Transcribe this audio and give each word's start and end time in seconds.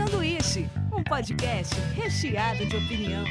Sanduíche, 0.00 0.66
um 0.96 1.04
podcast 1.04 1.74
recheado 1.94 2.64
de 2.64 2.74
opinião. 2.74 3.22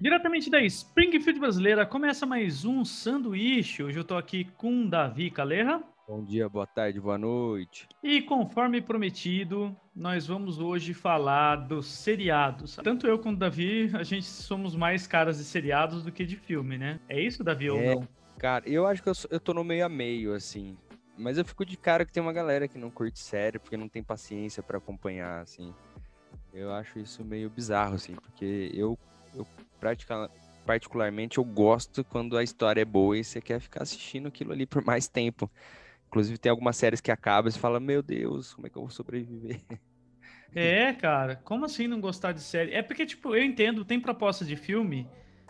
Diretamente 0.00 0.48
da 0.48 0.62
Springfield 0.62 1.38
brasileira, 1.38 1.84
começa 1.84 2.24
mais 2.24 2.64
um 2.64 2.86
sanduíche. 2.86 3.82
Hoje 3.82 3.98
eu 3.98 4.04
tô 4.04 4.16
aqui 4.16 4.44
com 4.56 4.88
Davi 4.88 5.30
Caleja. 5.30 5.82
Bom 6.08 6.22
dia, 6.22 6.48
boa 6.48 6.68
tarde, 6.68 7.00
boa 7.00 7.18
noite. 7.18 7.88
E 8.00 8.22
conforme 8.22 8.80
prometido, 8.80 9.76
nós 9.92 10.24
vamos 10.24 10.60
hoje 10.60 10.94
falar 10.94 11.56
dos 11.56 11.86
seriados. 11.86 12.76
Tanto 12.76 13.08
eu 13.08 13.18
quanto 13.18 13.34
o 13.34 13.40
Davi, 13.40 13.90
a 13.92 14.04
gente 14.04 14.24
somos 14.24 14.76
mais 14.76 15.04
caras 15.04 15.38
de 15.38 15.44
seriados 15.44 16.04
do 16.04 16.12
que 16.12 16.24
de 16.24 16.36
filme, 16.36 16.78
né? 16.78 17.00
É 17.08 17.20
isso, 17.20 17.42
Davi, 17.42 17.66
é, 17.66 17.72
ou 17.72 17.82
não? 17.82 18.08
Cara, 18.38 18.68
eu 18.68 18.86
acho 18.86 19.02
que 19.02 19.08
eu, 19.08 19.14
eu 19.30 19.40
tô 19.40 19.52
no 19.52 19.64
meio 19.64 19.84
a 19.84 19.88
meio, 19.88 20.32
assim. 20.32 20.78
Mas 21.18 21.38
eu 21.38 21.44
fico 21.44 21.66
de 21.66 21.76
cara 21.76 22.06
que 22.06 22.12
tem 22.12 22.22
uma 22.22 22.32
galera 22.32 22.68
que 22.68 22.78
não 22.78 22.90
curte 22.90 23.18
série 23.18 23.58
porque 23.58 23.76
não 23.76 23.88
tem 23.88 24.00
paciência 24.00 24.62
para 24.62 24.78
acompanhar, 24.78 25.40
assim. 25.40 25.74
Eu 26.54 26.72
acho 26.72 27.00
isso 27.00 27.24
meio 27.24 27.50
bizarro, 27.50 27.96
assim, 27.96 28.14
porque 28.14 28.70
eu, 28.72 28.96
eu 29.34 29.44
particularmente 30.64 31.38
eu 31.38 31.44
gosto 31.44 32.04
quando 32.04 32.36
a 32.36 32.44
história 32.44 32.82
é 32.82 32.84
boa 32.84 33.18
e 33.18 33.24
você 33.24 33.40
quer 33.40 33.58
ficar 33.58 33.82
assistindo 33.82 34.28
aquilo 34.28 34.52
ali 34.52 34.66
por 34.66 34.84
mais 34.84 35.08
tempo. 35.08 35.50
Inclusive, 36.08 36.38
tem 36.38 36.50
algumas 36.50 36.76
séries 36.76 37.00
que 37.00 37.10
acabam 37.10 37.48
e 37.48 37.52
você 37.52 37.58
fala, 37.58 37.80
meu 37.80 38.02
Deus, 38.02 38.54
como 38.54 38.66
é 38.66 38.70
que 38.70 38.76
eu 38.76 38.82
vou 38.82 38.90
sobreviver? 38.90 39.60
É, 40.54 40.94
cara, 40.94 41.36
como 41.36 41.66
assim 41.66 41.86
não 41.86 42.00
gostar 42.00 42.32
de 42.32 42.40
série? 42.40 42.72
É 42.72 42.80
porque, 42.80 43.04
tipo, 43.04 43.34
eu 43.34 43.42
entendo, 43.42 43.84
tem 43.84 44.00
proposta 44.00 44.42
de 44.42 44.56
filme 44.56 45.06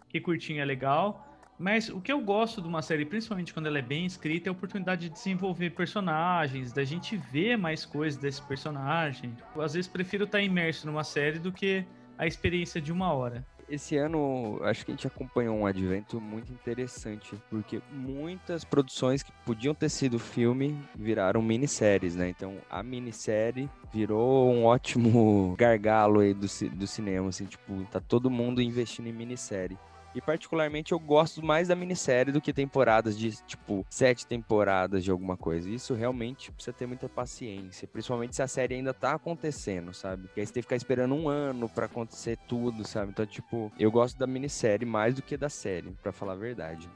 que 0.09 0.21
curtinho 0.21 0.61
é 0.61 0.65
legal, 0.65 1.25
mas 1.57 1.89
o 1.89 2.01
que 2.01 2.11
eu 2.11 2.21
gosto 2.21 2.61
de 2.61 2.67
uma 2.67 2.83
série, 2.83 3.05
principalmente 3.05 3.55
quando 3.55 3.67
ela 3.67 3.79
é 3.79 3.83
bem 3.83 4.05
escrita, 4.05 4.49
é 4.49 4.51
a 4.51 4.53
oportunidade 4.53 5.09
de 5.09 5.15
desenvolver 5.15 5.71
personagens, 5.71 6.73
da 6.73 6.83
gente 6.83 7.17
ver 7.17 7.57
mais 7.57 7.87
coisas 7.87 8.21
desse 8.21 8.43
personagem. 8.43 9.37
Às 9.55 9.75
vezes 9.75 9.89
prefiro 9.89 10.25
estar 10.25 10.41
imerso 10.41 10.87
numa 10.87 11.05
série 11.05 11.39
do 11.39 11.53
que 11.53 11.87
a 12.19 12.27
experiência 12.27 12.81
de 12.81 12.91
uma 12.91 13.13
hora 13.13 13.47
esse 13.69 13.97
ano 13.97 14.59
acho 14.63 14.85
que 14.85 14.93
a 14.93 14.95
gente 14.95 15.07
acompanhou 15.07 15.57
um 15.57 15.67
advento 15.67 16.21
muito 16.21 16.53
interessante, 16.53 17.37
porque 17.51 17.81
muitas 17.91 18.65
produções 18.65 19.23
que 19.23 19.33
podiam 19.45 19.75
ter 19.75 19.89
sido 19.89 20.19
filme 20.19 20.79
viraram 20.95 21.43
minisséries, 21.43 22.15
né? 22.15 22.29
Então 22.29 22.59
a 22.71 22.83
minissérie 22.83 23.69
virou 23.93 24.53
um 24.53 24.65
ótimo 24.65 25.55
gargalo 25.59 26.21
aí 26.21 26.33
do, 26.33 26.47
do 26.71 26.87
cinema, 26.87 27.29
assim, 27.29 27.45
tipo, 27.45 27.85
tá 27.91 28.01
todo 28.01 28.31
mundo 28.31 28.63
investindo 28.63 29.09
em 29.09 29.13
minissérie. 29.13 29.79
E 30.15 30.21
particularmente 30.21 30.93
eu 30.93 30.99
gosto 30.99 31.45
mais 31.45 31.69
da 31.69 31.77
minissérie 31.77 32.33
do 32.33 32.41
que 32.41 32.53
temporadas 32.53 33.19
de, 33.19 33.37
tipo, 33.45 33.85
sete 33.91 34.27
temporadas 34.27 35.05
de 35.05 35.11
alguma 35.11 35.37
coisa. 35.37 35.69
Isso 35.69 35.95
realmente 35.95 36.51
precisa 36.51 36.73
ter 36.73 36.87
muita 36.87 37.09
paciência. 37.09 37.87
Principalmente 37.87 38.35
se 38.35 38.43
a 38.43 38.49
série 38.49 38.75
ainda 38.75 38.95
tá 38.95 39.13
acontecendo, 39.13 39.93
sabe? 39.93 40.29
E 40.37 40.41
aí 40.41 40.47
você 40.47 40.55
tem 40.55 40.63
que 40.63 40.67
ficar 40.67 40.77
esperando 40.77 41.15
um 41.15 41.29
ano 41.29 41.69
para 41.69 41.87
acontecer 41.87 42.39
tudo, 42.49 42.87
sabe? 42.87 43.11
Então, 43.11 43.27
tipo, 43.27 43.71
eu 43.79 43.91
gosto 43.91 44.19
da 44.19 44.27
minissérie 44.27 44.87
mais 44.87 45.15
do 45.15 45.23
que 45.23 45.37
da 45.37 45.49
série, 45.49 45.91
para 46.03 46.13
falar 46.13 46.33
a 46.33 46.37
verdade. 46.37 46.89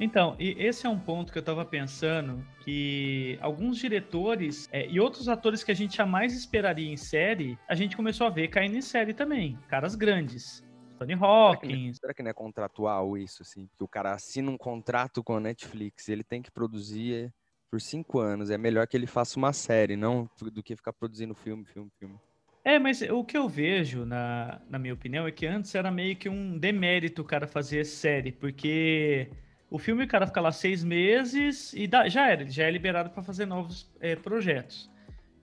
Então, 0.00 0.34
e 0.38 0.56
esse 0.58 0.86
é 0.86 0.88
um 0.88 0.98
ponto 0.98 1.32
que 1.32 1.38
eu 1.38 1.42
tava 1.44 1.64
pensando, 1.64 2.44
que 2.64 3.38
alguns 3.40 3.78
diretores 3.78 4.68
é, 4.72 4.88
e 4.88 4.98
outros 4.98 5.28
atores 5.28 5.62
que 5.62 5.70
a 5.70 5.74
gente 5.74 5.96
jamais 5.96 6.34
esperaria 6.34 6.90
em 6.90 6.96
série, 6.96 7.56
a 7.68 7.74
gente 7.74 7.96
começou 7.96 8.26
a 8.26 8.30
ver 8.30 8.48
caindo 8.48 8.76
em 8.76 8.80
série 8.80 9.14
também, 9.14 9.56
caras 9.68 9.94
grandes. 9.94 10.64
Tony 11.02 11.14
Hawkins. 11.14 11.98
Será 11.98 12.14
que, 12.14 12.22
não 12.22 12.30
é 12.30 12.34
contratual 12.34 13.16
isso, 13.18 13.42
assim? 13.42 13.68
Que 13.76 13.84
o 13.84 13.88
cara 13.88 14.12
assina 14.12 14.50
um 14.50 14.56
contrato 14.56 15.22
com 15.22 15.36
a 15.36 15.40
Netflix, 15.40 16.08
ele 16.08 16.22
tem 16.22 16.40
que 16.40 16.50
produzir 16.50 17.32
por 17.70 17.80
cinco 17.80 18.18
anos. 18.18 18.50
É 18.50 18.58
melhor 18.58 18.86
que 18.86 18.96
ele 18.96 19.06
faça 19.06 19.38
uma 19.38 19.52
série, 19.52 19.96
não 19.96 20.28
do 20.40 20.62
que 20.62 20.76
ficar 20.76 20.92
produzindo 20.92 21.34
filme, 21.34 21.64
filme, 21.64 21.90
filme. 21.98 22.18
É, 22.64 22.78
mas 22.78 23.02
o 23.02 23.24
que 23.24 23.36
eu 23.36 23.48
vejo, 23.48 24.04
na, 24.04 24.60
na 24.70 24.78
minha 24.78 24.94
opinião, 24.94 25.26
é 25.26 25.32
que 25.32 25.46
antes 25.46 25.74
era 25.74 25.90
meio 25.90 26.14
que 26.14 26.28
um 26.28 26.56
demérito 26.56 27.22
o 27.22 27.24
cara 27.24 27.46
fazer 27.46 27.84
série, 27.84 28.30
porque 28.30 29.28
o 29.68 29.78
filme 29.78 30.04
o 30.04 30.08
cara 30.08 30.26
fica 30.28 30.40
lá 30.40 30.52
seis 30.52 30.84
meses 30.84 31.72
e 31.72 31.88
dá, 31.88 32.08
já 32.08 32.30
era, 32.30 32.42
ele 32.42 32.50
já 32.50 32.64
é 32.64 32.70
liberado 32.70 33.10
para 33.10 33.22
fazer 33.22 33.46
novos 33.46 33.90
é, 34.00 34.14
projetos. 34.14 34.91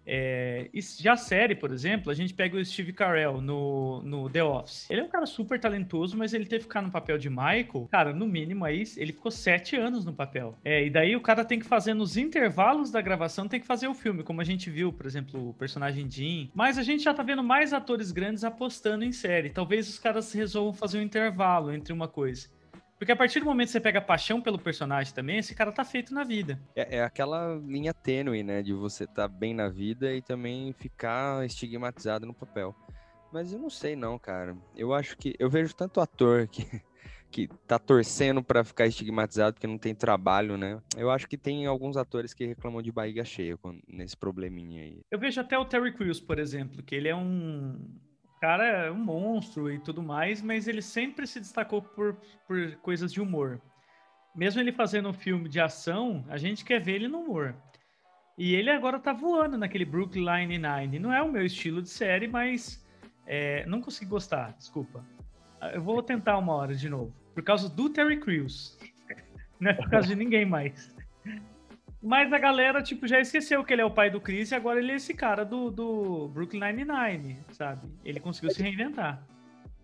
É, 0.06 0.70
já 1.00 1.14
a 1.14 1.18
série, 1.18 1.56
por 1.56 1.72
exemplo, 1.72 2.12
a 2.12 2.16
gente 2.16 2.34
pega 2.34 2.58
o 2.58 2.66
Steve 2.66 2.94
Carell 2.94 3.42
no, 3.42 4.02
no 4.04 4.30
The 4.30 4.44
Office. 4.44 4.90
Ele 4.90 5.02
é 5.02 5.04
um 5.04 5.10
cara 5.10 5.26
super 5.26 5.60
talentoso, 5.60 6.18
mas 6.18 6.34
ele 6.34 6.46
que 6.46 6.60
ficar 6.60 6.82
no 6.82 6.92
papel 6.92 7.18
de 7.18 7.30
Michael. 7.30 7.88
Cara, 7.92 8.14
no 8.14 8.28
mínimo 8.28 8.66
aí, 8.66 8.84
ele 8.98 9.14
ficou 9.14 9.32
sete 9.32 9.76
anos 9.76 10.06
no 10.06 10.14
papel. 10.14 10.58
É, 10.64 10.86
e 10.86 10.90
daí 10.90 11.16
o 11.16 11.22
cara 11.22 11.46
tem 11.46 11.60
que 11.60 11.66
fazer 11.66 11.94
nos 11.94 12.18
intervalos 12.18 12.92
da 12.92 13.02
gravação, 13.02 13.48
tem 13.48 13.60
que 13.60 13.68
fazer 13.68 13.88
o 13.88 13.94
filme, 13.94 14.24
como 14.24 14.42
a 14.42 14.44
gente 14.44 14.70
viu, 14.70 14.92
por 14.92 15.06
exemplo, 15.06 15.50
o 15.50 15.54
personagem 15.54 16.10
Jim. 16.10 16.50
Mas 16.54 16.78
a 16.78 16.84
gente 16.84 17.04
já 17.04 17.14
tá 17.14 17.24
vendo 17.24 17.44
mais 17.44 17.74
atores 17.74 18.12
grandes 18.12 18.44
apostando 18.44 19.04
em 19.04 19.12
série. 19.12 19.50
Talvez 19.50 19.88
os 19.88 20.00
caras 20.00 20.32
resolvam 20.34 20.74
fazer 20.74 21.00
um 21.00 21.04
intervalo 21.04 21.72
entre 21.72 21.94
uma 21.94 22.08
coisa. 22.08 22.48
Porque 23.00 23.14
a 23.14 23.16
partir 23.16 23.40
do 23.40 23.46
momento 23.46 23.68
que 23.68 23.72
você 23.72 23.80
pega 23.80 24.02
paixão 24.02 24.42
pelo 24.42 24.60
personagem 24.60 25.14
também, 25.14 25.38
esse 25.38 25.56
cara 25.56 25.72
tá 25.72 25.86
feito 25.86 26.14
na 26.14 26.26
vida. 26.26 26.60
É, 26.76 26.98
é 26.98 27.04
aquela 27.04 27.56
linha 27.56 27.94
tênue, 27.94 28.44
né? 28.44 28.62
De 28.62 28.74
você 28.74 29.08
tá 29.08 29.26
bem 29.26 29.54
na 29.54 29.70
vida 29.70 30.14
e 30.14 30.22
também 30.22 30.74
ficar 30.74 31.46
estigmatizado 31.46 32.26
no 32.26 32.34
papel. 32.34 32.76
Mas 33.32 33.54
eu 33.54 33.60
não 33.60 33.70
sei 33.70 33.96
não, 33.96 34.20
cara. 34.20 34.58
Eu 34.76 34.94
acho 34.94 35.18
que... 35.18 35.34
Eu 35.40 35.50
vejo 35.50 35.74
tanto 35.74 36.02
ator 36.02 36.46
que, 36.50 36.66
que 37.32 37.48
tá 37.66 37.80
torcendo 37.80 38.44
para 38.44 38.66
ficar 38.66 38.86
estigmatizado 38.86 39.54
porque 39.54 39.68
não 39.68 39.78
tem 39.78 39.96
trabalho, 39.96 40.58
né? 40.58 40.82
Eu 40.98 41.10
acho 41.10 41.26
que 41.26 41.38
tem 41.38 41.66
alguns 41.66 41.96
atores 41.96 42.34
que 42.34 42.46
reclamam 42.46 42.82
de 42.82 42.92
barriga 42.92 43.24
cheia 43.24 43.58
nesse 43.88 44.18
probleminha 44.18 44.84
aí. 44.84 45.00
Eu 45.10 45.20
vejo 45.20 45.40
até 45.40 45.58
o 45.58 45.64
Terry 45.64 45.94
Crews, 45.94 46.20
por 46.20 46.38
exemplo, 46.38 46.84
que 46.84 46.96
ele 46.96 47.08
é 47.08 47.16
um 47.16 47.80
cara 48.40 48.66
é 48.66 48.92
um 48.92 49.04
monstro 49.04 49.72
e 49.72 49.80
tudo 49.80 50.02
mais, 50.02 50.42
mas 50.42 50.68
ele 50.68 50.82
sempre 50.82 51.28
se 51.28 51.40
destacou 51.40 51.82
por, 51.82 52.18
por 52.48 52.76
coisas 52.78 53.12
de 53.12 53.22
humor. 53.22 53.62
Mesmo 54.36 54.62
ele 54.62 54.72
fazendo 54.72 55.10
um 55.10 55.14
filme 55.14 55.50
de 55.50 55.60
ação, 55.60 56.24
a 56.30 56.38
gente 56.38 56.64
quer 56.64 56.80
ver 56.80 56.96
ele 56.96 57.08
no 57.08 57.20
humor. 57.20 57.56
E 58.38 58.56
ele 58.56 58.70
agora 58.70 59.00
tá 59.00 59.12
voando 59.12 59.58
naquele 59.58 59.84
Brooklyn 59.84 60.48
Nine-Nine. 60.48 60.98
Não 61.00 61.14
é 61.14 61.22
o 61.22 61.30
meu 61.30 61.46
estilo 61.46 61.82
de 61.82 61.90
série, 61.90 62.28
mas 62.28 62.86
é, 63.28 63.66
não 63.66 63.82
consegui 63.82 64.10
gostar, 64.10 64.54
desculpa. 64.54 65.06
Eu 65.74 65.82
vou 65.82 66.02
tentar 66.02 66.38
uma 66.38 66.54
hora 66.54 66.74
de 66.74 66.90
novo. 66.90 67.14
Por 67.34 67.44
causa 67.44 67.68
do 67.68 67.90
Terry 67.90 68.18
Crews. 68.18 68.78
Não 69.60 69.72
é 69.72 69.74
por 69.74 69.90
causa 69.90 70.08
de 70.08 70.16
ninguém 70.16 70.46
mais. 70.46 70.96
Mas 72.02 72.32
a 72.32 72.38
galera, 72.38 72.82
tipo, 72.82 73.06
já 73.08 73.20
esqueceu 73.20 73.64
que 73.64 73.74
ele 73.74 73.82
é 73.82 73.86
o 73.86 73.92
pai 73.92 74.10
do 74.10 74.22
Chris 74.22 74.52
e 74.52 74.56
agora 74.56 74.80
ele 74.80 74.92
é 74.92 74.96
esse 74.96 75.14
cara 75.14 75.44
do, 75.44 75.70
do 75.70 76.30
Brooklyn 76.30 76.62
Nine-Nine, 76.62 77.40
sabe? 77.52 77.90
Ele 78.06 78.20
conseguiu 78.22 78.52
se 78.52 78.64
reinventar. 78.64 79.22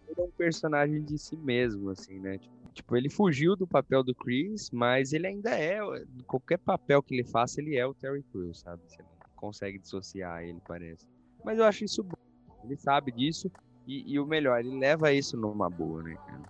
Ele 0.08 0.22
é 0.22 0.24
um 0.24 0.32
personagem 0.32 1.04
de 1.04 1.18
si 1.18 1.36
mesmo, 1.36 1.90
assim, 1.90 2.20
né? 2.20 2.40
Tipo, 2.74 2.96
ele 2.96 3.10
fugiu 3.10 3.56
do 3.56 3.68
papel 3.68 4.02
do 4.02 4.16
Chris, 4.16 4.70
mas 4.72 5.12
ele 5.12 5.28
ainda 5.28 5.52
é. 5.52 5.80
Qualquer 6.26 6.58
papel 6.58 7.04
que 7.04 7.16
ele 7.16 7.24
faça, 7.24 7.60
ele 7.60 7.76
é 7.76 7.86
o 7.86 7.94
Terry 7.94 8.24
Crews, 8.32 8.60
sabe? 8.60 8.82
Você 8.88 9.02
não 9.02 9.10
consegue 9.36 9.78
dissociar 9.78 10.44
ele, 10.44 10.62
parece. 10.66 11.06
Mas 11.44 11.58
eu 11.58 11.66
acho 11.66 11.84
isso 11.84 12.04
bom. 12.04 12.18
Ele 12.64 12.78
sabe 12.78 13.12
disso. 13.12 13.52
E, 13.88 14.14
e 14.14 14.20
o 14.20 14.26
melhor, 14.26 14.60
ele 14.60 14.78
leva 14.78 15.12
isso 15.14 15.38
numa 15.38 15.70
boa, 15.70 16.02
né, 16.02 16.16
cara? 16.26 16.42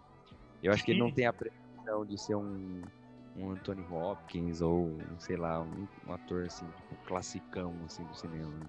Eu 0.63 0.71
acho 0.71 0.83
que 0.83 0.91
ele 0.91 0.99
não 0.99 1.11
tem 1.11 1.25
a 1.25 1.33
pretensão 1.33 2.05
de 2.05 2.19
ser 2.19 2.35
um 2.35 2.81
um 3.35 3.51
Anthony 3.51 3.85
Hopkins 3.89 4.61
ou, 4.61 4.97
sei 5.17 5.35
lá, 5.35 5.61
um, 5.61 5.87
um 6.07 6.13
ator 6.13 6.45
assim, 6.45 6.65
tipo, 6.65 6.95
classicão 7.05 7.73
assim, 7.85 8.03
do 8.05 8.15
cinema. 8.15 8.51
Né? 8.51 8.65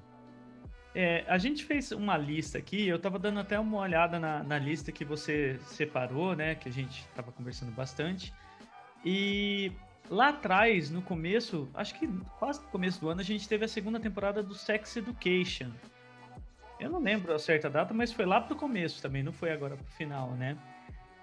É, 0.94 1.24
a 1.28 1.36
gente 1.36 1.64
fez 1.64 1.92
uma 1.92 2.16
lista 2.16 2.56
aqui, 2.56 2.88
eu 2.88 2.98
tava 2.98 3.18
dando 3.18 3.38
até 3.38 3.60
uma 3.60 3.78
olhada 3.78 4.18
na, 4.18 4.42
na 4.42 4.58
lista 4.58 4.90
que 4.90 5.04
você 5.04 5.58
separou, 5.66 6.34
né? 6.34 6.54
Que 6.54 6.70
a 6.70 6.72
gente 6.72 7.06
tava 7.14 7.30
conversando 7.30 7.70
bastante. 7.70 8.32
E 9.04 9.70
lá 10.08 10.30
atrás, 10.30 10.90
no 10.90 11.02
começo, 11.02 11.68
acho 11.74 11.98
que 11.98 12.08
quase 12.38 12.62
no 12.62 12.68
começo 12.68 12.98
do 12.98 13.10
ano, 13.10 13.20
a 13.20 13.24
gente 13.24 13.46
teve 13.46 13.64
a 13.66 13.68
segunda 13.68 14.00
temporada 14.00 14.42
do 14.42 14.54
Sex 14.54 14.96
Education. 14.96 15.70
Eu 16.80 16.90
não 16.90 16.98
lembro 16.98 17.34
a 17.34 17.38
certa 17.38 17.68
data, 17.68 17.92
mas 17.92 18.10
foi 18.10 18.24
lá 18.24 18.40
pro 18.40 18.56
começo 18.56 19.00
também, 19.02 19.22
não 19.22 19.32
foi 19.32 19.50
agora 19.50 19.76
pro 19.76 19.86
final, 19.92 20.30
né? 20.30 20.56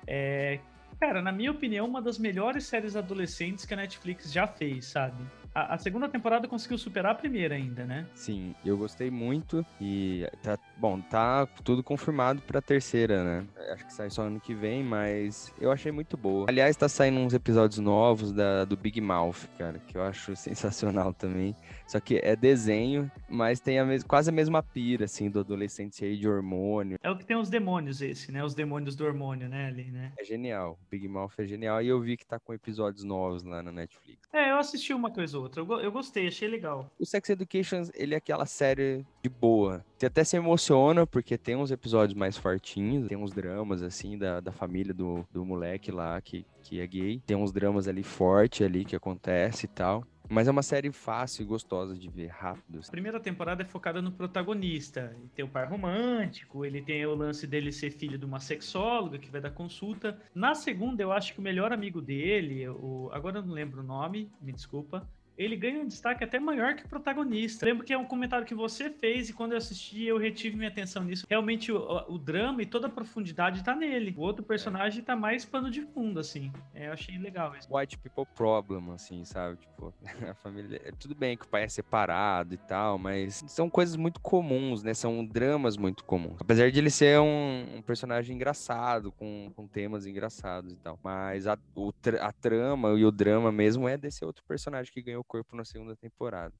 É, 0.05 0.59
Cara, 0.99 1.21
na 1.21 1.31
minha 1.31 1.51
opinião, 1.51 1.87
uma 1.87 2.01
das 2.01 2.17
melhores 2.17 2.65
séries 2.65 2.95
adolescentes 2.95 3.65
que 3.65 3.73
a 3.73 3.77
Netflix 3.77 4.31
já 4.31 4.47
fez, 4.47 4.85
sabe? 4.85 5.23
A, 5.53 5.75
a, 5.75 5.77
segunda 5.77 6.09
temporada 6.09 6.47
conseguiu 6.47 6.77
superar 6.77 7.11
a 7.11 7.15
primeira 7.15 7.55
ainda, 7.55 7.85
né? 7.85 8.07
Sim, 8.15 8.55
eu 8.65 8.77
gostei 8.77 9.11
muito 9.11 9.65
e 9.79 10.27
tá 10.41 10.57
bom, 10.77 10.99
tá 10.99 11.45
tudo 11.63 11.83
confirmado 11.83 12.41
para 12.41 12.59
a 12.59 12.61
terceira, 12.61 13.23
né? 13.23 13.47
acho 13.71 13.85
que 13.85 13.93
sai 13.93 14.09
só 14.09 14.23
ano 14.23 14.39
que 14.39 14.53
vem, 14.53 14.83
mas 14.83 15.53
eu 15.59 15.71
achei 15.71 15.91
muito 15.91 16.17
boa. 16.17 16.45
Aliás, 16.49 16.75
tá 16.75 16.89
saindo 16.89 17.19
uns 17.19 17.33
episódios 17.33 17.79
novos 17.79 18.31
da, 18.31 18.65
do 18.65 18.75
Big 18.75 18.99
Mouth, 18.99 19.47
cara, 19.57 19.79
que 19.79 19.97
eu 19.97 20.03
acho 20.03 20.35
sensacional 20.37 21.13
também. 21.13 21.55
Só 21.87 21.99
que 21.99 22.19
é 22.23 22.35
desenho, 22.35 23.11
mas 23.29 23.59
tem 23.59 23.79
a 23.79 23.85
mes 23.85 24.03
quase 24.03 24.29
a 24.29 24.33
mesma 24.33 24.63
pira, 24.63 25.05
assim, 25.05 25.29
do 25.29 25.39
adolescente 25.39 26.03
aí 26.03 26.17
de 26.17 26.27
hormônio. 26.27 26.97
É 27.03 27.09
o 27.09 27.17
que 27.17 27.25
tem 27.25 27.37
os 27.37 27.49
demônios 27.49 28.01
esse, 28.01 28.31
né? 28.31 28.43
Os 28.43 28.55
demônios 28.55 28.95
do 28.95 29.05
hormônio, 29.05 29.47
né, 29.47 29.67
ali, 29.67 29.91
né? 29.91 30.11
É 30.17 30.23
genial. 30.23 30.79
Big 30.89 31.07
Mouth 31.07 31.33
é 31.37 31.45
genial. 31.45 31.81
E 31.81 31.87
eu 31.87 31.99
vi 32.01 32.17
que 32.17 32.25
tá 32.25 32.39
com 32.39 32.53
episódios 32.53 33.03
novos 33.03 33.43
lá 33.43 33.61
na 33.61 33.71
Netflix. 33.71 34.27
É, 34.31 34.51
eu 34.51 34.57
assisti 34.57 34.93
uma 34.93 35.11
coisa 35.11 35.37
ou 35.37 35.42
outra. 35.43 35.61
Eu, 35.61 35.79
eu 35.79 35.91
gostei, 35.91 36.27
achei 36.27 36.47
legal. 36.47 36.91
O 36.99 37.05
Sex 37.05 37.29
Education, 37.29 37.83
ele 37.93 38.13
é 38.13 38.17
aquela 38.17 38.45
série 38.45 39.05
de 39.21 39.29
boa. 39.29 39.85
Você 39.97 40.07
até 40.07 40.23
se 40.23 40.35
emociona, 40.35 41.05
porque 41.05 41.37
tem 41.37 41.55
uns 41.55 41.71
episódios 41.71 42.17
mais 42.17 42.37
fortinhos, 42.37 43.07
tem 43.07 43.17
uns 43.17 43.31
dramas, 43.31 43.81
assim, 43.81 44.17
da, 44.17 44.39
da 44.39 44.51
família 44.51 44.93
do, 44.93 45.25
do 45.31 45.45
moleque 45.45 45.91
lá, 45.91 46.19
que, 46.21 46.45
que 46.61 46.79
é 46.79 46.87
gay. 46.87 47.21
Tem 47.25 47.37
uns 47.37 47.51
dramas 47.51 47.87
ali 47.87 48.03
forte 48.03 48.63
ali 48.63 48.83
que 48.83 48.95
acontece 48.95 49.65
e 49.65 49.69
tal. 49.69 50.05
Mas 50.29 50.47
é 50.47 50.51
uma 50.51 50.63
série 50.63 50.91
fácil 50.91 51.43
e 51.43 51.45
gostosa 51.45 51.95
de 51.95 52.09
ver, 52.09 52.27
rápido. 52.27 52.79
A 52.87 52.91
primeira 52.91 53.19
temporada 53.19 53.61
é 53.61 53.65
focada 53.65 54.01
no 54.01 54.11
protagonista. 54.11 55.13
Ele 55.17 55.29
tem 55.35 55.45
o 55.45 55.49
par 55.49 55.69
romântico, 55.69 56.65
ele 56.65 56.81
tem 56.81 57.05
o 57.05 57.13
lance 57.13 57.45
dele 57.45 57.71
ser 57.71 57.91
filho 57.91 58.17
de 58.17 58.25
uma 58.25 58.39
sexóloga 58.39 59.19
que 59.19 59.29
vai 59.29 59.41
dar 59.41 59.51
consulta. 59.51 60.17
Na 60.33 60.55
segunda, 60.55 61.03
eu 61.03 61.11
acho 61.11 61.33
que 61.33 61.39
o 61.39 61.43
melhor 61.43 61.71
amigo 61.71 62.01
dele, 62.01 62.67
o... 62.69 63.09
agora 63.11 63.39
eu 63.39 63.45
não 63.45 63.53
lembro 63.53 63.81
o 63.81 63.85
nome, 63.85 64.31
me 64.41 64.51
desculpa, 64.51 65.07
ele 65.37 65.55
ganha 65.55 65.79
um 65.79 65.87
destaque 65.87 66.23
até 66.23 66.39
maior 66.39 66.75
que 66.75 66.85
o 66.85 66.87
protagonista. 66.87 67.65
lembro 67.65 67.85
que 67.85 67.93
é 67.93 67.97
um 67.97 68.05
comentário 68.05 68.45
que 68.45 68.53
você 68.53 68.89
fez 68.89 69.29
e 69.29 69.33
quando 69.33 69.53
eu 69.53 69.57
assisti 69.57 70.03
eu 70.03 70.17
retive 70.17 70.55
minha 70.55 70.69
atenção 70.69 71.03
nisso. 71.03 71.25
Realmente 71.29 71.71
o, 71.71 71.77
o 72.07 72.17
drama 72.17 72.61
e 72.61 72.65
toda 72.65 72.87
a 72.87 72.89
profundidade 72.89 73.63
tá 73.63 73.75
nele. 73.75 74.13
O 74.17 74.21
outro 74.21 74.43
personagem 74.43 75.01
é. 75.01 75.03
tá 75.03 75.15
mais 75.15 75.45
pano 75.45 75.69
de 75.71 75.81
fundo, 75.81 76.19
assim. 76.19 76.51
É, 76.73 76.87
eu 76.87 76.93
achei 76.93 77.17
legal 77.17 77.55
isso. 77.55 77.67
White 77.75 77.97
people 77.97 78.25
problem, 78.35 78.91
assim, 78.91 79.23
sabe? 79.25 79.57
Tipo, 79.57 79.93
a 80.29 80.33
família. 80.35 80.81
É, 80.83 80.91
tudo 80.91 81.15
bem 81.15 81.35
que 81.35 81.45
o 81.45 81.47
pai 81.47 81.63
é 81.63 81.67
separado 81.67 82.53
e 82.53 82.57
tal, 82.57 82.97
mas 82.97 83.43
são 83.47 83.69
coisas 83.69 83.95
muito 83.95 84.19
comuns, 84.19 84.83
né? 84.83 84.93
São 84.93 85.25
dramas 85.25 85.77
muito 85.77 86.03
comuns. 86.03 86.37
Apesar 86.39 86.71
de 86.71 86.79
ele 86.79 86.89
ser 86.89 87.19
um, 87.19 87.77
um 87.77 87.81
personagem 87.81 88.35
engraçado, 88.35 89.11
com, 89.11 89.51
com 89.55 89.67
temas 89.67 90.05
engraçados 90.05 90.73
e 90.73 90.77
tal. 90.77 90.99
Mas 91.03 91.47
a, 91.47 91.57
o, 91.75 91.91
a 92.21 92.31
trama 92.31 92.89
e 92.91 93.05
o 93.05 93.11
drama 93.11 93.51
mesmo 93.51 93.87
é 93.87 93.97
desse 93.97 94.23
outro 94.23 94.43
personagem 94.45 94.91
que 94.93 95.01
ganhou 95.01 95.22
o 95.23 95.25
corpo 95.25 95.55
na 95.55 95.65
segunda 95.65 95.95
temporada. 95.95 96.53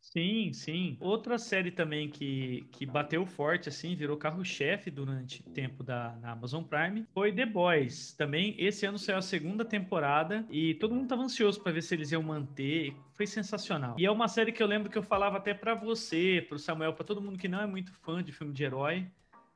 Sim, 0.00 0.52
sim. 0.52 0.96
Outra 1.00 1.38
série 1.38 1.70
também 1.70 2.08
que, 2.08 2.66
que 2.72 2.86
bateu 2.86 3.26
forte, 3.26 3.68
assim, 3.68 3.94
virou 3.94 4.16
carro-chefe 4.16 4.90
durante 4.90 5.42
o 5.42 5.50
tempo 5.50 5.82
da 5.82 6.16
na 6.20 6.32
Amazon 6.32 6.64
Prime, 6.64 7.06
foi 7.12 7.32
The 7.32 7.44
Boys. 7.44 8.14
Também 8.14 8.54
esse 8.58 8.86
ano 8.86 8.98
saiu 8.98 9.18
a 9.18 9.22
segunda 9.22 9.64
temporada 9.64 10.46
e 10.50 10.74
todo 10.74 10.94
mundo 10.94 11.08
tava 11.08 11.22
ansioso 11.22 11.60
para 11.62 11.72
ver 11.72 11.82
se 11.82 11.94
eles 11.94 12.10
iam 12.10 12.22
manter. 12.22 12.94
Foi 13.12 13.26
sensacional. 13.26 13.96
E 13.98 14.06
é 14.06 14.10
uma 14.10 14.28
série 14.28 14.52
que 14.52 14.62
eu 14.62 14.66
lembro 14.66 14.90
que 14.90 14.96
eu 14.96 15.02
falava 15.02 15.36
até 15.36 15.52
para 15.52 15.74
você, 15.74 16.44
pro 16.48 16.58
Samuel, 16.58 16.94
para 16.94 17.04
todo 17.04 17.20
mundo 17.20 17.38
que 17.38 17.48
não 17.48 17.60
é 17.60 17.66
muito 17.66 17.92
fã 17.92 18.22
de 18.22 18.32
filme 18.32 18.54
de 18.54 18.64
herói. 18.64 19.06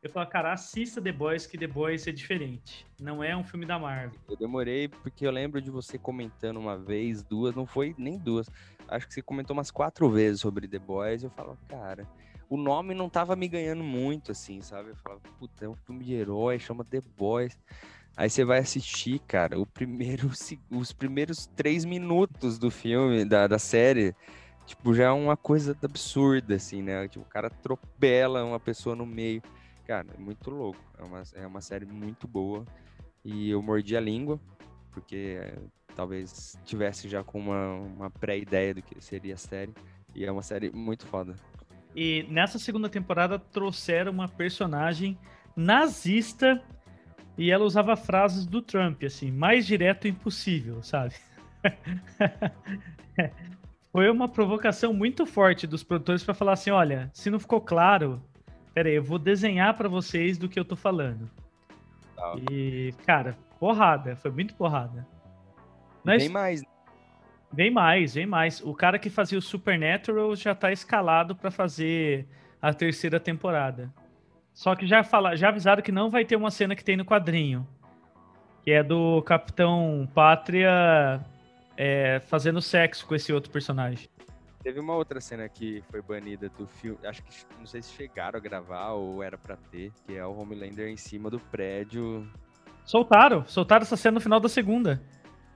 Eu 0.03 0.11
falo, 0.11 0.27
cara, 0.27 0.53
assista 0.53 1.01
The 1.01 1.13
Boys, 1.13 1.47
que 1.47 1.57
The 1.57 1.69
Boys 1.69 2.09
é 2.09 2.13
diferente. 2.13 2.85
Não 3.01 3.23
é 3.23 3.37
um 3.37 3.45
filme 3.45 3.65
da 3.65 3.79
Marvel. 3.79 4.19
Eu 4.29 4.37
demorei 4.37 4.89
porque 4.89 5.25
eu 5.25 5.31
lembro 5.31 5.63
de 5.63 5.71
você 5.71 5.97
comentando 5.97 6.57
uma 6.57 6.77
vez, 6.77 7.23
duas, 7.23 7.55
não 7.55 7.65
foi 7.65 7.95
nem 7.97 8.19
duas. 8.19 8.51
Acho 8.89 9.07
que 9.07 9.15
você 9.15 9.23
comentou 9.23 9.55
umas 9.55 9.71
quatro 9.71 10.11
vezes 10.11 10.41
sobre 10.41 10.67
The 10.67 10.81
Boys. 10.81 11.23
Eu 11.23 11.31
falo, 11.31 11.57
cara, 11.69 12.05
o 12.51 12.57
nome 12.57 12.95
não 12.95 13.09
tava 13.09 13.37
me 13.37 13.47
ganhando 13.47 13.85
muito, 13.85 14.33
assim, 14.33 14.61
sabe? 14.61 14.91
Eu 14.91 14.97
falava, 14.97 15.23
puta, 15.39 15.67
é 15.67 15.69
um 15.69 15.77
filme 15.77 16.05
de 16.05 16.15
herói, 16.15 16.59
chama 16.59 16.85
The 16.85 17.01
Boys. 17.17 17.57
Aí 18.17 18.29
você 18.29 18.45
vai 18.45 18.59
assistir, 18.59 19.21
cara, 19.21 19.57
o 19.57 19.65
primeiro, 19.65 20.29
os 20.69 20.93
primeiros 20.93 21.47
três 21.47 21.85
minutos 21.85 22.59
do 22.59 22.73
filme, 22.73 23.25
da, 23.25 23.47
da 23.47 23.59
série, 23.61 24.17
tipo, 24.67 24.93
já 24.95 25.05
é 25.05 25.11
uma 25.13 25.37
coisa 25.37 25.79
absurda, 25.81 26.57
assim, 26.57 26.83
né? 26.83 27.07
Tipo, 27.07 27.25
o 27.25 27.29
cara 27.29 27.47
atropela 27.47 28.45
uma 28.45 28.59
pessoa 28.59 28.97
no 28.97 29.07
meio. 29.07 29.41
Cara, 29.87 30.07
é 30.15 30.21
muito 30.21 30.51
louco. 30.51 30.81
É 30.99 31.03
uma, 31.03 31.23
é 31.35 31.47
uma 31.47 31.61
série 31.61 31.87
muito 31.87 32.27
boa. 32.27 32.65
E 33.25 33.51
eu 33.51 33.63
mordi 33.63 33.97
a 33.97 34.01
língua, 34.01 34.41
porque 34.91 35.39
é, 35.41 35.59
talvez 35.95 36.57
tivesse 36.65 37.09
já 37.09 37.23
com 37.23 37.39
uma, 37.39 37.75
uma 37.75 38.11
pré-ideia 38.11 38.75
do 38.75 38.83
que 38.83 39.01
seria 39.01 39.35
a 39.35 39.39
série. 39.39 39.73
E 40.15 40.25
é 40.25 40.33
uma 40.33 40.43
série 40.43 40.71
muito 40.71 41.07
foda. 41.07 41.35
E 41.95 42.27
nessa 42.29 42.59
segunda 42.59 42.89
temporada 42.89 43.39
trouxeram 43.39 44.13
uma 44.13 44.29
personagem 44.29 45.19
nazista 45.55 46.63
e 47.37 47.51
ela 47.51 47.65
usava 47.65 47.97
frases 47.97 48.47
do 48.47 48.61
Trump, 48.61 49.03
assim, 49.05 49.31
mais 49.31 49.67
direto 49.67 50.09
impossível, 50.09 50.83
sabe? 50.83 51.15
Foi 53.93 54.11
uma 54.11 54.29
provocação 54.29 54.93
muito 54.95 55.27
forte 55.27 55.67
dos 55.67 55.83
produtores 55.83 56.25
para 56.25 56.35
falar 56.35 56.53
assim: 56.53 56.71
olha, 56.71 57.11
se 57.13 57.31
não 57.31 57.39
ficou 57.39 57.61
claro, 57.61 58.23
Pera 58.75 58.89
aí, 58.89 58.95
eu 58.95 59.03
vou 59.03 59.19
desenhar 59.19 59.75
para 59.75 59.89
vocês 59.89 60.39
do 60.39 60.49
que 60.49 60.59
eu 60.59 60.65
tô 60.65 60.77
falando. 60.77 61.31
Tá. 62.17 62.35
E, 62.51 62.95
cara, 63.07 63.37
porrada. 63.59 64.17
Foi 64.17 64.31
muito 64.31 64.55
porrada. 64.55 65.07
Mas... 66.05 66.23
Vem 66.23 66.33
mais. 66.33 66.63
Vem 67.53 67.71
mais, 67.71 68.15
vem 68.15 68.27
mais. 68.27 68.63
O 68.63 68.75
cara 68.75 68.99
que 68.99 69.11
fazia 69.11 69.39
o 69.39 69.43
Supernatural 69.43 70.35
já 70.35 70.55
tá 70.55 70.73
escalado 70.73 71.37
para 71.37 71.51
fazer 71.51 72.27
a 72.63 72.73
terceira 72.73 73.21
temporada. 73.21 73.93
Só 74.55 74.75
que 74.75 74.87
já, 74.87 75.03
fala, 75.03 75.37
já 75.37 75.49
avisaram 75.49 75.83
que 75.83 75.93
não 75.93 76.09
vai 76.09 76.25
ter 76.25 76.37
uma 76.37 76.51
cena 76.51 76.75
que 76.75 76.85
tem 76.85 76.97
no 76.97 77.05
quadrinho. 77.05 77.67
Que 78.63 78.71
é 78.71 78.83
do 78.83 79.21
Capitão 79.23 80.09
Pátria 80.15 81.21
é, 81.77 82.21
fazendo 82.27 82.63
sexo 82.63 83.07
com 83.07 83.15
esse 83.15 83.33
outro 83.33 83.51
personagem. 83.51 84.09
Teve 84.63 84.79
uma 84.79 84.95
outra 84.95 85.21
cena 85.21 85.49
que 85.49 85.83
foi 85.91 86.01
banida 86.01 86.49
do 86.49 86.67
filme, 86.67 86.99
acho 87.05 87.23
que 87.23 87.31
não 87.59 87.67
sei 87.67 87.83
se 87.83 87.93
chegaram 87.93 88.37
a 88.37 88.41
gravar 88.41 88.93
ou 88.93 89.23
era 89.23 89.37
para 89.37 89.57
ter, 89.57 89.93
que 90.07 90.15
é 90.15 90.25
o 90.25 90.33
Homelander 90.39 90.89
em 90.89 90.97
cima 90.97 91.29
do 91.29 91.41
prédio. 91.41 92.29
Soltaram, 92.85 93.45
soltaram 93.47 93.83
essa 93.83 93.97
cena 93.97 94.15
no 94.15 94.21
final 94.21 94.39
da 94.39 94.49
segunda. 94.49 95.03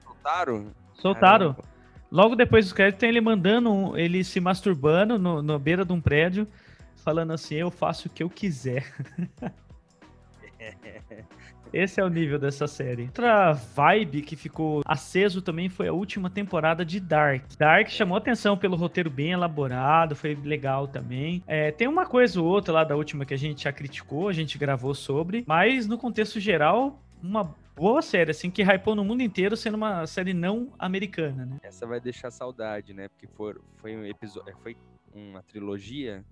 Soltaram? 0.03 0.71
Soltaram. 0.93 1.53
Caramba. 1.53 1.77
Logo 2.11 2.35
depois 2.35 2.65
dos 2.65 2.73
créditos 2.73 2.99
tem 2.99 3.09
ele 3.09 3.21
mandando, 3.21 3.97
ele 3.97 4.23
se 4.23 4.39
masturbando 4.39 5.17
no, 5.19 5.41
na 5.41 5.57
beira 5.57 5.85
de 5.85 5.91
um 5.93 6.01
prédio, 6.01 6.47
falando 6.95 7.31
assim, 7.31 7.55
eu 7.55 7.69
faço 7.71 8.07
o 8.07 8.11
que 8.11 8.23
eu 8.23 8.29
quiser. 8.29 8.85
Esse 11.73 11.99
é 11.99 12.03
o 12.03 12.09
nível 12.09 12.39
dessa 12.39 12.67
série. 12.67 13.03
Outra 13.03 13.53
vibe 13.53 14.21
que 14.21 14.35
ficou 14.35 14.81
aceso 14.85 15.41
também 15.41 15.69
foi 15.69 15.87
a 15.87 15.93
última 15.93 16.29
temporada 16.29 16.83
de 16.85 16.99
Dark. 16.99 17.43
Dark 17.57 17.89
chamou 17.89 18.17
atenção 18.17 18.57
pelo 18.57 18.75
roteiro 18.75 19.09
bem 19.09 19.31
elaborado, 19.31 20.15
foi 20.15 20.35
legal 20.35 20.87
também. 20.87 21.43
É, 21.47 21.71
tem 21.71 21.87
uma 21.87 22.05
coisa 22.05 22.41
ou 22.41 22.47
outra 22.47 22.73
lá 22.73 22.83
da 22.83 22.95
última 22.95 23.25
que 23.25 23.33
a 23.33 23.37
gente 23.37 23.63
já 23.63 23.71
criticou, 23.71 24.27
a 24.27 24.33
gente 24.33 24.57
gravou 24.57 24.93
sobre, 24.93 25.43
mas 25.47 25.87
no 25.87 25.97
contexto 25.97 26.39
geral, 26.39 26.99
uma 27.21 27.55
boa 27.75 28.01
série, 28.01 28.31
assim, 28.31 28.49
que 28.49 28.63
hypou 28.63 28.95
no 28.95 29.05
mundo 29.05 29.21
inteiro, 29.21 29.55
sendo 29.55 29.75
uma 29.75 30.07
série 30.07 30.33
não 30.33 30.69
americana, 30.79 31.45
né? 31.45 31.57
Essa 31.61 31.85
vai 31.85 31.99
deixar 31.99 32.31
saudade, 32.31 32.93
né? 32.93 33.07
Porque 33.07 33.27
foi 33.27 33.95
um 33.95 34.03
episódio, 34.03 34.55
foi 34.63 34.75
uma 35.13 35.43
trilogia 35.43 36.23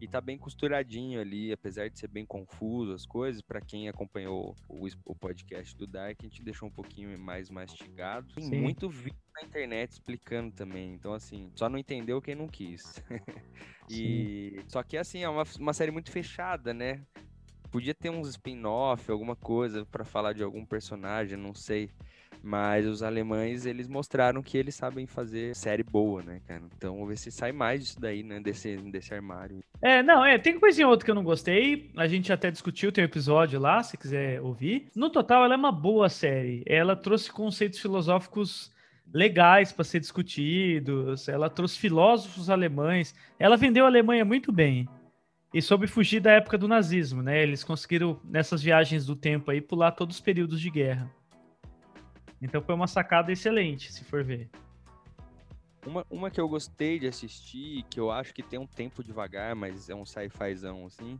e 0.00 0.08
tá 0.08 0.20
bem 0.20 0.36
costuradinho 0.36 1.20
ali, 1.20 1.52
apesar 1.52 1.88
de 1.88 1.98
ser 1.98 2.08
bem 2.08 2.26
confuso 2.26 2.92
as 2.92 3.06
coisas. 3.06 3.40
Para 3.40 3.60
quem 3.60 3.88
acompanhou 3.88 4.56
o, 4.68 4.86
o, 5.04 5.14
podcast 5.14 5.76
do 5.76 5.86
Dark, 5.86 6.18
a 6.20 6.24
gente 6.24 6.42
deixou 6.42 6.68
um 6.68 6.72
pouquinho 6.72 7.18
mais 7.18 7.48
mastigado. 7.48 8.34
Tem 8.34 8.44
Sim. 8.44 8.60
muito 8.60 8.88
vídeo 8.88 9.16
na 9.34 9.46
internet 9.46 9.92
explicando 9.92 10.52
também. 10.52 10.92
Então, 10.94 11.12
assim, 11.12 11.50
só 11.54 11.68
não 11.68 11.78
entendeu 11.78 12.20
quem 12.20 12.34
não 12.34 12.48
quis. 12.48 13.02
e 13.88 14.56
Sim. 14.58 14.64
só 14.68 14.82
que 14.82 14.96
assim, 14.96 15.22
é 15.22 15.28
uma, 15.28 15.44
uma 15.58 15.72
série 15.72 15.90
muito 15.90 16.10
fechada, 16.10 16.74
né? 16.74 17.00
Podia 17.70 17.94
ter 17.94 18.10
uns 18.10 18.28
spin-off, 18.28 19.10
alguma 19.10 19.34
coisa 19.34 19.84
para 19.86 20.04
falar 20.04 20.32
de 20.32 20.42
algum 20.42 20.64
personagem, 20.64 21.36
não 21.36 21.54
sei. 21.54 21.90
Mas 22.46 22.86
os 22.86 23.02
alemães, 23.02 23.64
eles 23.64 23.88
mostraram 23.88 24.42
que 24.42 24.58
eles 24.58 24.74
sabem 24.74 25.06
fazer 25.06 25.56
série 25.56 25.82
boa, 25.82 26.22
né, 26.22 26.42
cara? 26.46 26.60
Então, 26.76 26.92
vamos 26.92 27.08
ver 27.08 27.16
se 27.16 27.30
sai 27.30 27.52
mais 27.52 27.80
disso 27.80 27.98
daí, 27.98 28.22
né, 28.22 28.38
desse, 28.38 28.76
desse 28.76 29.14
armário. 29.14 29.64
É, 29.80 30.02
não, 30.02 30.22
é, 30.22 30.36
tem 30.36 30.60
coisinha 30.60 30.86
outra 30.86 31.06
que 31.06 31.10
eu 31.10 31.14
não 31.14 31.24
gostei. 31.24 31.90
A 31.96 32.06
gente 32.06 32.30
até 32.30 32.50
discutiu, 32.50 32.92
tem 32.92 33.02
um 33.02 33.06
episódio 33.06 33.58
lá, 33.58 33.82
se 33.82 33.96
quiser 33.96 34.42
ouvir. 34.42 34.88
No 34.94 35.08
total, 35.08 35.42
ela 35.42 35.54
é 35.54 35.56
uma 35.56 35.72
boa 35.72 36.10
série. 36.10 36.62
Ela 36.66 36.94
trouxe 36.94 37.32
conceitos 37.32 37.78
filosóficos 37.78 38.70
legais 39.12 39.72
para 39.72 39.84
ser 39.84 40.00
discutidos. 40.00 41.26
Ela 41.28 41.48
trouxe 41.48 41.78
filósofos 41.78 42.50
alemães. 42.50 43.14
Ela 43.38 43.56
vendeu 43.56 43.86
a 43.86 43.88
Alemanha 43.88 44.24
muito 44.24 44.52
bem. 44.52 44.86
E 45.54 45.62
soube 45.62 45.86
fugir 45.86 46.20
da 46.20 46.32
época 46.32 46.58
do 46.58 46.68
nazismo, 46.68 47.22
né? 47.22 47.42
Eles 47.42 47.64
conseguiram, 47.64 48.20
nessas 48.24 48.60
viagens 48.60 49.06
do 49.06 49.16
tempo 49.16 49.50
aí, 49.50 49.62
pular 49.62 49.92
todos 49.92 50.16
os 50.16 50.20
períodos 50.20 50.60
de 50.60 50.68
guerra. 50.68 51.10
Então 52.44 52.60
foi 52.60 52.74
uma 52.74 52.86
sacada 52.86 53.32
excelente, 53.32 53.90
se 53.90 54.04
for 54.04 54.22
ver. 54.22 54.50
Uma, 55.86 56.06
uma 56.10 56.30
que 56.30 56.38
eu 56.38 56.46
gostei 56.46 56.98
de 56.98 57.06
assistir, 57.06 57.82
que 57.84 57.98
eu 57.98 58.10
acho 58.10 58.34
que 58.34 58.42
tem 58.42 58.58
um 58.58 58.66
tempo 58.66 59.02
devagar, 59.02 59.54
mas 59.56 59.88
é 59.88 59.94
um 59.94 60.04
sci-fizão 60.04 60.86
assim, 60.86 61.18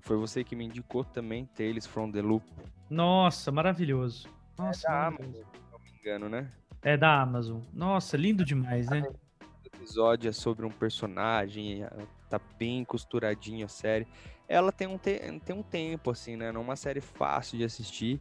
foi 0.00 0.16
você 0.16 0.44
que 0.44 0.54
me 0.54 0.64
indicou 0.64 1.04
também, 1.04 1.44
Tales 1.44 1.86
from 1.86 2.12
the 2.12 2.22
Loop. 2.22 2.44
Nossa, 2.88 3.50
maravilhoso. 3.50 4.28
Nossa, 4.56 4.86
é 4.86 4.90
da 4.90 4.96
maravilhoso. 4.96 5.40
Amazon, 5.40 5.52
se 5.52 5.72
não 5.72 5.78
me 5.80 5.90
engano, 5.98 6.28
né? 6.28 6.52
É 6.82 6.96
da 6.96 7.20
Amazon. 7.20 7.60
Nossa, 7.72 8.16
lindo 8.16 8.44
demais, 8.44 8.88
né? 8.88 9.02
O 9.42 9.66
episódio 9.76 10.28
é 10.28 10.32
sobre 10.32 10.64
um 10.64 10.70
personagem, 10.70 11.84
tá 12.30 12.40
bem 12.56 12.84
costuradinho 12.84 13.64
a 13.64 13.68
série. 13.68 14.06
Ela 14.46 14.70
tem 14.70 14.86
um, 14.86 14.98
te 14.98 15.18
tem 15.44 15.56
um 15.56 15.62
tempo, 15.62 16.12
assim, 16.12 16.36
né? 16.36 16.52
Não 16.52 16.60
é 16.60 16.64
uma 16.64 16.76
série 16.76 17.00
fácil 17.00 17.58
de 17.58 17.64
assistir, 17.64 18.20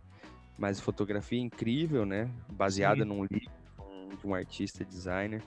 mas 0.63 0.79
fotografia 0.79 1.41
incrível, 1.41 2.05
né? 2.05 2.29
Baseada 2.50 3.03
Sim. 3.03 3.10
num 3.10 3.25
livro 3.25 3.51
de 4.17 4.25
um 4.25 4.34
artista 4.34 4.86
designer. 4.86 5.43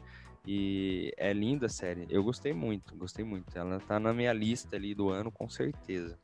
E 0.46 1.10
é 1.16 1.32
linda 1.32 1.64
a 1.64 1.68
série. 1.70 2.06
Eu 2.10 2.22
gostei 2.22 2.52
muito, 2.52 2.94
gostei 2.94 3.24
muito. 3.24 3.46
Ela 3.56 3.80
tá 3.80 3.98
na 3.98 4.12
minha 4.12 4.34
lista 4.34 4.76
ali 4.76 4.94
do 4.94 5.08
ano, 5.08 5.30
com 5.30 5.48
certeza. 5.48 6.18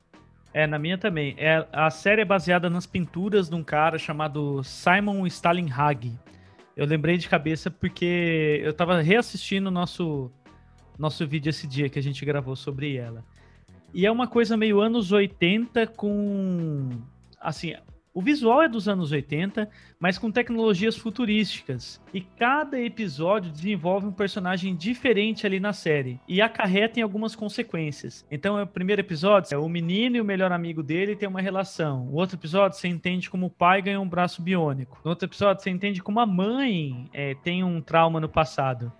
É, 0.52 0.66
na 0.66 0.78
minha 0.78 0.98
também. 0.98 1.34
É, 1.38 1.66
a 1.72 1.88
série 1.88 2.20
é 2.20 2.24
baseada 2.26 2.68
nas 2.68 2.86
pinturas 2.86 3.48
de 3.48 3.54
um 3.54 3.64
cara 3.64 3.96
chamado 3.96 4.62
Simon 4.62 5.26
Stalin 5.26 5.70
Hag. 5.72 6.12
Eu 6.76 6.84
lembrei 6.84 7.16
de 7.16 7.30
cabeça 7.30 7.70
porque 7.70 8.60
eu 8.62 8.74
tava 8.74 9.00
reassistindo 9.00 9.68
o 9.68 9.72
nosso, 9.72 10.30
nosso 10.98 11.26
vídeo 11.26 11.48
esse 11.48 11.66
dia 11.66 11.88
que 11.88 11.98
a 11.98 12.02
gente 12.02 12.22
gravou 12.26 12.54
sobre 12.54 12.96
ela. 12.96 13.24
E 13.94 14.04
é 14.04 14.10
uma 14.10 14.28
coisa 14.28 14.54
meio 14.54 14.82
anos 14.82 15.12
80 15.12 15.86
com. 15.86 16.90
Assim, 17.40 17.74
o 18.14 18.20
visual 18.20 18.62
é 18.62 18.68
dos 18.68 18.88
anos 18.88 19.10
80, 19.10 19.70
mas 19.98 20.18
com 20.18 20.30
tecnologias 20.30 20.96
futurísticas. 20.96 21.98
E 22.12 22.20
cada 22.20 22.78
episódio 22.78 23.50
desenvolve 23.50 24.06
um 24.06 24.12
personagem 24.12 24.76
diferente 24.76 25.46
ali 25.46 25.58
na 25.58 25.72
série 25.72 26.20
e 26.28 26.42
acarreta 26.42 27.00
em 27.00 27.02
algumas 27.02 27.34
consequências. 27.34 28.26
Então, 28.30 28.58
é 28.58 28.64
o 28.64 28.66
primeiro 28.66 29.00
episódio, 29.00 29.54
é 29.54 29.56
o 29.56 29.68
menino 29.68 30.16
e 30.16 30.20
o 30.20 30.24
melhor 30.24 30.52
amigo 30.52 30.82
dele 30.82 31.16
têm 31.16 31.28
uma 31.28 31.40
relação. 31.40 32.06
O 32.08 32.16
outro 32.16 32.36
episódio, 32.36 32.78
você 32.78 32.88
entende 32.88 33.30
como 33.30 33.46
o 33.46 33.50
pai 33.50 33.80
ganhou 33.80 34.04
um 34.04 34.08
braço 34.08 34.42
biônico. 34.42 35.00
No 35.02 35.10
outro 35.10 35.26
episódio, 35.26 35.62
você 35.62 35.70
entende 35.70 36.02
como 36.02 36.20
a 36.20 36.26
mãe 36.26 37.08
é, 37.14 37.34
tem 37.36 37.64
um 37.64 37.80
trauma 37.80 38.20
no 38.20 38.28
passado. 38.28 38.92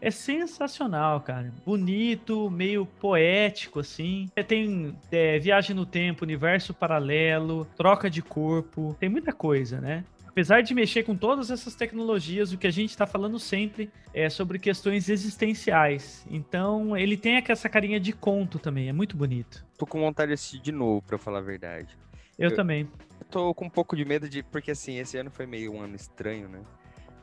É 0.00 0.10
sensacional, 0.10 1.20
cara. 1.20 1.52
Bonito, 1.64 2.50
meio 2.50 2.86
poético, 2.86 3.80
assim. 3.80 4.30
É, 4.34 4.42
Tem 4.42 4.96
é, 5.12 5.38
viagem 5.38 5.76
no 5.76 5.84
tempo, 5.84 6.24
universo 6.24 6.72
paralelo, 6.72 7.66
troca 7.76 8.08
de 8.08 8.22
corpo. 8.22 8.96
Tem 8.98 9.08
muita 9.08 9.32
coisa, 9.32 9.80
né? 9.80 10.04
Apesar 10.26 10.62
de 10.62 10.72
mexer 10.74 11.02
com 11.02 11.16
todas 11.16 11.50
essas 11.50 11.74
tecnologias, 11.74 12.52
o 12.52 12.56
que 12.56 12.66
a 12.66 12.70
gente 12.70 12.90
está 12.90 13.04
falando 13.06 13.38
sempre 13.38 13.90
é 14.14 14.30
sobre 14.30 14.58
questões 14.60 15.08
existenciais. 15.08 16.24
Então, 16.30 16.96
ele 16.96 17.16
tem 17.16 17.42
essa 17.48 17.68
carinha 17.68 17.98
de 17.98 18.12
conto 18.12 18.58
também. 18.58 18.88
É 18.88 18.92
muito 18.92 19.16
bonito. 19.16 19.66
Tô 19.76 19.84
com 19.86 20.00
vontade 20.00 20.28
de 20.28 20.34
assistir 20.34 20.60
de 20.60 20.72
novo, 20.72 21.02
pra 21.02 21.18
falar 21.18 21.38
a 21.38 21.42
verdade. 21.42 21.98
Eu, 22.38 22.50
Eu- 22.50 22.56
também. 22.56 22.88
Eu 23.20 23.26
tô 23.30 23.52
com 23.54 23.66
um 23.66 23.70
pouco 23.70 23.94
de 23.96 24.04
medo 24.04 24.28
de. 24.28 24.42
Porque 24.42 24.70
assim, 24.70 24.98
esse 24.98 25.18
ano 25.18 25.30
foi 25.30 25.46
meio 25.46 25.74
um 25.74 25.80
ano 25.82 25.94
estranho, 25.96 26.48
né? 26.48 26.60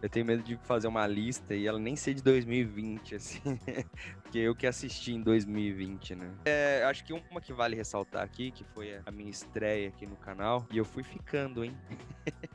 Eu 0.01 0.09
tenho 0.09 0.25
medo 0.25 0.43
de 0.43 0.57
fazer 0.57 0.87
uma 0.87 1.07
lista 1.07 1.55
e 1.55 1.65
ela 1.65 1.79
nem 1.79 1.95
ser 1.95 2.13
de 2.13 2.21
2020, 2.23 3.15
assim. 3.15 3.41
porque 4.21 4.37
eu 4.37 4.55
que 4.55 4.67
assisti 4.67 5.13
em 5.13 5.21
2020, 5.21 6.15
né? 6.15 6.31
É, 6.45 6.83
acho 6.83 7.03
que 7.03 7.13
uma 7.13 7.41
que 7.41 7.51
vale 7.51 7.75
ressaltar 7.75 8.23
aqui, 8.23 8.51
que 8.51 8.63
foi 8.63 8.99
a 9.05 9.11
minha 9.11 9.29
estreia 9.29 9.89
aqui 9.89 10.05
no 10.05 10.15
canal, 10.17 10.67
e 10.71 10.77
eu 10.77 10.85
fui 10.85 11.03
ficando, 11.03 11.63
hein? 11.63 11.75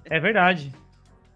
É 0.04 0.20
verdade. 0.20 0.72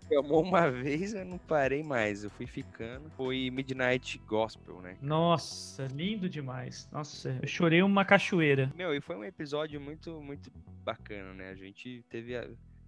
Chamou 0.09 0.45
uma 0.45 0.71
vez, 0.71 1.15
eu 1.15 1.25
não 1.25 1.37
parei 1.37 1.83
mais, 1.83 2.23
eu 2.23 2.31
fui 2.31 2.47
ficando. 2.47 3.11
Foi 3.17 3.51
Midnight 3.51 4.19
Gospel, 4.19 4.81
né? 4.81 4.97
Nossa, 5.03 5.89
lindo 5.89 6.29
demais. 6.29 6.89
Nossa, 6.93 7.37
eu 7.43 7.49
chorei 7.49 7.83
uma 7.83 8.05
cachoeira. 8.05 8.73
Meu, 8.77 8.95
e 8.95 9.01
foi 9.01 9.17
um 9.17 9.25
episódio 9.25 9.81
muito, 9.81 10.21
muito 10.21 10.53
bacana, 10.85 11.35
né? 11.35 11.51
A 11.51 11.57
gente 11.57 12.05
teve 12.09 12.35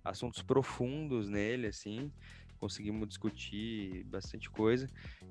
assuntos 0.05 0.43
profundos 0.43 1.29
nele, 1.29 1.67
assim. 1.67 2.13
Conseguimos 2.59 3.07
discutir 3.09 4.05
bastante 4.05 4.51
coisa. 4.51 4.89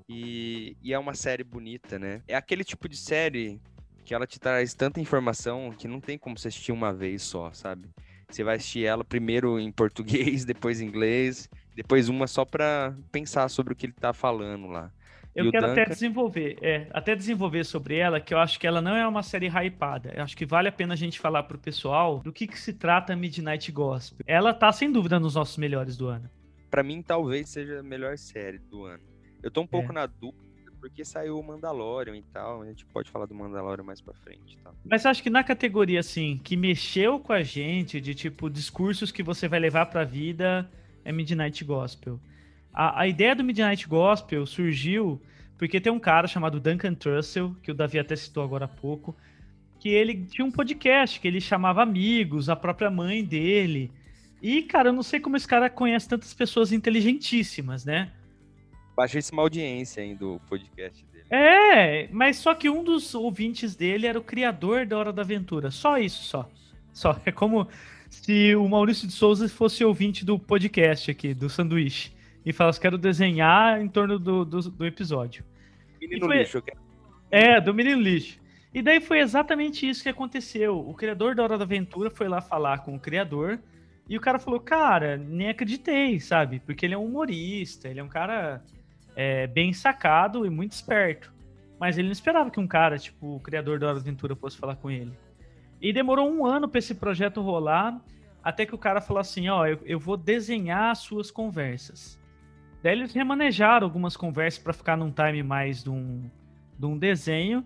E, 0.08 0.76
e 0.82 0.92
é 0.92 0.98
uma 0.98 1.14
série 1.14 1.44
bonita, 1.44 1.98
né? 1.98 2.22
É 2.26 2.34
aquele 2.34 2.64
tipo 2.64 2.88
de 2.88 2.96
série 2.96 3.60
que 4.04 4.14
ela 4.14 4.26
te 4.26 4.40
traz 4.40 4.72
tanta 4.72 5.00
informação 5.00 5.70
que 5.70 5.86
não 5.86 6.00
tem 6.00 6.16
como 6.16 6.38
você 6.38 6.48
assistir 6.48 6.72
uma 6.72 6.92
vez 6.92 7.22
só, 7.22 7.52
sabe? 7.52 7.88
Você 8.30 8.42
vai 8.42 8.56
assistir 8.56 8.84
ela 8.84 9.04
primeiro 9.04 9.58
em 9.60 9.70
português, 9.70 10.44
depois 10.46 10.80
em 10.80 10.86
inglês, 10.86 11.48
depois 11.74 12.08
uma 12.08 12.26
só 12.26 12.44
pra 12.44 12.94
pensar 13.12 13.48
sobre 13.48 13.72
o 13.72 13.76
que 13.76 13.86
ele 13.86 13.92
tá 13.92 14.12
falando 14.14 14.66
lá. 14.66 14.90
Eu 15.34 15.46
E 15.46 15.50
quero 15.52 15.66
até 15.66 15.82
Duncan- 15.82 15.92
desenvolver, 15.92 16.58
é, 16.62 16.88
até 16.90 17.14
desenvolver 17.14 17.64
sobre 17.64 17.96
ela, 17.96 18.18
que 18.18 18.34
eu 18.34 18.38
acho 18.38 18.58
que 18.58 18.66
ela 18.66 18.80
não 18.80 18.96
é 18.96 19.06
uma 19.06 19.22
série 19.22 19.46
hypada. 19.46 20.10
Eu 20.16 20.22
acho 20.24 20.36
que 20.36 20.44
vale 20.44 20.68
a 20.68 20.72
pena 20.72 20.94
a 20.94 20.96
gente 20.96 21.20
falar 21.20 21.44
pro 21.44 21.58
pessoal 21.58 22.18
do 22.20 22.32
que, 22.32 22.46
que 22.46 22.58
se 22.58 22.72
trata 22.72 23.14
Midnight 23.14 23.70
Gospel. 23.70 24.24
Ela 24.26 24.52
tá 24.52 24.72
sem 24.72 24.90
dúvida 24.90 25.20
nos 25.20 25.34
nossos 25.36 25.56
melhores 25.58 25.96
do 25.96 26.08
ano. 26.08 26.28
Pra 26.70 26.82
mim, 26.82 27.02
talvez 27.02 27.48
seja 27.48 27.80
a 27.80 27.82
melhor 27.82 28.16
série 28.18 28.58
do 28.58 28.84
ano. 28.84 29.02
Eu 29.42 29.50
tô 29.50 29.62
um 29.62 29.66
pouco 29.66 29.90
É. 29.90 29.94
na 29.94 30.06
dúvida, 30.06 30.42
porque 30.80 31.04
saiu 31.04 31.38
o 31.38 31.42
Mandalorian 31.42 32.16
e 32.16 32.22
tal. 32.22 32.62
A 32.62 32.66
gente 32.66 32.84
pode 32.86 33.10
falar 33.10 33.26
do 33.26 33.34
Mandalorian 33.34 33.84
mais 33.84 34.00
pra 34.00 34.14
frente 34.14 34.58
tal. 34.62 34.74
Mas 34.84 35.06
acho 35.06 35.22
que 35.22 35.30
na 35.30 35.42
categoria, 35.42 36.00
assim, 36.00 36.40
que 36.42 36.56
mexeu 36.56 37.18
com 37.18 37.32
a 37.32 37.42
gente, 37.42 38.00
de 38.00 38.14
tipo, 38.14 38.50
discursos 38.50 39.10
que 39.10 39.22
você 39.22 39.48
vai 39.48 39.58
levar 39.60 39.86
pra 39.86 40.04
vida, 40.04 40.70
é 41.04 41.12
Midnight 41.12 41.64
Gospel. 41.64 42.20
A, 42.72 43.00
a 43.02 43.08
ideia 43.08 43.34
do 43.34 43.42
Midnight 43.44 43.88
Gospel 43.88 44.44
surgiu 44.46 45.20
porque 45.56 45.80
tem 45.80 45.92
um 45.92 45.98
cara 45.98 46.28
chamado 46.28 46.60
Duncan 46.60 46.94
Trussell, 46.94 47.56
que 47.62 47.72
o 47.72 47.74
Davi 47.74 47.98
até 47.98 48.14
citou 48.14 48.44
agora 48.44 48.66
há 48.66 48.68
pouco, 48.68 49.16
que 49.80 49.88
ele 49.88 50.24
tinha 50.26 50.44
um 50.44 50.50
podcast 50.52 51.18
que 51.18 51.26
ele 51.26 51.40
chamava 51.40 51.82
amigos, 51.82 52.48
a 52.48 52.54
própria 52.54 52.90
mãe 52.90 53.24
dele. 53.24 53.90
E, 54.42 54.62
cara, 54.62 54.90
eu 54.90 54.92
não 54.92 55.02
sei 55.02 55.18
como 55.20 55.36
esse 55.36 55.46
cara 55.46 55.68
conhece 55.68 56.08
tantas 56.08 56.32
pessoas 56.32 56.72
inteligentíssimas, 56.72 57.84
né? 57.84 58.12
Baixíssima 58.96 59.42
audiência 59.42 60.02
aí 60.02 60.14
do 60.14 60.40
podcast 60.48 61.04
dele. 61.06 61.24
É, 61.30 62.08
mas 62.12 62.36
só 62.36 62.54
que 62.54 62.68
um 62.70 62.82
dos 62.82 63.14
ouvintes 63.14 63.76
dele 63.76 64.06
era 64.06 64.18
o 64.18 64.22
criador 64.22 64.86
da 64.86 64.96
Hora 64.98 65.12
da 65.12 65.22
Aventura. 65.22 65.70
Só 65.70 65.98
isso, 65.98 66.22
só. 66.24 66.50
Só. 66.92 67.20
É 67.24 67.30
como 67.32 67.68
se 68.08 68.54
o 68.56 68.68
Maurício 68.68 69.06
de 69.06 69.12
Souza 69.12 69.48
fosse 69.48 69.84
ouvinte 69.84 70.24
do 70.24 70.38
podcast 70.38 71.10
aqui, 71.10 71.34
do 71.34 71.48
sanduíche. 71.48 72.12
E 72.44 72.52
falasse, 72.52 72.80
quero 72.80 72.96
desenhar 72.96 73.80
em 73.80 73.88
torno 73.88 74.18
do, 74.18 74.44
do, 74.44 74.60
do 74.62 74.86
episódio. 74.86 75.44
Menino 76.00 76.26
foi- 76.26 76.38
lixo, 76.38 76.58
eu 76.58 76.62
quero... 76.62 76.78
É, 77.30 77.60
do 77.60 77.74
Menino 77.74 78.00
Lixo. 78.00 78.38
E 78.72 78.80
daí 78.80 79.00
foi 79.00 79.18
exatamente 79.18 79.88
isso 79.88 80.02
que 80.02 80.08
aconteceu. 80.08 80.78
O 80.78 80.94
criador 80.94 81.34
da 81.34 81.42
Hora 81.42 81.58
da 81.58 81.64
Aventura 81.64 82.10
foi 82.10 82.26
lá 82.26 82.40
falar 82.40 82.78
com 82.78 82.94
o 82.94 83.00
criador. 83.00 83.58
E 84.08 84.16
o 84.16 84.20
cara 84.20 84.38
falou, 84.38 84.58
cara, 84.58 85.16
nem 85.16 85.50
acreditei, 85.50 86.18
sabe? 86.18 86.60
Porque 86.60 86.86
ele 86.86 86.94
é 86.94 86.98
um 86.98 87.04
humorista, 87.04 87.88
ele 87.88 88.00
é 88.00 88.02
um 88.02 88.08
cara 88.08 88.62
é, 89.14 89.46
bem 89.46 89.72
sacado 89.72 90.46
e 90.46 90.50
muito 90.50 90.72
esperto. 90.72 91.32
Mas 91.78 91.98
ele 91.98 92.08
não 92.08 92.12
esperava 92.12 92.50
que 92.50 92.58
um 92.58 92.66
cara, 92.66 92.98
tipo, 92.98 93.36
o 93.36 93.40
criador 93.40 93.78
da 93.78 93.88
Hora 93.88 93.98
Aventura, 93.98 94.34
fosse 94.34 94.56
falar 94.56 94.76
com 94.76 94.90
ele. 94.90 95.12
E 95.80 95.92
demorou 95.92 96.28
um 96.28 96.44
ano 96.46 96.68
para 96.68 96.78
esse 96.78 96.94
projeto 96.94 97.40
rolar, 97.40 98.00
até 98.42 98.64
que 98.64 98.74
o 98.74 98.78
cara 98.78 99.00
falou 99.00 99.20
assim, 99.20 99.48
ó, 99.48 99.66
eu, 99.66 99.78
eu 99.84 99.98
vou 99.98 100.16
desenhar 100.16 100.90
as 100.90 100.98
suas 100.98 101.30
conversas. 101.30 102.18
Daí 102.82 102.92
eles 102.92 103.12
remanejaram 103.12 103.86
algumas 103.86 104.16
conversas 104.16 104.62
para 104.62 104.72
ficar 104.72 104.96
num 104.96 105.12
time 105.12 105.42
mais 105.42 105.82
de 105.82 105.90
um, 105.90 106.30
de 106.78 106.86
um 106.86 106.96
desenho. 106.96 107.64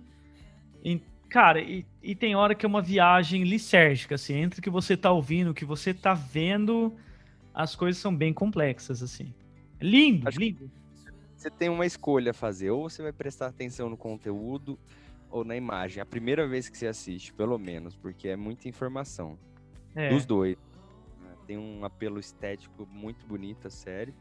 E, 0.85 1.01
cara, 1.33 1.63
e, 1.63 1.87
e 2.03 2.15
tem 2.15 2.37
hora 2.37 2.55
que 2.55 2.67
é 2.67 2.69
uma 2.69 2.83
viagem 2.83 3.43
lisérgica, 3.43 4.17
assim, 4.17 4.35
entre 4.35 4.61
o 4.61 4.63
que 4.63 4.69
você 4.69 4.99
tá 4.99 5.11
ouvindo, 5.11 5.51
o 5.51 5.55
que 5.55 5.65
você 5.65 5.95
tá 5.95 6.13
vendo, 6.13 6.95
as 7.55 7.75
coisas 7.75 8.01
são 8.01 8.15
bem 8.15 8.35
complexas, 8.35 9.03
assim. 9.03 9.33
Lindo, 9.81 10.29
Acho 10.29 10.39
lindo. 10.39 10.71
Você 11.35 11.51
tem 11.51 11.71
uma 11.71 11.87
escolha 11.87 12.33
a 12.33 12.35
fazer. 12.35 12.71
Ou 12.71 12.89
você 12.89 13.03
vai 13.03 13.13
prestar 13.13 13.47
atenção 13.47 13.89
no 13.89 13.97
conteúdo 13.97 14.79
ou 15.31 15.43
na 15.43 15.57
imagem. 15.57 16.03
A 16.03 16.07
primeira 16.07 16.47
vez 16.47 16.69
que 16.69 16.77
você 16.77 16.87
assiste, 16.87 17.33
pelo 17.33 17.59
menos, 17.59 17.97
porque 17.97 18.29
é 18.29 18.37
muita 18.37 18.69
informação. 18.69 19.39
É, 19.95 20.11
Dos 20.11 20.27
dois. 20.27 20.57
Tem 21.47 21.57
um 21.57 21.83
apelo 21.83 22.21
estético 22.21 22.87
muito 22.93 23.27
bonito 23.27 23.67
a 23.67 23.71
série, 23.71 24.15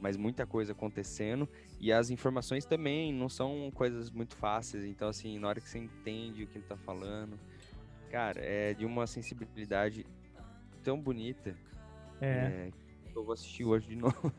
mas 0.00 0.16
muita 0.16 0.46
coisa 0.46 0.72
acontecendo. 0.72 1.48
E 1.80 1.92
as 1.92 2.10
informações 2.10 2.64
também 2.64 3.12
não 3.12 3.28
são 3.28 3.70
coisas 3.74 4.10
muito 4.10 4.36
fáceis. 4.36 4.84
Então, 4.84 5.08
assim, 5.08 5.38
na 5.38 5.48
hora 5.48 5.60
que 5.60 5.68
você 5.68 5.78
entende 5.78 6.44
o 6.44 6.46
que 6.46 6.58
ele 6.58 6.66
tá 6.66 6.76
falando, 6.76 7.38
cara, 8.10 8.40
é 8.40 8.74
de 8.74 8.84
uma 8.84 9.06
sensibilidade 9.06 10.06
tão 10.82 11.00
bonita. 11.00 11.56
é. 12.20 12.26
é, 12.26 12.70
eu 13.14 13.24
vou 13.24 13.32
assistir 13.32 13.64
hoje 13.64 13.88
de 13.88 13.96
novo. 13.96 14.32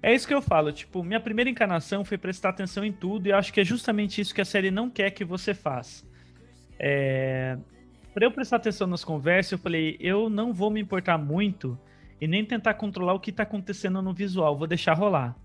É 0.00 0.14
isso 0.14 0.28
que 0.28 0.34
eu 0.34 0.40
falo, 0.40 0.72
tipo, 0.72 1.02
minha 1.02 1.18
primeira 1.18 1.50
encarnação 1.50 2.04
foi 2.04 2.16
prestar 2.16 2.50
atenção 2.50 2.84
em 2.84 2.92
tudo 2.92 3.26
e 3.26 3.32
acho 3.32 3.52
que 3.52 3.60
é 3.60 3.64
justamente 3.64 4.20
isso 4.20 4.32
que 4.32 4.40
a 4.40 4.44
série 4.44 4.70
não 4.70 4.88
quer 4.88 5.10
que 5.10 5.24
você 5.24 5.52
faça. 5.52 6.06
É... 6.78 7.58
Pra 8.14 8.24
eu 8.24 8.30
prestar 8.30 8.56
atenção 8.56 8.86
nas 8.86 9.04
conversas, 9.04 9.52
eu 9.52 9.58
falei, 9.58 9.96
eu 10.00 10.30
não 10.30 10.52
vou 10.52 10.70
me 10.70 10.80
importar 10.80 11.18
muito 11.18 11.78
e 12.20 12.26
nem 12.26 12.44
tentar 12.44 12.74
controlar 12.74 13.14
o 13.14 13.20
que 13.20 13.32
tá 13.32 13.42
acontecendo 13.42 14.02
no 14.02 14.12
visual, 14.12 14.56
vou 14.56 14.66
deixar 14.66 14.94
rolar. 14.94 15.36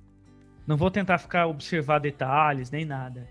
Não 0.65 0.77
vou 0.77 0.89
tentar 0.89 1.17
ficar 1.17 1.47
observar 1.47 1.99
detalhes, 1.99 2.71
nem 2.71 2.85
nada. 2.85 3.27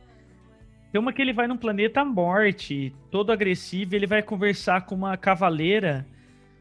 Tem 0.90 1.00
uma 1.00 1.12
que 1.12 1.22
ele 1.22 1.32
vai 1.32 1.46
num 1.46 1.56
planeta 1.56 2.04
morte, 2.04 2.94
todo 3.10 3.32
agressivo, 3.32 3.94
e 3.94 3.96
ele 3.96 4.06
vai 4.06 4.22
conversar 4.22 4.84
com 4.84 4.94
uma 4.94 5.16
cavaleira 5.16 6.06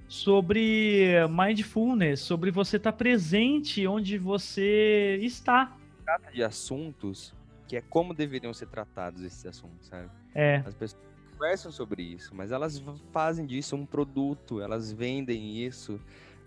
sobre 0.07 1.13
mindfulness, 1.29 2.21
sobre 2.21 2.49
você 2.51 2.77
estar 2.77 2.93
tá 2.93 2.97
presente 2.97 3.85
onde 3.85 4.17
você 4.17 5.19
está. 5.21 5.75
Trata 6.03 6.31
de 6.31 6.43
assuntos 6.43 7.33
que 7.67 7.77
é 7.77 7.81
como 7.81 8.13
deveriam 8.13 8.53
ser 8.53 8.67
tratados 8.67 9.21
esses 9.21 9.45
assuntos, 9.45 9.87
sabe? 9.87 10.09
É. 10.35 10.57
As 10.65 10.73
pessoas 10.73 11.01
conversam 11.31 11.71
sobre 11.71 12.03
isso, 12.03 12.35
mas 12.35 12.51
elas 12.51 12.83
fazem 13.13 13.45
disso 13.45 13.77
um 13.77 13.85
produto, 13.85 14.61
elas 14.61 14.91
vendem 14.91 15.57
isso 15.57 15.97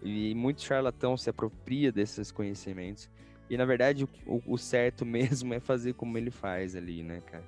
e 0.04 0.34
muito 0.34 0.62
charlatão 0.62 1.16
se 1.16 1.30
apropria 1.30 1.90
desses 1.90 2.30
conhecimentos. 2.30 3.10
E 3.48 3.56
na 3.56 3.64
verdade 3.64 4.04
o, 4.26 4.42
o 4.46 4.58
certo 4.58 5.04
mesmo 5.06 5.54
é 5.54 5.60
fazer 5.60 5.94
como 5.94 6.18
ele 6.18 6.30
faz 6.30 6.76
ali, 6.76 7.02
né, 7.02 7.22
cara? 7.26 7.44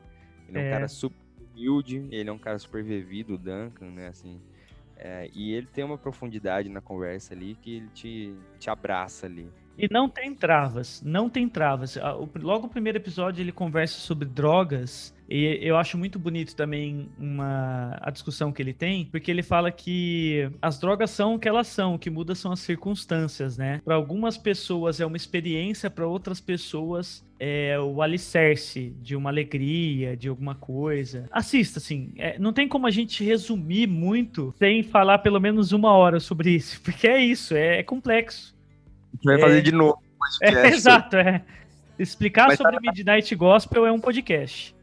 Ele 0.49 0.59
é, 0.59 0.63
é 0.63 0.67
um 0.67 0.71
cara 0.71 0.89
super 0.89 1.17
humilde, 1.53 2.09
ele 2.11 2.29
é 2.29 2.33
um 2.33 2.39
cara 2.39 2.59
super 2.59 2.83
vivido, 2.83 3.35
o 3.35 3.39
Duncan, 3.39 3.91
né, 3.91 4.09
assim. 4.09 4.41
É, 4.97 5.29
e 5.35 5.53
ele 5.53 5.67
tem 5.67 5.85
uma 5.85 5.99
profundidade 5.99 6.69
na 6.71 6.81
conversa 6.81 7.35
ali 7.35 7.55
que 7.55 7.77
ele 7.77 7.89
te, 7.89 8.35
te 8.59 8.71
abraça 8.71 9.27
ali. 9.27 9.51
E 9.79 9.89
não 9.91 10.09
tem 10.09 10.35
travas, 10.35 11.03
não 11.05 11.29
tem 11.29 11.49
travas. 11.49 11.99
Logo 12.41 12.67
o 12.67 12.71
primeiro 12.71 12.99
episódio 12.99 13.43
ele 13.43 13.53
conversa 13.53 13.99
sobre 13.99 14.27
drogas 14.27 15.15
e 15.29 15.59
eu 15.61 15.77
acho 15.77 15.99
muito 15.99 16.19
bonito 16.19 16.55
também 16.55 17.09
uma, 17.19 17.97
a 18.01 18.11
discussão 18.11 18.53
que 18.53 18.63
ele 18.63 18.73
tem, 18.73 19.07
porque 19.07 19.31
ele 19.31 19.43
fala 19.43 19.73
que 19.73 20.49
as 20.63 20.79
drogas 20.79 21.11
são 21.11 21.35
o 21.35 21.39
que 21.39 21.49
elas 21.49 21.67
são, 21.67 21.95
o 21.95 21.99
que 21.99 22.09
muda 22.09 22.35
são 22.35 22.53
as 22.53 22.61
circunstâncias, 22.61 23.59
né? 23.59 23.81
Para 23.85 23.97
algumas 23.97 24.39
pessoas 24.39 25.01
é 25.01 25.07
uma 25.07 25.17
experiência, 25.17 25.91
para 25.91 26.07
outras 26.07 26.41
pessoas 26.41 27.27
é 27.39 27.79
o 27.79 28.01
alicerce 28.01 28.95
de 29.03 29.15
uma 29.15 29.29
alegria, 29.29 30.17
de 30.17 30.29
alguma 30.29 30.55
coisa. 30.55 31.27
Assista, 31.31 31.79
assim, 31.79 32.13
é, 32.17 32.39
não 32.39 32.53
tem 32.53 32.69
como 32.69 32.87
a 32.87 32.91
gente 32.91 33.23
resumir 33.25 33.87
muito 33.87 34.55
sem 34.59 34.83
falar 34.83 35.19
pelo 35.19 35.41
menos 35.41 35.73
uma 35.73 35.93
hora 35.93 36.21
sobre 36.21 36.53
isso, 36.53 36.81
porque 36.83 37.07
é 37.07 37.23
isso, 37.23 37.55
é, 37.55 37.81
é 37.81 37.83
complexo. 37.83 38.56
A 39.13 39.17
gente 39.17 39.25
vai 39.25 39.37
é, 39.37 39.41
fazer 39.41 39.63
de 39.63 39.73
novo. 39.73 40.03
É, 40.43 40.69
exato, 40.69 41.17
é. 41.17 41.41
Explicar 41.97 42.49
Mas 42.49 42.59
sobre 42.59 42.75
tá... 42.75 42.81
Midnight 42.81 43.33
Gospel 43.37 43.87
é 43.87 43.93
um 43.93 44.01
podcast. 44.01 44.75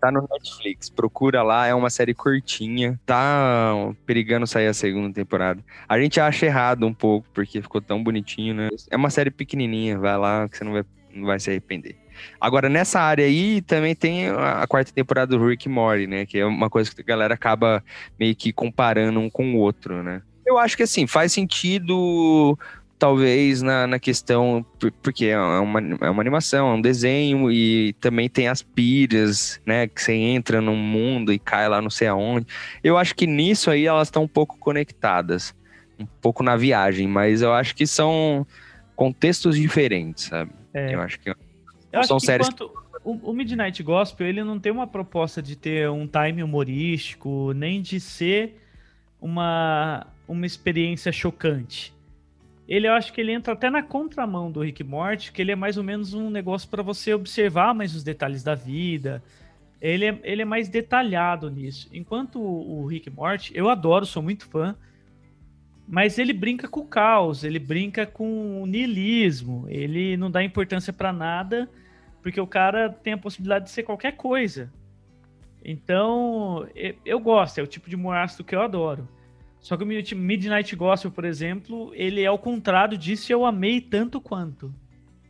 Tá 0.00 0.10
no 0.10 0.26
Netflix, 0.30 0.88
procura 0.88 1.42
lá, 1.42 1.66
é 1.66 1.74
uma 1.74 1.90
série 1.90 2.14
curtinha, 2.14 2.98
tá 3.04 3.74
perigando 4.06 4.46
sair 4.46 4.66
a 4.66 4.74
segunda 4.74 5.12
temporada. 5.12 5.62
A 5.86 6.00
gente 6.00 6.18
acha 6.18 6.46
errado 6.46 6.86
um 6.86 6.94
pouco, 6.94 7.28
porque 7.34 7.60
ficou 7.60 7.82
tão 7.82 8.02
bonitinho, 8.02 8.54
né? 8.54 8.68
É 8.90 8.96
uma 8.96 9.10
série 9.10 9.30
pequenininha, 9.30 9.98
vai 9.98 10.16
lá 10.16 10.48
que 10.48 10.56
você 10.56 10.64
não 10.64 10.72
vai, 10.72 10.84
não 11.14 11.26
vai 11.26 11.38
se 11.38 11.50
arrepender. 11.50 11.96
Agora, 12.40 12.68
nessa 12.68 13.00
área 13.00 13.24
aí, 13.24 13.60
também 13.60 13.94
tem 13.94 14.28
a 14.28 14.66
quarta 14.66 14.92
temporada 14.92 15.36
do 15.36 15.46
Rick 15.46 15.68
Mori, 15.68 16.06
né? 16.06 16.24
Que 16.24 16.38
é 16.38 16.46
uma 16.46 16.70
coisa 16.70 16.94
que 16.94 17.02
a 17.02 17.04
galera 17.04 17.34
acaba 17.34 17.84
meio 18.18 18.34
que 18.34 18.52
comparando 18.52 19.20
um 19.20 19.28
com 19.28 19.54
o 19.54 19.58
outro, 19.58 20.02
né? 20.02 20.22
Eu 20.46 20.58
acho 20.58 20.76
que, 20.76 20.82
assim, 20.82 21.06
faz 21.06 21.32
sentido 21.32 22.58
talvez 23.00 23.62
na, 23.62 23.86
na 23.86 23.98
questão, 23.98 24.64
porque 25.02 25.24
é 25.24 25.40
uma, 25.40 25.80
é 26.02 26.10
uma 26.10 26.20
animação, 26.20 26.68
é 26.68 26.74
um 26.74 26.80
desenho 26.80 27.50
e 27.50 27.94
também 27.94 28.28
tem 28.28 28.46
as 28.46 28.62
pilhas, 28.62 29.58
né, 29.64 29.88
que 29.88 30.02
você 30.02 30.12
entra 30.12 30.60
num 30.60 30.76
mundo 30.76 31.32
e 31.32 31.38
cai 31.38 31.66
lá 31.66 31.80
não 31.80 31.88
sei 31.88 32.08
aonde. 32.08 32.46
Eu 32.84 32.98
acho 32.98 33.14
que 33.14 33.26
nisso 33.26 33.70
aí 33.70 33.86
elas 33.86 34.08
estão 34.08 34.24
um 34.24 34.28
pouco 34.28 34.58
conectadas, 34.58 35.54
um 35.98 36.04
pouco 36.04 36.42
na 36.42 36.56
viagem, 36.56 37.08
mas 37.08 37.40
eu 37.40 37.54
acho 37.54 37.74
que 37.74 37.86
são 37.86 38.46
contextos 38.94 39.56
diferentes, 39.56 40.24
sabe? 40.24 40.52
É. 40.74 40.94
Eu 40.94 41.00
acho 41.00 41.18
que 41.18 41.30
eu 41.30 42.04
são 42.04 42.18
acho 42.18 42.26
que 42.26 42.32
séries 42.32 42.48
o 43.02 43.32
Midnight 43.32 43.82
Gospel, 43.82 44.26
ele 44.26 44.44
não 44.44 44.60
tem 44.60 44.70
uma 44.70 44.86
proposta 44.86 45.40
de 45.40 45.56
ter 45.56 45.88
um 45.88 46.06
time 46.06 46.42
humorístico, 46.42 47.54
nem 47.54 47.80
de 47.80 47.98
ser 47.98 48.60
uma, 49.18 50.06
uma 50.28 50.44
experiência 50.44 51.10
chocante 51.10 51.94
ele 52.70 52.86
eu 52.86 52.92
acho 52.92 53.12
que 53.12 53.20
ele 53.20 53.32
entra 53.32 53.52
até 53.52 53.68
na 53.68 53.82
contramão 53.82 54.48
do 54.48 54.60
Rick 54.60 54.84
Morty, 54.84 55.32
que 55.32 55.42
ele 55.42 55.50
é 55.50 55.56
mais 55.56 55.76
ou 55.76 55.82
menos 55.82 56.14
um 56.14 56.30
negócio 56.30 56.68
para 56.68 56.84
você 56.84 57.12
observar 57.12 57.74
mais 57.74 57.96
os 57.96 58.04
detalhes 58.04 58.44
da 58.44 58.54
vida. 58.54 59.20
Ele 59.80 60.04
é, 60.04 60.20
ele 60.22 60.42
é 60.42 60.44
mais 60.44 60.68
detalhado 60.68 61.50
nisso. 61.50 61.88
Enquanto 61.92 62.40
o, 62.40 62.82
o 62.82 62.86
Rick 62.86 63.10
Morty, 63.10 63.50
eu 63.56 63.68
adoro, 63.68 64.06
sou 64.06 64.22
muito 64.22 64.46
fã, 64.46 64.76
mas 65.88 66.16
ele 66.16 66.32
brinca 66.32 66.68
com 66.68 66.78
o 66.78 66.86
caos, 66.86 67.42
ele 67.42 67.58
brinca 67.58 68.06
com 68.06 68.62
o 68.62 68.66
niilismo, 68.66 69.66
ele 69.68 70.16
não 70.16 70.30
dá 70.30 70.44
importância 70.44 70.92
para 70.92 71.12
nada, 71.12 71.68
porque 72.22 72.40
o 72.40 72.46
cara 72.46 72.88
tem 72.88 73.14
a 73.14 73.18
possibilidade 73.18 73.64
de 73.64 73.72
ser 73.72 73.82
qualquer 73.82 74.12
coisa. 74.12 74.72
Então, 75.64 76.68
eu 77.04 77.18
gosto, 77.18 77.58
é 77.58 77.62
o 77.64 77.66
tipo 77.66 77.90
de 77.90 77.96
ácido 78.10 78.44
que 78.44 78.54
eu 78.54 78.62
adoro. 78.62 79.08
Só 79.60 79.76
que 79.76 79.84
o 79.84 79.86
Midnight 79.86 80.74
Gospel, 80.74 81.10
por 81.10 81.24
exemplo, 81.24 81.92
ele 81.94 82.22
é 82.22 82.26
ao 82.26 82.38
contrário 82.38 82.96
disso 82.96 83.30
e 83.30 83.34
eu 83.34 83.44
amei 83.44 83.80
tanto 83.80 84.20
quanto. 84.20 84.74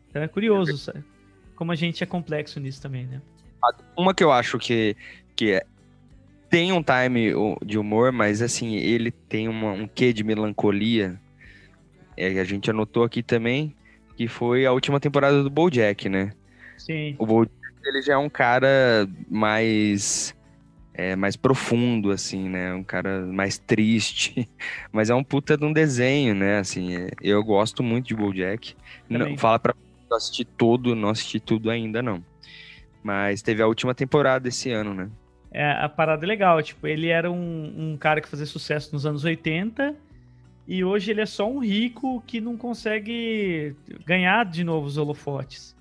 Então 0.08 0.22
é 0.22 0.28
curioso, 0.28 0.76
sabe? 0.78 1.04
Como 1.56 1.72
a 1.72 1.74
gente 1.74 2.02
é 2.02 2.06
complexo 2.06 2.60
nisso 2.60 2.80
também, 2.80 3.06
né? 3.06 3.20
Uma 3.96 4.14
que 4.14 4.24
eu 4.24 4.32
acho 4.32 4.58
que, 4.58 4.96
que 5.36 5.52
é, 5.52 5.66
tem 6.48 6.72
um 6.72 6.82
time 6.82 7.32
de 7.64 7.78
humor, 7.78 8.12
mas 8.12 8.40
assim, 8.40 8.76
ele 8.76 9.10
tem 9.10 9.48
uma, 9.48 9.72
um 9.72 9.86
quê 9.86 10.12
de 10.12 10.24
melancolia. 10.24 11.20
É, 12.16 12.40
a 12.40 12.44
gente 12.44 12.70
anotou 12.70 13.02
aqui 13.04 13.22
também, 13.22 13.74
que 14.16 14.26
foi 14.28 14.64
a 14.64 14.72
última 14.72 15.00
temporada 15.00 15.42
do 15.42 15.50
BoJack, 15.50 16.08
né? 16.08 16.32
Sim. 16.78 17.14
O 17.18 17.26
BoJack, 17.26 17.54
ele 17.84 18.02
já 18.02 18.14
é 18.14 18.16
um 18.16 18.30
cara 18.30 19.08
mais 19.28 20.34
é, 21.00 21.16
mais 21.16 21.34
profundo, 21.34 22.10
assim, 22.10 22.48
né? 22.48 22.74
Um 22.74 22.84
cara 22.84 23.22
mais 23.22 23.56
triste. 23.56 24.46
Mas 24.92 25.08
é 25.08 25.14
um 25.14 25.24
puta 25.24 25.56
de 25.56 25.64
um 25.64 25.72
desenho, 25.72 26.34
né? 26.34 26.58
Assim, 26.58 26.94
é, 26.94 27.10
eu 27.22 27.42
gosto 27.42 27.82
muito 27.82 28.08
de 28.08 28.14
BoJack. 28.14 28.74
Não, 29.08 29.36
fala 29.38 29.58
pra 29.58 29.74
assistir 30.12 30.44
todo, 30.44 30.94
não 30.94 31.08
assisti 31.08 31.40
tudo 31.40 31.70
ainda, 31.70 32.02
não. 32.02 32.22
Mas 33.02 33.40
teve 33.40 33.62
a 33.62 33.66
última 33.66 33.94
temporada 33.94 34.48
esse 34.48 34.70
ano, 34.70 34.92
né? 34.92 35.08
É, 35.50 35.72
a 35.72 35.88
parada 35.88 36.26
é 36.26 36.28
legal. 36.28 36.62
Tipo, 36.62 36.86
ele 36.86 37.08
era 37.08 37.30
um, 37.30 37.92
um 37.92 37.96
cara 37.96 38.20
que 38.20 38.28
fazia 38.28 38.46
sucesso 38.46 38.92
nos 38.92 39.06
anos 39.06 39.24
80 39.24 39.96
e 40.68 40.84
hoje 40.84 41.10
ele 41.10 41.22
é 41.22 41.26
só 41.26 41.50
um 41.50 41.60
rico 41.60 42.22
que 42.26 42.40
não 42.40 42.56
consegue 42.56 43.74
ganhar 44.04 44.44
de 44.44 44.62
novo 44.62 44.86
os 44.86 44.98
holofotes. 44.98 45.74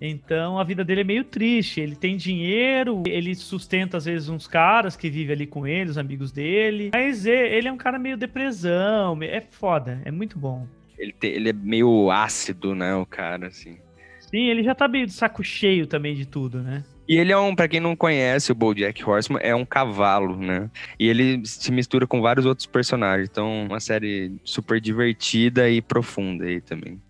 Então 0.00 0.58
a 0.58 0.64
vida 0.64 0.84
dele 0.84 1.02
é 1.02 1.04
meio 1.04 1.24
triste. 1.24 1.80
Ele 1.80 1.94
tem 1.94 2.16
dinheiro, 2.16 3.02
ele 3.06 3.34
sustenta 3.34 3.96
às 3.96 4.04
vezes 4.04 4.28
uns 4.28 4.46
caras 4.46 4.96
que 4.96 5.10
vivem 5.10 5.34
ali 5.34 5.46
com 5.46 5.66
ele, 5.66 5.90
os 5.90 5.98
amigos 5.98 6.32
dele. 6.32 6.90
Mas 6.92 7.26
ele 7.26 7.68
é 7.68 7.72
um 7.72 7.76
cara 7.76 7.98
meio 7.98 8.16
depressão, 8.16 9.18
é 9.22 9.40
foda, 9.40 10.00
é 10.04 10.10
muito 10.10 10.38
bom. 10.38 10.66
Ele, 10.98 11.12
te, 11.12 11.26
ele 11.26 11.50
é 11.50 11.52
meio 11.52 12.10
ácido, 12.10 12.74
né, 12.74 12.94
o 12.94 13.06
cara, 13.06 13.48
assim. 13.48 13.78
Sim, 14.20 14.48
ele 14.48 14.62
já 14.62 14.74
tá 14.74 14.86
meio 14.86 15.06
de 15.06 15.12
saco 15.12 15.42
cheio 15.42 15.86
também 15.86 16.14
de 16.14 16.26
tudo, 16.26 16.62
né? 16.62 16.84
E 17.08 17.16
ele 17.16 17.32
é 17.32 17.36
um, 17.36 17.56
para 17.56 17.66
quem 17.66 17.80
não 17.80 17.96
conhece, 17.96 18.52
o 18.52 18.54
BoJack 18.54 19.02
Horseman 19.02 19.40
é 19.42 19.52
um 19.52 19.64
cavalo, 19.64 20.36
né? 20.36 20.70
E 20.96 21.08
ele 21.08 21.44
se 21.44 21.72
mistura 21.72 22.06
com 22.06 22.20
vários 22.20 22.46
outros 22.46 22.66
personagens. 22.66 23.28
Então, 23.28 23.64
uma 23.64 23.80
série 23.80 24.32
super 24.44 24.80
divertida 24.80 25.68
e 25.68 25.82
profunda 25.82 26.44
aí 26.44 26.60
também. 26.60 27.00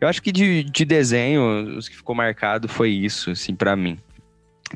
Eu 0.00 0.08
acho 0.08 0.22
que 0.22 0.32
de, 0.32 0.64
de 0.64 0.84
desenho, 0.84 1.76
os 1.76 1.88
que 1.88 1.96
ficou 1.96 2.14
marcado 2.14 2.68
foi 2.68 2.90
isso, 2.90 3.30
assim, 3.30 3.54
para 3.54 3.76
mim. 3.76 3.98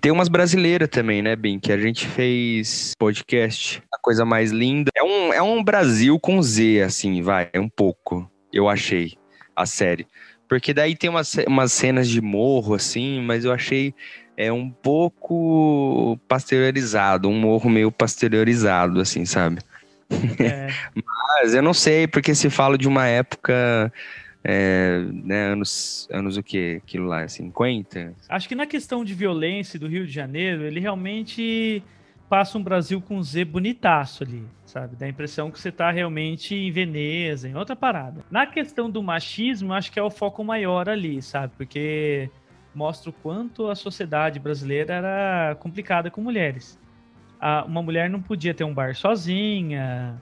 Tem 0.00 0.10
umas 0.10 0.28
brasileiras 0.28 0.88
também, 0.88 1.20
né, 1.20 1.36
Bem, 1.36 1.58
que 1.58 1.70
a 1.70 1.78
gente 1.78 2.06
fez 2.06 2.92
podcast, 2.98 3.82
a 3.92 3.98
coisa 4.00 4.24
mais 4.24 4.50
linda. 4.50 4.90
É 4.96 5.02
um, 5.02 5.32
é 5.32 5.42
um 5.42 5.62
Brasil 5.62 6.18
com 6.18 6.40
Z, 6.42 6.82
assim, 6.82 7.20
vai, 7.20 7.50
é 7.52 7.60
um 7.60 7.68
pouco, 7.68 8.30
eu 8.52 8.68
achei, 8.68 9.14
a 9.54 9.66
série. 9.66 10.06
Porque 10.48 10.72
daí 10.72 10.96
tem 10.96 11.10
umas, 11.10 11.34
umas 11.46 11.72
cenas 11.72 12.08
de 12.08 12.20
morro, 12.20 12.74
assim, 12.74 13.20
mas 13.20 13.44
eu 13.44 13.52
achei 13.52 13.94
é 14.36 14.52
um 14.52 14.70
pouco 14.70 16.18
pasteurizado, 16.26 17.28
um 17.28 17.38
morro 17.38 17.68
meio 17.68 17.92
pasteurizado, 17.92 19.00
assim, 19.00 19.24
sabe? 19.24 19.60
É. 20.38 20.68
Mas 21.42 21.54
eu 21.54 21.62
não 21.62 21.74
sei, 21.74 22.06
porque 22.06 22.34
se 22.34 22.50
fala 22.50 22.76
de 22.76 22.88
uma 22.88 23.06
época. 23.06 23.92
É, 24.44 24.98
né, 25.12 25.52
anos, 25.52 26.08
anos 26.10 26.36
o 26.36 26.42
que? 26.42 26.80
Aquilo 26.82 27.06
lá, 27.06 27.26
50? 27.26 28.14
Acho 28.28 28.48
que 28.48 28.54
na 28.54 28.66
questão 28.66 29.04
de 29.04 29.14
violência 29.14 29.78
do 29.78 29.86
Rio 29.86 30.06
de 30.06 30.12
Janeiro, 30.12 30.64
ele 30.64 30.80
realmente 30.80 31.82
passa 32.28 32.56
um 32.56 32.62
Brasil 32.62 33.00
com 33.00 33.22
Z 33.22 33.44
bonitaço 33.44 34.24
ali, 34.24 34.44
sabe? 34.64 34.96
Dá 34.96 35.04
a 35.06 35.08
impressão 35.08 35.50
que 35.50 35.60
você 35.60 35.70
tá 35.70 35.90
realmente 35.90 36.54
em 36.54 36.72
Veneza, 36.72 37.48
em 37.48 37.54
outra 37.54 37.76
parada. 37.76 38.24
Na 38.30 38.46
questão 38.46 38.90
do 38.90 39.02
machismo, 39.02 39.72
acho 39.74 39.92
que 39.92 39.98
é 39.98 40.02
o 40.02 40.10
foco 40.10 40.42
maior 40.42 40.88
ali, 40.88 41.20
sabe? 41.20 41.52
Porque 41.56 42.30
mostra 42.74 43.10
o 43.10 43.12
quanto 43.12 43.68
a 43.68 43.74
sociedade 43.74 44.40
brasileira 44.40 44.94
era 44.94 45.56
complicada 45.60 46.10
com 46.10 46.22
mulheres. 46.22 46.78
uma 47.66 47.82
mulher 47.82 48.08
não 48.08 48.22
podia 48.22 48.54
ter 48.54 48.64
um 48.64 48.72
bar 48.72 48.94
sozinha, 48.94 50.20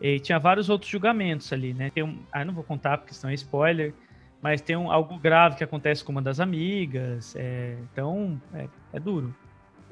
e 0.00 0.18
tinha 0.18 0.38
vários 0.38 0.68
outros 0.68 0.90
julgamentos 0.90 1.52
ali, 1.52 1.74
né? 1.74 1.90
Tem 1.90 2.02
um, 2.02 2.18
ah, 2.32 2.44
não 2.44 2.54
vou 2.54 2.64
contar 2.64 2.98
porque 2.98 3.12
senão 3.12 3.30
é 3.30 3.34
spoiler, 3.34 3.92
mas 4.40 4.60
tem 4.60 4.76
um, 4.76 4.90
algo 4.90 5.18
grave 5.18 5.56
que 5.56 5.64
acontece 5.64 6.02
com 6.02 6.12
uma 6.12 6.22
das 6.22 6.40
amigas, 6.40 7.34
é, 7.36 7.76
então 7.92 8.40
é, 8.54 8.66
é, 8.92 9.00
duro. 9.00 9.34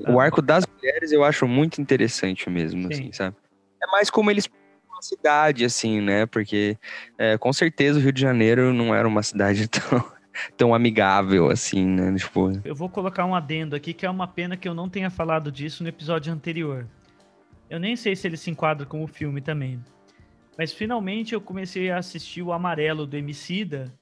O 0.06 0.18
arco 0.18 0.40
das 0.40 0.64
mulheres 0.66 1.12
eu 1.12 1.24
acho 1.24 1.46
muito 1.46 1.80
interessante 1.80 2.48
mesmo, 2.48 2.82
Sim. 2.82 2.92
assim, 2.92 3.12
sabe? 3.12 3.36
É 3.82 3.86
mais 3.88 4.08
como 4.08 4.30
eles 4.30 4.48
uma 4.88 5.02
cidade, 5.02 5.64
assim, 5.64 6.00
né? 6.00 6.26
Porque 6.26 6.76
é, 7.16 7.36
com 7.38 7.52
certeza 7.52 7.98
o 7.98 8.02
Rio 8.02 8.12
de 8.12 8.20
Janeiro 8.20 8.72
não 8.72 8.94
era 8.94 9.06
uma 9.06 9.22
cidade 9.22 9.68
tão, 9.68 10.04
tão 10.56 10.74
amigável, 10.74 11.50
assim, 11.50 11.86
né? 11.86 12.14
Tipo... 12.16 12.50
Eu 12.64 12.74
vou 12.74 12.88
colocar 12.88 13.24
um 13.24 13.34
adendo 13.34 13.76
aqui 13.76 13.92
que 13.92 14.06
é 14.06 14.10
uma 14.10 14.26
pena 14.26 14.56
que 14.56 14.68
eu 14.68 14.74
não 14.74 14.88
tenha 14.88 15.10
falado 15.10 15.52
disso 15.52 15.82
no 15.82 15.88
episódio 15.88 16.32
anterior. 16.32 16.86
Eu 17.70 17.78
nem 17.78 17.94
sei 17.96 18.16
se 18.16 18.26
ele 18.26 18.36
se 18.36 18.50
enquadra 18.50 18.86
com 18.86 19.04
o 19.04 19.06
filme 19.06 19.40
também. 19.40 19.78
Mas 20.58 20.72
finalmente 20.72 21.34
eu 21.34 21.40
comecei 21.40 21.88
a 21.88 21.98
assistir 21.98 22.42
o 22.42 22.52
Amarelo 22.52 23.06
do 23.06 23.16
Emicida, 23.16 23.94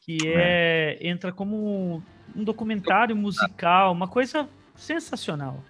que 0.00 0.18
é, 0.26 0.98
é. 1.00 1.08
entra 1.08 1.32
como 1.32 2.02
um 2.36 2.44
documentário 2.44 3.16
musical, 3.16 3.90
uma 3.90 4.06
coisa 4.06 4.46
sensacional. 4.76 5.64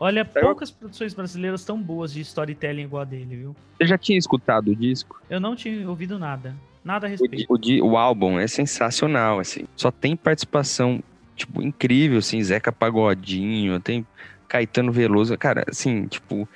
Olha, 0.00 0.24
poucas 0.24 0.68
produções 0.68 1.14
brasileiras 1.14 1.64
tão 1.64 1.80
boas 1.80 2.12
de 2.12 2.20
storytelling 2.22 2.82
igual 2.82 3.02
a 3.02 3.04
dele, 3.04 3.36
viu? 3.36 3.56
Você 3.78 3.86
já 3.86 3.96
tinha 3.96 4.18
escutado 4.18 4.72
o 4.72 4.74
disco? 4.74 5.22
Eu 5.30 5.38
não 5.38 5.54
tinha 5.54 5.88
ouvido 5.88 6.18
nada. 6.18 6.56
Nada 6.84 7.06
a 7.06 7.10
respeito. 7.10 7.46
O, 7.48 7.54
o, 7.54 7.92
o 7.92 7.96
álbum 7.96 8.40
é 8.40 8.48
sensacional, 8.48 9.38
assim. 9.38 9.64
Só 9.76 9.92
tem 9.92 10.16
participação, 10.16 11.00
tipo, 11.36 11.62
incrível, 11.62 12.18
assim. 12.18 12.42
Zeca 12.42 12.72
Pagodinho, 12.72 13.78
tem 13.78 14.04
Caetano 14.48 14.90
Veloso. 14.90 15.38
Cara, 15.38 15.64
assim, 15.68 16.08
tipo, 16.08 16.48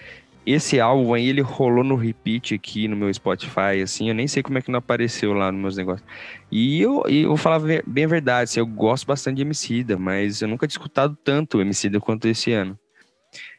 esse 0.46 0.78
álbum 0.78 1.12
aí, 1.12 1.28
ele 1.28 1.40
rolou 1.40 1.82
no 1.82 1.96
repeat 1.96 2.54
aqui 2.54 2.86
no 2.86 2.96
meu 2.96 3.12
Spotify, 3.12 3.82
assim, 3.82 4.08
eu 4.08 4.14
nem 4.14 4.28
sei 4.28 4.42
como 4.42 4.58
é 4.58 4.62
que 4.62 4.70
não 4.70 4.78
apareceu 4.78 5.32
lá 5.32 5.50
nos 5.50 5.60
meus 5.60 5.76
negócios. 5.76 6.08
E 6.50 6.80
eu, 6.80 7.02
e 7.08 7.22
eu 7.22 7.28
vou 7.28 7.36
falar 7.36 7.60
bem 7.84 8.04
a 8.04 8.08
verdade, 8.08 8.44
assim, 8.44 8.60
eu 8.60 8.66
gosto 8.66 9.06
bastante 9.06 9.36
de 9.36 9.42
Emicida, 9.42 9.98
mas 9.98 10.40
eu 10.40 10.48
nunca 10.48 10.66
tinha 10.66 10.78
escutado 10.78 11.16
tanto 11.24 11.60
Emicida 11.60 11.98
quanto 11.98 12.28
esse 12.28 12.52
ano. 12.52 12.78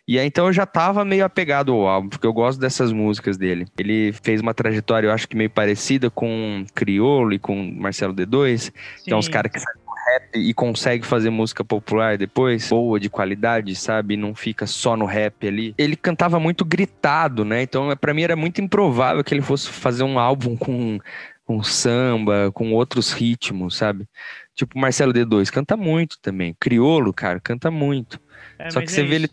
E 0.08 0.18
aí, 0.18 0.26
então 0.26 0.48
eu 0.48 0.54
já 0.54 0.66
tava 0.66 1.04
meio 1.04 1.26
apegado 1.26 1.74
ao 1.74 1.86
álbum, 1.86 2.08
porque 2.08 2.26
eu 2.26 2.32
gosto 2.32 2.58
dessas 2.58 2.94
músicas 2.94 3.38
dele. 3.38 3.66
Ele 3.78 4.14
fez 4.14 4.40
uma 4.40 4.54
trajetória, 4.54 5.08
eu 5.08 5.12
acho 5.12 5.28
que 5.28 5.36
meio 5.36 5.50
parecida 5.50 6.10
com 6.10 6.66
Criolo 6.74 7.34
e 7.34 7.40
com 7.40 7.54
Marcelo 7.74 8.14
D2, 8.14 8.58
Sim. 8.58 8.72
que 9.04 9.14
é 9.14 9.18
uns 9.18 9.28
caras 9.28 9.52
que 9.52 9.60
saem 9.60 9.87
rap 10.20 10.36
e 10.36 10.54
consegue 10.54 11.06
fazer 11.06 11.30
música 11.30 11.64
popular 11.64 12.18
depois, 12.18 12.70
boa, 12.70 13.00
de 13.00 13.10
qualidade, 13.10 13.76
sabe? 13.76 14.18
Não 14.18 14.34
fica 14.36 14.66
só 14.66 14.96
no 14.96 15.06
rap 15.06 15.48
ali. 15.48 15.74
Ele 15.78 15.96
cantava 15.96 16.40
muito 16.40 16.66
gritado, 16.66 17.46
né? 17.46 17.62
Então, 17.62 17.96
para 17.96 18.14
mim 18.14 18.24
era 18.24 18.36
muito 18.36 18.62
improvável 18.62 19.24
que 19.24 19.34
ele 19.34 19.42
fosse 19.42 19.70
fazer 19.70 20.04
um 20.04 20.20
álbum 20.20 20.56
com 20.56 21.00
com 21.46 21.64
samba, 21.64 22.52
com 22.54 22.74
outros 22.74 23.14
ritmos, 23.14 23.78
sabe? 23.78 24.06
Tipo 24.54 24.78
Marcelo 24.78 25.14
D2 25.14 25.50
canta 25.50 25.78
muito 25.78 26.20
também. 26.22 26.54
Criolo, 26.60 27.14
cara, 27.14 27.40
canta 27.40 27.72
muito. 27.72 28.20
É, 28.60 28.70
Só 28.70 28.82
que 28.82 28.92
você 28.92 29.00
é 29.00 29.06
vê 29.06 29.16
ele 29.16 29.30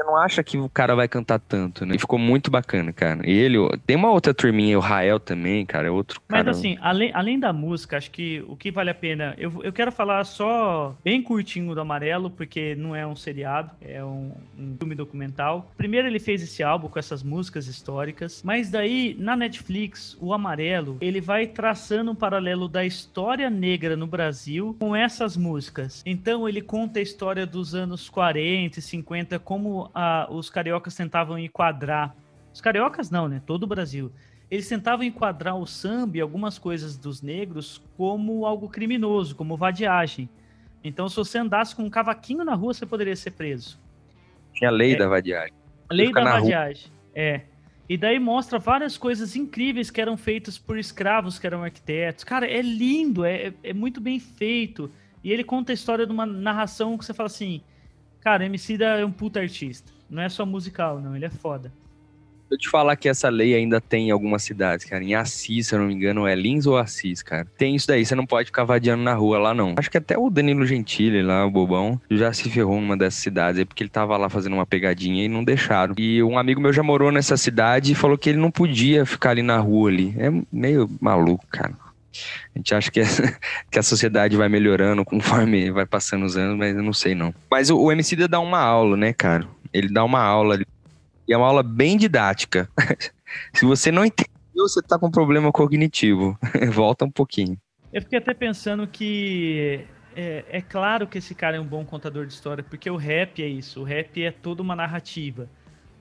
você 0.00 0.04
não 0.04 0.16
acha 0.16 0.42
que 0.42 0.56
o 0.56 0.68
cara 0.68 0.94
vai 0.94 1.06
cantar 1.06 1.38
tanto, 1.38 1.84
né? 1.84 1.94
E 1.94 1.98
ficou 1.98 2.18
muito 2.18 2.50
bacana, 2.50 2.92
cara. 2.92 3.28
E 3.28 3.30
ele, 3.30 3.58
tem 3.86 3.96
uma 3.96 4.10
outra 4.10 4.32
turminha, 4.32 4.78
o 4.78 4.80
Rael 4.80 5.20
também, 5.20 5.66
cara, 5.66 5.88
é 5.88 5.90
outro 5.90 6.20
Mas 6.28 6.40
cara... 6.40 6.50
assim, 6.50 6.78
além, 6.80 7.10
além 7.12 7.38
da 7.38 7.52
música, 7.52 7.96
acho 7.96 8.10
que 8.10 8.42
o 8.48 8.56
que 8.56 8.70
vale 8.70 8.90
a 8.90 8.94
pena, 8.94 9.34
eu, 9.36 9.62
eu 9.62 9.72
quero 9.72 9.92
falar 9.92 10.24
só 10.24 10.96
bem 11.04 11.22
curtinho 11.22 11.74
do 11.74 11.80
Amarelo, 11.80 12.30
porque 12.30 12.74
não 12.76 12.96
é 12.96 13.06
um 13.06 13.14
seriado, 13.14 13.72
é 13.80 14.02
um, 14.02 14.32
um 14.58 14.76
filme 14.78 14.94
documental. 14.94 15.70
Primeiro 15.76 16.08
ele 16.08 16.18
fez 16.18 16.42
esse 16.42 16.62
álbum 16.62 16.88
com 16.88 16.98
essas 16.98 17.22
músicas 17.22 17.66
históricas, 17.66 18.42
mas 18.44 18.70
daí, 18.70 19.14
na 19.18 19.36
Netflix, 19.36 20.16
o 20.20 20.32
Amarelo, 20.32 20.96
ele 21.00 21.20
vai 21.20 21.46
traçando 21.46 22.10
um 22.10 22.14
paralelo 22.14 22.68
da 22.68 22.84
história 22.84 23.50
negra 23.50 23.96
no 23.96 24.06
Brasil 24.06 24.76
com 24.78 24.96
essas 24.96 25.36
músicas. 25.36 26.02
Então 26.06 26.48
ele 26.48 26.62
conta 26.62 26.98
a 26.98 27.02
história 27.02 27.46
dos 27.46 27.74
anos 27.74 28.08
40 28.08 28.78
e 28.78 28.82
50, 28.82 29.38
como 29.38 29.89
a, 29.94 30.26
os 30.30 30.50
cariocas 30.50 30.94
tentavam 30.94 31.38
enquadrar. 31.38 32.14
Os 32.52 32.60
cariocas 32.60 33.10
não, 33.10 33.28
né? 33.28 33.42
Todo 33.46 33.64
o 33.64 33.66
Brasil. 33.66 34.12
Eles 34.50 34.68
tentavam 34.68 35.04
enquadrar 35.04 35.56
o 35.56 35.66
samba 35.66 36.18
e 36.18 36.20
algumas 36.20 36.58
coisas 36.58 36.96
dos 36.96 37.22
negros 37.22 37.80
como 37.96 38.44
algo 38.44 38.68
criminoso, 38.68 39.36
como 39.36 39.56
vadiagem. 39.56 40.28
Então, 40.82 41.08
se 41.08 41.16
você 41.16 41.38
andasse 41.38 41.76
com 41.76 41.84
um 41.84 41.90
cavaquinho 41.90 42.44
na 42.44 42.54
rua, 42.54 42.74
você 42.74 42.84
poderia 42.84 43.14
ser 43.14 43.32
preso. 43.32 43.78
Tinha 44.52 44.70
a 44.70 44.72
lei 44.72 44.94
é, 44.94 44.96
da 44.96 45.06
vadiagem. 45.06 45.54
Lei 45.90 46.12
da 46.12 46.24
vadiagem, 46.24 46.86
rua. 46.86 46.92
é. 47.14 47.42
E 47.88 47.96
daí 47.96 48.20
mostra 48.20 48.56
várias 48.58 48.96
coisas 48.96 49.34
incríveis 49.34 49.90
que 49.90 50.00
eram 50.00 50.16
feitas 50.16 50.56
por 50.56 50.78
escravos 50.78 51.40
que 51.40 51.46
eram 51.46 51.64
arquitetos. 51.64 52.22
Cara, 52.22 52.46
é 52.46 52.62
lindo, 52.62 53.24
é, 53.24 53.52
é 53.64 53.72
muito 53.72 54.00
bem 54.00 54.20
feito. 54.20 54.90
E 55.24 55.32
ele 55.32 55.42
conta 55.42 55.72
a 55.72 55.74
história 55.74 56.06
de 56.06 56.12
uma 56.12 56.24
narração 56.24 56.96
que 56.96 57.04
você 57.04 57.12
fala 57.12 57.26
assim: 57.26 57.62
Cara, 58.20 58.44
Emicida 58.44 58.84
é 58.84 59.04
um 59.04 59.12
puta 59.12 59.40
artista. 59.40 59.90
Não 60.08 60.22
é 60.22 60.28
só 60.28 60.44
musical, 60.44 61.00
não. 61.00 61.16
Ele 61.16 61.24
é 61.24 61.30
foda. 61.30 61.72
Eu 62.50 62.58
te 62.58 62.68
falar 62.68 62.96
que 62.96 63.08
essa 63.08 63.28
lei 63.28 63.54
ainda 63.54 63.80
tem 63.80 64.08
em 64.08 64.10
algumas 64.10 64.42
cidades, 64.42 64.84
cara. 64.84 65.04
Em 65.04 65.14
Assis, 65.14 65.68
se 65.68 65.74
eu 65.74 65.78
não 65.78 65.86
me 65.86 65.94
engano, 65.94 66.26
é 66.26 66.34
Lins 66.34 66.66
ou 66.66 66.76
Assis, 66.76 67.22
cara. 67.22 67.46
Tem 67.56 67.76
isso 67.76 67.86
daí, 67.86 68.04
você 68.04 68.16
não 68.16 68.26
pode 68.26 68.46
ficar 68.46 68.64
vadiando 68.64 69.04
na 69.04 69.14
rua 69.14 69.38
lá, 69.38 69.54
não. 69.54 69.76
Acho 69.78 69.88
que 69.88 69.98
até 69.98 70.18
o 70.18 70.28
Danilo 70.28 70.66
Gentili 70.66 71.22
lá, 71.22 71.46
o 71.46 71.50
bobão, 71.50 72.00
já 72.10 72.32
se 72.32 72.50
ferrou 72.50 72.80
numa 72.80 72.96
dessas 72.96 73.20
cidades 73.20 73.60
aí, 73.60 73.64
porque 73.64 73.84
ele 73.84 73.90
tava 73.90 74.16
lá 74.16 74.28
fazendo 74.28 74.54
uma 74.54 74.66
pegadinha 74.66 75.24
e 75.24 75.28
não 75.28 75.44
deixaram. 75.44 75.94
E 75.96 76.20
um 76.24 76.36
amigo 76.36 76.60
meu 76.60 76.72
já 76.72 76.82
morou 76.82 77.12
nessa 77.12 77.36
cidade 77.36 77.92
e 77.92 77.94
falou 77.94 78.18
que 78.18 78.28
ele 78.28 78.38
não 78.38 78.50
podia 78.50 79.06
ficar 79.06 79.30
ali 79.30 79.42
na 79.42 79.58
rua 79.58 79.88
ali. 79.88 80.12
É 80.18 80.32
meio 80.50 80.90
maluco, 81.00 81.46
cara. 81.48 81.72
A 82.54 82.58
gente 82.58 82.74
acha 82.74 82.90
que, 82.90 83.00
que 83.70 83.78
a 83.78 83.82
sociedade 83.82 84.36
vai 84.36 84.48
melhorando 84.48 85.04
conforme 85.04 85.70
vai 85.70 85.86
passando 85.86 86.24
os 86.24 86.36
anos, 86.36 86.58
mas 86.58 86.76
eu 86.76 86.82
não 86.82 86.92
sei 86.92 87.14
não. 87.14 87.34
Mas 87.50 87.70
o, 87.70 87.78
o 87.78 87.92
MC 87.92 88.16
dá 88.28 88.40
uma 88.40 88.60
aula, 88.60 88.96
né, 88.96 89.12
cara? 89.12 89.46
Ele 89.72 89.88
dá 89.88 90.04
uma 90.04 90.20
aula 90.20 90.58
e 91.26 91.32
é 91.32 91.36
uma 91.36 91.46
aula 91.46 91.62
bem 91.62 91.96
didática. 91.96 92.68
Se 93.54 93.64
você 93.64 93.92
não 93.92 94.04
entendeu, 94.04 94.30
você 94.54 94.82
tá 94.82 94.98
com 94.98 95.10
problema 95.10 95.52
cognitivo. 95.52 96.36
Volta 96.72 97.04
um 97.04 97.10
pouquinho. 97.10 97.56
Eu 97.92 98.02
fiquei 98.02 98.18
até 98.18 98.34
pensando 98.34 98.86
que 98.86 99.84
é, 100.14 100.44
é, 100.48 100.60
claro 100.60 101.06
que 101.06 101.18
esse 101.18 101.34
cara 101.34 101.56
é 101.56 101.60
um 101.60 101.66
bom 101.66 101.84
contador 101.84 102.26
de 102.26 102.32
história, 102.32 102.64
porque 102.64 102.90
o 102.90 102.96
rap 102.96 103.42
é 103.42 103.46
isso. 103.46 103.80
O 103.80 103.84
rap 103.84 104.22
é 104.22 104.30
toda 104.30 104.62
uma 104.62 104.74
narrativa. 104.74 105.48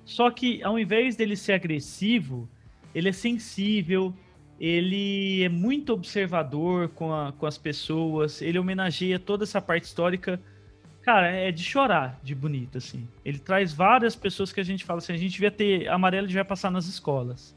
Só 0.04 0.32
que 0.32 0.64
ao 0.64 0.80
invés 0.80 1.16
dele 1.16 1.36
ser 1.36 1.54
agressivo, 1.54 2.50
ele 2.94 3.10
é 3.10 3.12
sensível, 3.12 4.14
ele 4.60 5.44
é 5.44 5.50
muito 5.50 5.94
observador 5.94 6.90
com, 6.90 7.14
a, 7.14 7.32
com 7.32 7.46
as 7.46 7.58
pessoas, 7.58 8.42
ele 8.42 8.60
homenageia 8.60 9.18
toda 9.18 9.44
essa 9.44 9.62
parte 9.62 9.86
histórica. 9.86 10.40
Cara, 11.02 11.28
é 11.28 11.52
de 11.52 11.64
chorar 11.64 12.20
de 12.22 12.36
bonito, 12.36 12.78
assim. 12.78 13.08
Ele 13.24 13.40
traz 13.40 13.74
várias 13.74 14.16
pessoas 14.16 14.52
que 14.52 14.60
a 14.60 14.64
gente 14.64 14.84
fala 14.84 14.98
assim, 14.98 15.14
a 15.14 15.18
gente 15.18 15.32
devia 15.32 15.50
ter, 15.50 15.88
amarelo 15.88 16.28
devia 16.28 16.44
passar 16.44 16.70
nas 16.70 16.88
escolas. 16.88 17.56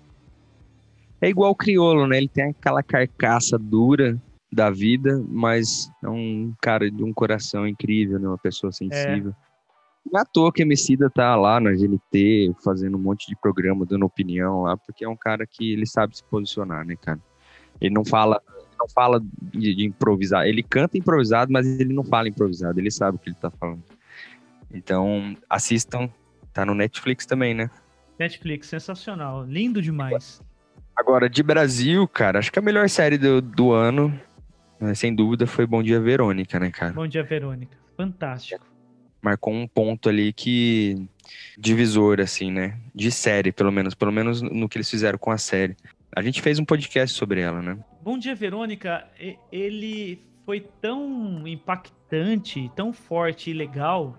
É 1.20 1.28
igual 1.28 1.50
o 1.50 1.56
criolo, 1.56 2.06
né? 2.06 2.18
Ele 2.18 2.28
tem 2.28 2.44
aquela 2.44 2.82
carcaça 2.82 3.58
dura 3.58 4.20
da 4.52 4.70
vida, 4.70 5.24
mas 5.28 5.90
é 6.02 6.08
um 6.08 6.52
cara 6.60 6.90
de 6.90 7.02
um 7.02 7.12
coração 7.12 7.66
incrível, 7.66 8.18
né? 8.18 8.28
Uma 8.28 8.38
pessoa 8.38 8.70
sensível. 8.70 9.30
É. 9.30 9.41
Não 10.10 10.18
é 10.18 10.22
à 10.22 10.24
toa 10.24 10.52
que 10.52 10.62
Emicida 10.62 11.08
tá 11.08 11.36
lá 11.36 11.60
na 11.60 11.70
GNT, 11.70 12.54
fazendo 12.62 12.96
um 12.96 13.00
monte 13.00 13.26
de 13.28 13.36
programa, 13.36 13.86
dando 13.86 14.04
opinião 14.04 14.62
lá, 14.62 14.76
porque 14.76 15.04
é 15.04 15.08
um 15.08 15.16
cara 15.16 15.46
que 15.46 15.72
ele 15.72 15.86
sabe 15.86 16.16
se 16.16 16.24
posicionar, 16.24 16.84
né, 16.84 16.96
cara? 17.00 17.20
Ele 17.80 17.94
não 17.94 18.04
fala, 18.04 18.40
não 18.78 18.88
fala 18.88 19.20
de, 19.40 19.74
de 19.74 19.84
improvisar. 19.84 20.46
Ele 20.46 20.62
canta 20.62 20.98
improvisado, 20.98 21.52
mas 21.52 21.66
ele 21.66 21.94
não 21.94 22.04
fala 22.04 22.28
improvisado, 22.28 22.78
ele 22.78 22.90
sabe 22.90 23.16
o 23.16 23.18
que 23.18 23.28
ele 23.30 23.36
tá 23.36 23.50
falando. 23.50 23.82
Então, 24.72 25.36
assistam, 25.48 26.10
tá 26.52 26.66
no 26.66 26.74
Netflix 26.74 27.24
também, 27.24 27.54
né? 27.54 27.70
Netflix, 28.18 28.66
sensacional, 28.66 29.44
lindo 29.44 29.80
demais. 29.80 30.42
Agora, 30.96 31.28
de 31.28 31.42
Brasil, 31.42 32.06
cara, 32.08 32.38
acho 32.38 32.52
que 32.52 32.58
a 32.58 32.62
melhor 32.62 32.88
série 32.88 33.16
do, 33.16 33.40
do 33.40 33.72
ano, 33.72 34.12
né, 34.80 34.94
sem 34.94 35.14
dúvida, 35.14 35.46
foi 35.46 35.66
Bom 35.66 35.82
Dia 35.82 36.00
Verônica, 36.00 36.58
né, 36.60 36.70
cara? 36.70 36.92
Bom 36.92 37.06
Dia 37.06 37.22
Verônica, 37.22 37.76
fantástico 37.96 38.71
marcou 39.22 39.54
um 39.54 39.66
ponto 39.66 40.08
ali 40.08 40.32
que 40.32 41.06
divisor 41.56 42.20
assim, 42.20 42.50
né? 42.50 42.76
De 42.94 43.10
série, 43.10 43.52
pelo 43.52 43.70
menos, 43.70 43.94
pelo 43.94 44.12
menos 44.12 44.42
no 44.42 44.68
que 44.68 44.76
eles 44.76 44.90
fizeram 44.90 45.18
com 45.18 45.30
a 45.30 45.38
série. 45.38 45.76
A 46.14 46.20
gente 46.20 46.42
fez 46.42 46.58
um 46.58 46.64
podcast 46.64 47.16
sobre 47.16 47.40
ela, 47.40 47.62
né? 47.62 47.78
Bom 48.02 48.18
dia, 48.18 48.34
Verônica. 48.34 49.06
Ele 49.50 50.20
foi 50.44 50.60
tão 50.80 51.46
impactante, 51.46 52.70
tão 52.74 52.92
forte 52.92 53.50
e 53.50 53.54
legal 53.54 54.18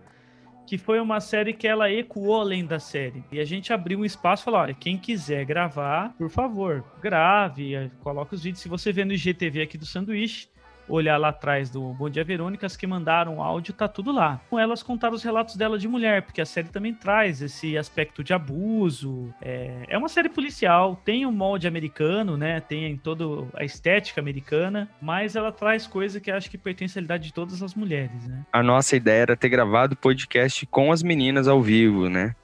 que 0.65 0.77
foi 0.77 0.99
uma 0.99 1.19
série 1.19 1.53
que 1.53 1.67
ela 1.67 1.91
ecoou 1.91 2.39
além 2.39 2.65
da 2.65 2.79
série. 2.79 3.23
E 3.31 3.39
a 3.39 3.45
gente 3.45 3.73
abriu 3.73 3.99
um 3.99 4.05
espaço 4.05 4.43
e 4.43 4.45
falou: 4.45 4.61
olha, 4.61 4.73
quem 4.73 4.97
quiser 4.97 5.45
gravar, 5.45 6.15
por 6.17 6.29
favor, 6.29 6.83
grave, 7.01 7.91
coloque 7.99 8.33
os 8.33 8.43
vídeos. 8.43 8.61
Se 8.61 8.69
você 8.69 8.91
vê 8.91 9.03
no 9.03 9.13
IGTV 9.13 9.61
aqui 9.61 9.77
do 9.77 9.85
Sanduíche, 9.85 10.47
olhar 10.87 11.17
lá 11.17 11.29
atrás 11.29 11.69
do 11.69 11.81
Bom 11.93 12.09
Dia 12.09 12.23
Verônicas 12.23 12.75
que 12.75 12.87
mandaram 12.87 13.41
áudio, 13.41 13.73
tá 13.73 13.87
tudo 13.87 14.11
lá. 14.11 14.41
Elas 14.51 14.83
contaram 14.83 15.15
os 15.15 15.23
relatos 15.23 15.55
dela 15.55 15.77
de 15.77 15.87
mulher, 15.87 16.21
porque 16.21 16.41
a 16.41 16.45
série 16.45 16.67
também 16.67 16.93
traz 16.93 17.41
esse 17.41 17.77
aspecto 17.77 18.23
de 18.23 18.33
abuso. 18.33 19.33
É, 19.41 19.85
é 19.87 19.97
uma 19.97 20.09
série 20.09 20.29
policial, 20.29 20.99
tem 21.03 21.25
o 21.25 21.29
um 21.29 21.31
molde 21.31 21.67
americano, 21.67 22.37
né? 22.37 22.61
Tem 22.61 22.97
toda 22.97 23.23
a 23.55 23.63
estética 23.63 24.21
americana, 24.21 24.89
mas 25.01 25.35
ela 25.35 25.51
traz 25.51 25.87
coisa 25.87 26.19
que 26.19 26.31
acho 26.31 26.49
que 26.49 26.57
pertence 26.57 26.97
à 26.97 27.01
realidade 27.01 27.27
de 27.27 27.33
todas 27.33 27.61
as 27.61 27.75
mulheres, 27.75 28.27
né? 28.27 28.43
A 28.51 28.63
nossa 28.63 28.95
ideia 28.95 29.21
era 29.21 29.37
ter 29.37 29.49
gravado 29.49 29.95
podcast 29.95 30.65
com 30.67 30.91
as 30.91 31.03
meninas 31.03 31.47
ao 31.47 31.61
vivo, 31.61 32.09
né? 32.09 32.35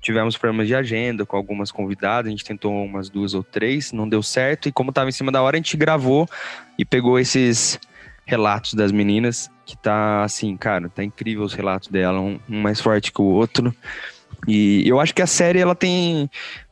Tivemos 0.00 0.36
problemas 0.36 0.66
de 0.66 0.74
agenda 0.74 1.24
com 1.26 1.36
algumas 1.36 1.70
convidadas, 1.70 2.28
a 2.28 2.30
gente 2.30 2.44
tentou 2.44 2.72
umas 2.84 3.08
duas 3.08 3.34
ou 3.34 3.42
três, 3.42 3.92
não 3.92 4.08
deu 4.08 4.22
certo, 4.22 4.68
e 4.68 4.72
como 4.72 4.90
estava 4.90 5.08
em 5.08 5.12
cima 5.12 5.30
da 5.30 5.42
hora, 5.42 5.56
a 5.56 5.58
gente 5.58 5.76
gravou 5.76 6.28
e 6.78 6.84
pegou 6.84 7.18
esses 7.18 7.78
relatos 8.26 8.74
das 8.74 8.92
meninas, 8.92 9.50
que 9.66 9.76
tá 9.76 10.22
assim, 10.22 10.56
cara, 10.56 10.88
tá 10.88 11.02
incrível 11.02 11.44
os 11.44 11.54
relatos 11.54 11.88
dela, 11.88 12.20
um, 12.20 12.38
um 12.48 12.60
mais 12.60 12.80
forte 12.80 13.12
que 13.12 13.20
o 13.20 13.24
outro. 13.24 13.74
E 14.48 14.88
eu 14.88 14.98
acho 14.98 15.14
que 15.14 15.20
a 15.20 15.26
série, 15.26 15.58
ela 15.58 15.74
tem. 15.74 16.30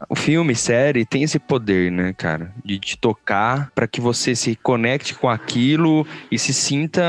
O 0.09 0.15
filme, 0.15 0.55
série, 0.55 1.05
tem 1.05 1.23
esse 1.23 1.39
poder, 1.39 1.93
né, 1.93 2.15
cara? 2.17 2.53
De 2.65 2.79
te 2.79 2.97
tocar 2.97 3.71
para 3.75 3.87
que 3.87 4.01
você 4.01 4.35
se 4.35 4.57
conecte 4.57 5.15
com 5.15 5.29
aquilo 5.29 6.07
e 6.31 6.39
se 6.39 6.55
sinta 6.55 7.03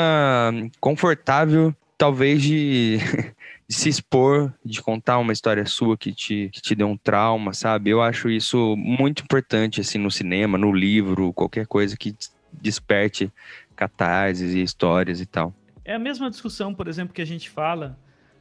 confortável, 0.79 1.73
talvez, 1.97 2.41
de, 2.41 2.99
de 3.69 3.75
se 3.75 3.87
expor, 3.87 4.51
de 4.65 4.81
contar 4.81 5.19
uma 5.19 5.31
história 5.31 5.63
sua 5.67 5.95
que 5.95 6.11
te, 6.11 6.49
que 6.51 6.59
te 6.59 6.73
deu 6.73 6.87
um 6.87 6.97
trauma, 6.97 7.53
sabe? 7.53 7.91
Eu 7.91 8.01
acho 8.01 8.27
isso 8.27 8.75
muito 8.75 9.21
importante, 9.21 9.79
assim, 9.79 9.99
no 9.99 10.09
cinema, 10.09 10.57
no 10.57 10.73
livro, 10.73 11.31
qualquer 11.31 11.67
coisa 11.67 11.95
que 11.95 12.15
desperte 12.51 13.31
catarses 13.75 14.55
e 14.55 14.63
histórias 14.63 15.21
e 15.21 15.25
tal. 15.27 15.53
É 15.85 15.93
a 15.93 15.99
mesma 15.99 16.31
discussão, 16.31 16.73
por 16.73 16.87
exemplo, 16.87 17.13
que 17.13 17.21
a 17.21 17.25
gente 17.25 17.47
fala 17.47 17.95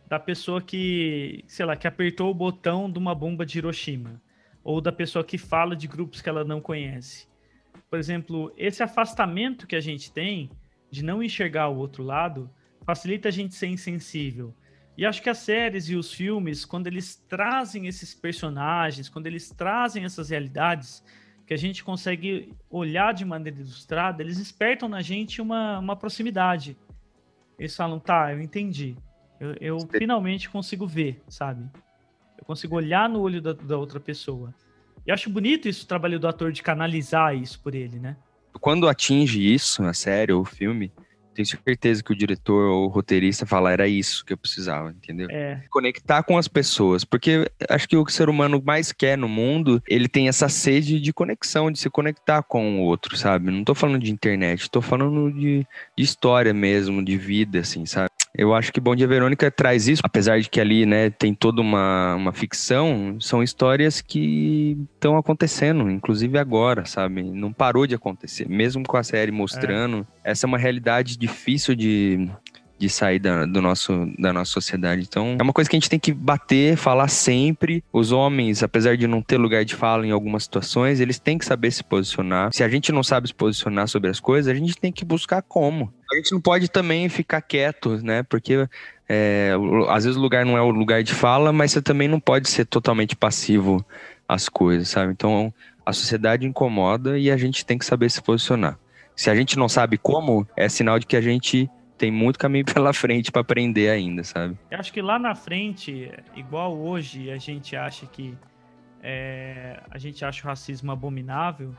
da 0.09 0.19
pessoa 0.19 0.63
que, 0.63 1.45
sei 1.47 1.67
lá, 1.67 1.77
que 1.77 1.87
apertou 1.87 2.31
o 2.31 2.35
botão 2.35 2.91
de 2.91 2.99
uma 2.99 3.15
bomba 3.15 3.45
de 3.45 3.59
Hiroshima, 3.59 4.23
ou 4.65 4.81
da 4.81 4.91
pessoa 4.91 5.23
que 5.23 5.37
fala 5.37 5.77
de 5.77 5.87
grupos 5.87 6.23
que 6.23 6.29
ela 6.31 6.43
não 6.43 6.59
conhece. 6.59 7.29
Por 7.91 7.99
exemplo, 7.99 8.51
esse 8.57 8.83
afastamento 8.83 9.67
que 9.67 9.77
a 9.77 9.81
gente 9.81 10.11
tem 10.11 10.51
de 10.91 11.05
não 11.05 11.23
enxergar 11.23 11.69
o 11.69 11.77
outro 11.77 12.03
lado 12.03 12.51
facilita 12.87 13.29
a 13.29 13.33
gente 13.33 13.55
ser 13.55 13.67
insensível. 13.67 14.55
E 14.99 15.07
acho 15.07 15.23
que 15.23 15.31
as 15.31 15.39
séries 15.39 15.89
e 15.89 15.95
os 15.95 16.13
filmes, 16.13 16.65
quando 16.65 16.89
eles 16.89 17.15
trazem 17.15 17.87
esses 17.87 18.13
personagens, 18.13 19.09
quando 19.09 19.29
eles 19.29 19.49
trazem 19.49 20.05
essas 20.05 20.31
realidades, 20.31 21.05
que 21.47 21.55
a 21.55 21.57
gente 21.57 21.85
consegue 21.85 22.53
olhar 22.69 23.15
de 23.15 23.25
maneira 23.25 23.61
ilustrada, 23.61 24.25
eles 24.25 24.39
despertam 24.39 24.89
na 24.89 25.01
gente 25.01 25.41
uma, 25.41 25.79
uma 25.79 25.95
proximidade. 25.95 26.77
Eles 27.57 27.77
falam, 27.77 28.01
tá, 28.01 28.33
eu 28.33 28.41
entendi. 28.41 28.97
Eu, 29.39 29.55
eu 29.61 29.79
finalmente 29.89 30.51
consigo 30.51 30.85
ver, 30.85 31.23
sabe? 31.29 31.65
Eu 32.37 32.45
consigo 32.45 32.75
olhar 32.75 33.09
no 33.09 33.21
olho 33.21 33.41
da, 33.41 33.53
da 33.53 33.79
outra 33.79 34.01
pessoa. 34.01 34.53
E 35.07 35.13
acho 35.13 35.31
bonito 35.31 35.69
isso, 35.69 35.85
o 35.85 35.89
trabalho 35.89 36.19
do 36.19 36.27
ator 36.27 36.51
de 36.51 36.61
canalizar 36.61 37.37
isso 37.37 37.61
por 37.63 37.73
ele, 37.73 38.01
né? 38.01 38.17
Quando 38.61 38.89
atinge 38.89 39.41
isso, 39.41 39.85
a 39.85 39.95
série 39.95 40.33
ou 40.33 40.43
o 40.43 40.45
filme, 40.45 40.93
tenho 41.39 41.47
certeza 41.47 42.03
que 42.03 42.13
o 42.13 42.17
diretor 42.17 42.69
ou 42.69 42.87
o 42.87 42.89
roteirista 42.89 43.47
fala, 43.47 43.71
era 43.71 43.87
isso 43.87 44.25
que 44.25 44.33
eu 44.33 44.37
precisava, 44.37 44.91
entendeu? 44.91 45.29
É. 45.31 45.63
Conectar 45.71 46.23
com 46.25 46.37
as 46.37 46.49
pessoas, 46.49 47.05
porque 47.05 47.49
acho 47.69 47.89
que 47.89 47.97
o 47.97 48.05
que 48.05 48.11
o 48.11 48.15
ser 48.15 48.29
humano 48.29 48.61
mais 48.65 48.91
quer 48.91 49.17
no 49.17 49.29
mundo, 49.29 49.81
ele 49.87 50.09
tem 50.09 50.29
essa 50.29 50.49
sede 50.49 50.99
de 50.99 51.13
conexão, 51.13 51.71
de 51.71 51.79
se 51.79 51.89
conectar 51.89 52.43
com 52.43 52.81
o 52.81 52.83
outro, 52.83 53.17
sabe? 53.17 53.53
Não 53.53 53.63
tô 53.63 53.75
falando 53.75 54.03
de 54.03 54.11
internet, 54.11 54.69
tô 54.69 54.83
falando 54.83 55.31
de, 55.33 55.65
de 55.97 56.05
história 56.05 56.53
mesmo, 56.53 57.05
de 57.05 57.17
vida, 57.17 57.61
assim, 57.61 57.87
sabe? 57.87 58.11
Eu 58.39 58.55
acho 58.55 58.73
que 58.73 58.81
Bom 58.81 58.95
Dia 58.95 59.09
Verônica 59.09 59.51
traz 59.51 59.89
isso, 59.89 60.01
apesar 60.05 60.41
de 60.41 60.49
que 60.49 60.61
ali, 60.61 60.87
né, 60.87 61.11
tem 61.11 61.35
toda 61.35 61.61
uma, 61.61 62.15
uma 62.15 62.33
ficção, 62.33 63.17
são 63.21 63.43
histórias 63.43 64.01
que 64.01 64.79
estão 64.95 65.19
acontecendo, 65.19 65.91
inclusive 65.91 66.39
agora, 66.39 66.85
sabe? 66.85 67.21
Não 67.25 67.53
parou 67.53 67.85
de 67.85 67.97
acontecer, 67.97 68.49
mesmo 68.49 68.85
com 68.85 68.97
a 68.97 69.03
série 69.03 69.33
mostrando. 69.33 70.07
É. 70.23 70.31
Essa 70.31 70.47
é 70.47 70.49
uma 70.49 70.57
realidade 70.57 71.19
difícil 71.19 71.75
de, 71.75 72.31
de 72.79 72.89
sair 72.89 73.19
da, 73.19 73.45
do 73.45 73.61
nosso, 73.61 74.09
da 74.19 74.33
nossa 74.33 74.53
sociedade. 74.53 75.03
Então, 75.03 75.37
é 75.39 75.43
uma 75.43 75.53
coisa 75.53 75.69
que 75.69 75.77
a 75.77 75.79
gente 75.79 75.91
tem 75.91 75.99
que 75.99 76.13
bater, 76.13 76.77
falar 76.77 77.09
sempre. 77.09 77.83
Os 77.93 78.13
homens, 78.13 78.63
apesar 78.63 78.97
de 78.97 79.07
não 79.07 79.21
ter 79.21 79.37
lugar 79.37 79.65
de 79.65 79.75
fala 79.75 80.07
em 80.07 80.11
algumas 80.11 80.45
situações, 80.45 81.01
eles 81.01 81.19
têm 81.19 81.39
que 81.39 81.45
saber 81.45 81.71
se 81.71 81.83
posicionar. 81.83 82.53
Se 82.53 82.63
a 82.63 82.69
gente 82.69 82.93
não 82.93 83.03
sabe 83.03 83.29
se 83.29 83.35
posicionar 83.35 83.89
sobre 83.89 84.11
as 84.11 84.21
coisas, 84.21 84.51
a 84.51 84.55
gente 84.55 84.77
tem 84.77 84.93
que 84.93 85.05
buscar 85.05 85.43
como. 85.43 85.93
A 86.11 86.17
gente 86.17 86.33
não 86.33 86.41
pode 86.41 86.69
também 86.71 87.09
ficar 87.09 87.43
quieto, 87.43 88.03
né? 88.03 88.23
Porque 88.23 88.67
é, 89.09 89.53
às 89.89 90.05
vezes 90.05 90.17
o 90.17 90.21
lugar 90.21 90.47
não 90.47 90.57
é 90.57 90.61
o 90.63 90.71
lugar 90.71 91.03
de 91.03 91.15
fala, 91.15 91.53
mas 91.53 91.73
você 91.73 91.83
também 91.83 92.09
não 92.09 92.21
pode 92.21 92.49
ser 92.49 92.65
totalmente 92.65 93.17
passivo 93.17 93.85
às 94.29 94.49
coisas, 94.49 94.89
sabe? 94.89 95.13
Então, 95.13 95.53
a 95.85 95.93
sociedade 95.93 96.47
incomoda 96.47 97.19
e 97.19 97.31
a 97.31 97.37
gente 97.37 97.65
tem 97.65 97.79
que 97.79 97.85
saber 97.85 98.11
se 98.11 98.23
posicionar. 98.23 98.79
Se 99.17 99.31
a 99.31 99.35
gente 99.35 99.59
não 99.59 99.69
sabe 99.69 99.99
como, 99.99 100.47
é 100.57 100.69
sinal 100.69 100.99
de 100.99 101.07
que 101.07 101.17
a 101.17 101.21
gente 101.21 101.69
tem 101.99 102.11
muito 102.11 102.39
caminho 102.39 102.65
pela 102.73 102.93
frente 102.93 103.31
para 103.31 103.43
aprender 103.43 103.91
ainda, 103.91 104.23
sabe? 104.25 104.57
Eu 104.71 104.79
acho 104.79 104.93
que 104.93 105.03
lá 105.03 105.19
na 105.19 105.35
frente, 105.35 106.11
igual 106.35 106.77
hoje, 106.77 107.31
a 107.31 107.37
gente 107.37 107.77
acha 107.77 108.07
que 108.07 108.37
é, 109.03 109.81
a 109.91 109.99
gente 109.99 110.25
acha 110.25 110.45
o 110.45 110.47
racismo 110.47 110.93
abominável. 110.93 111.75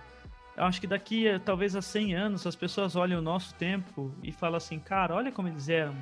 Eu 0.55 0.65
acho 0.65 0.81
que 0.81 0.87
daqui, 0.87 1.25
talvez 1.45 1.75
a 1.75 1.81
100 1.81 2.15
anos, 2.15 2.45
as 2.45 2.55
pessoas 2.55 2.95
olham 2.95 3.19
o 3.19 3.21
nosso 3.21 3.55
tempo 3.55 4.13
e 4.21 4.31
falam 4.31 4.57
assim, 4.57 4.77
cara, 4.77 5.15
olha 5.15 5.31
como 5.31 5.47
eles 5.47 5.69
eram, 5.69 5.95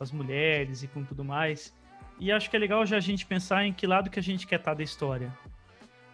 as 0.00 0.10
mulheres 0.10 0.82
e 0.82 0.88
com 0.88 1.04
tudo 1.04 1.24
mais. 1.24 1.74
E 2.18 2.32
acho 2.32 2.50
que 2.50 2.56
é 2.56 2.58
legal 2.58 2.84
já 2.84 2.96
a 2.96 3.00
gente 3.00 3.24
pensar 3.26 3.64
em 3.64 3.72
que 3.72 3.86
lado 3.86 4.10
que 4.10 4.18
a 4.18 4.22
gente 4.22 4.46
quer 4.46 4.58
estar 4.58 4.74
da 4.74 4.82
história, 4.82 5.32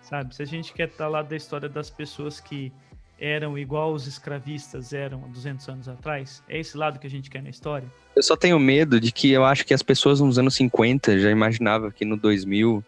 sabe? 0.02 0.34
Se 0.34 0.42
a 0.42 0.46
gente 0.46 0.72
quer 0.72 0.88
estar 0.88 1.08
lá 1.08 1.22
da 1.22 1.36
história 1.36 1.68
das 1.68 1.88
pessoas 1.88 2.40
que 2.40 2.72
eram 3.22 3.56
igual 3.56 3.92
os 3.92 4.08
escravistas 4.08 4.92
eram 4.92 5.24
há 5.24 5.28
200 5.28 5.68
anos 5.68 5.88
atrás? 5.88 6.42
É 6.48 6.58
esse 6.58 6.76
lado 6.76 6.98
que 6.98 7.06
a 7.06 7.10
gente 7.10 7.30
quer 7.30 7.40
na 7.40 7.50
história? 7.50 7.86
Eu 8.16 8.22
só 8.22 8.36
tenho 8.36 8.58
medo 8.58 8.98
de 8.98 9.12
que 9.12 9.30
eu 9.30 9.44
acho 9.44 9.64
que 9.64 9.72
as 9.72 9.82
pessoas 9.82 10.20
nos 10.20 10.40
anos 10.40 10.56
50 10.56 11.20
já 11.20 11.30
imaginavam 11.30 11.92
que 11.92 12.04
no 12.04 12.16
2000 12.16 12.84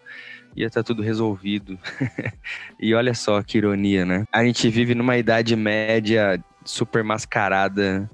ia 0.56 0.66
estar 0.66 0.82
tá 0.82 0.86
tudo 0.86 1.02
resolvido. 1.02 1.78
e 2.80 2.92
olha 2.94 3.14
só 3.14 3.40
que 3.44 3.58
ironia, 3.58 4.04
né? 4.04 4.24
A 4.32 4.44
gente 4.44 4.68
vive 4.68 4.92
numa 4.92 5.16
idade 5.16 5.54
média 5.54 6.42
super 6.64 7.04
mascarada 7.04 8.10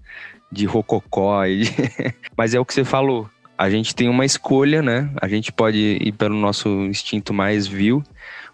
de 0.53 0.67
rococó. 0.67 1.47
E... 1.47 1.63
Mas 2.37 2.53
é 2.53 2.61
o 2.61 2.67
que 2.67 2.75
você 2.75 2.85
falou. 2.85 3.31
A 3.57 3.71
gente 3.71 3.95
tem 3.95 4.11
uma 4.11 4.27
escolha, 4.27 4.83
né? 4.83 5.11
A 5.23 5.29
gente 5.29 5.51
pode 5.51 5.79
ir 5.79 6.13
pelo 6.13 6.37
nosso 6.37 6.69
instinto 6.83 7.33
mais 7.33 7.67
vil 7.67 8.05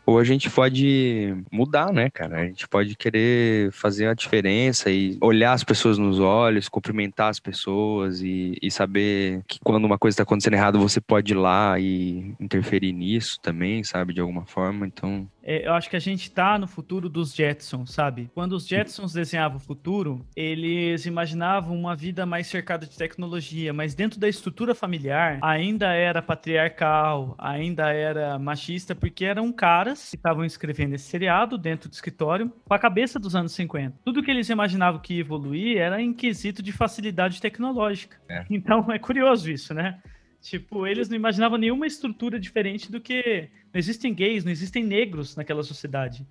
ou 0.06 0.20
a 0.20 0.24
gente 0.24 0.48
pode 0.48 1.36
mudar, 1.50 1.92
né, 1.92 2.08
cara? 2.08 2.42
A 2.42 2.46
gente 2.46 2.68
pode 2.68 2.94
querer 2.94 3.72
fazer 3.72 4.06
a 4.06 4.14
diferença 4.14 4.88
e 4.88 5.18
olhar 5.20 5.52
as 5.52 5.64
pessoas 5.64 5.98
nos 5.98 6.20
olhos, 6.20 6.68
cumprimentar 6.68 7.28
as 7.28 7.40
pessoas 7.40 8.22
e, 8.22 8.56
e 8.62 8.70
saber 8.70 9.42
que 9.48 9.58
quando 9.64 9.84
uma 9.84 9.98
coisa 9.98 10.14
está 10.14 10.22
acontecendo 10.22 10.54
errado, 10.54 10.78
você 10.78 11.00
pode 11.00 11.32
ir 11.32 11.36
lá 11.36 11.78
e 11.80 12.34
interferir 12.38 12.92
nisso 12.92 13.40
também, 13.40 13.82
sabe, 13.82 14.14
de 14.14 14.20
alguma 14.20 14.46
forma. 14.46 14.86
Então, 14.86 15.28
eu 15.46 15.74
acho 15.74 15.88
que 15.88 15.96
a 15.96 16.00
gente 16.00 16.30
tá 16.30 16.58
no 16.58 16.66
futuro 16.66 17.08
dos 17.08 17.34
Jetsons, 17.34 17.92
sabe? 17.92 18.28
Quando 18.34 18.52
os 18.52 18.66
Jetsons 18.66 19.12
desenhavam 19.12 19.58
o 19.58 19.60
futuro, 19.60 20.26
eles 20.34 21.06
imaginavam 21.06 21.78
uma 21.78 21.94
vida 21.94 22.26
mais 22.26 22.48
cercada 22.48 22.84
de 22.84 22.96
tecnologia, 22.96 23.72
mas 23.72 23.94
dentro 23.94 24.18
da 24.18 24.28
estrutura 24.28 24.74
familiar 24.74 25.38
ainda 25.40 25.92
era 25.92 26.20
patriarcal, 26.20 27.36
ainda 27.38 27.92
era 27.92 28.38
machista, 28.38 28.94
porque 28.94 29.24
eram 29.24 29.52
caras 29.52 30.10
que 30.10 30.16
estavam 30.16 30.44
escrevendo 30.44 30.94
esse 30.94 31.04
seriado 31.04 31.56
dentro 31.56 31.88
do 31.88 31.92
escritório 31.92 32.52
com 32.64 32.74
a 32.74 32.78
cabeça 32.78 33.18
dos 33.18 33.36
anos 33.36 33.52
50. 33.52 33.98
Tudo 34.04 34.22
que 34.22 34.30
eles 34.30 34.50
imaginavam 34.50 35.00
que 35.00 35.14
ia 35.14 35.20
evoluir 35.20 35.78
era 35.78 36.02
em 36.02 36.12
quesito 36.12 36.62
de 36.62 36.72
facilidade 36.72 37.40
tecnológica. 37.40 38.16
É. 38.28 38.44
Então 38.50 38.90
é 38.90 38.98
curioso 38.98 39.50
isso, 39.50 39.72
né? 39.72 40.00
Tipo, 40.46 40.86
eles 40.86 41.08
não 41.08 41.16
imaginavam 41.16 41.58
nenhuma 41.58 41.88
estrutura 41.88 42.38
diferente 42.38 42.90
do 42.90 43.00
que. 43.00 43.48
Não 43.76 43.78
existem 43.78 44.14
gays, 44.14 44.42
não 44.42 44.50
existem 44.50 44.82
negros 44.82 45.36
naquela 45.36 45.62
sociedade. 45.62 46.26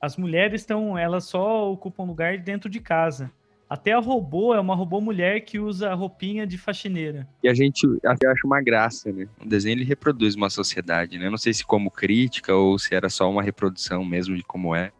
As 0.00 0.16
mulheres 0.16 0.62
estão. 0.62 0.96
Elas 0.96 1.24
só 1.24 1.70
ocupam 1.70 2.04
lugar 2.04 2.38
dentro 2.38 2.70
de 2.70 2.80
casa. 2.80 3.30
Até 3.68 3.92
a 3.92 3.98
robô 3.98 4.54
é 4.54 4.60
uma 4.60 4.74
robô 4.74 4.98
mulher 4.98 5.42
que 5.42 5.58
usa 5.58 5.92
roupinha 5.92 6.46
de 6.46 6.56
faxineira. 6.56 7.28
E 7.42 7.50
a 7.50 7.52
gente 7.52 7.86
acha 8.02 8.46
uma 8.46 8.62
graça, 8.62 9.12
né? 9.12 9.28
O 9.38 9.46
desenho 9.46 9.74
ele 9.74 9.84
reproduz 9.84 10.34
uma 10.34 10.48
sociedade, 10.48 11.18
né? 11.18 11.28
Não 11.28 11.36
sei 11.36 11.52
se 11.52 11.66
como 11.66 11.90
crítica 11.90 12.54
ou 12.54 12.78
se 12.78 12.94
era 12.94 13.10
só 13.10 13.30
uma 13.30 13.42
reprodução 13.42 14.02
mesmo 14.02 14.34
de 14.34 14.42
como 14.42 14.74
é. 14.74 14.90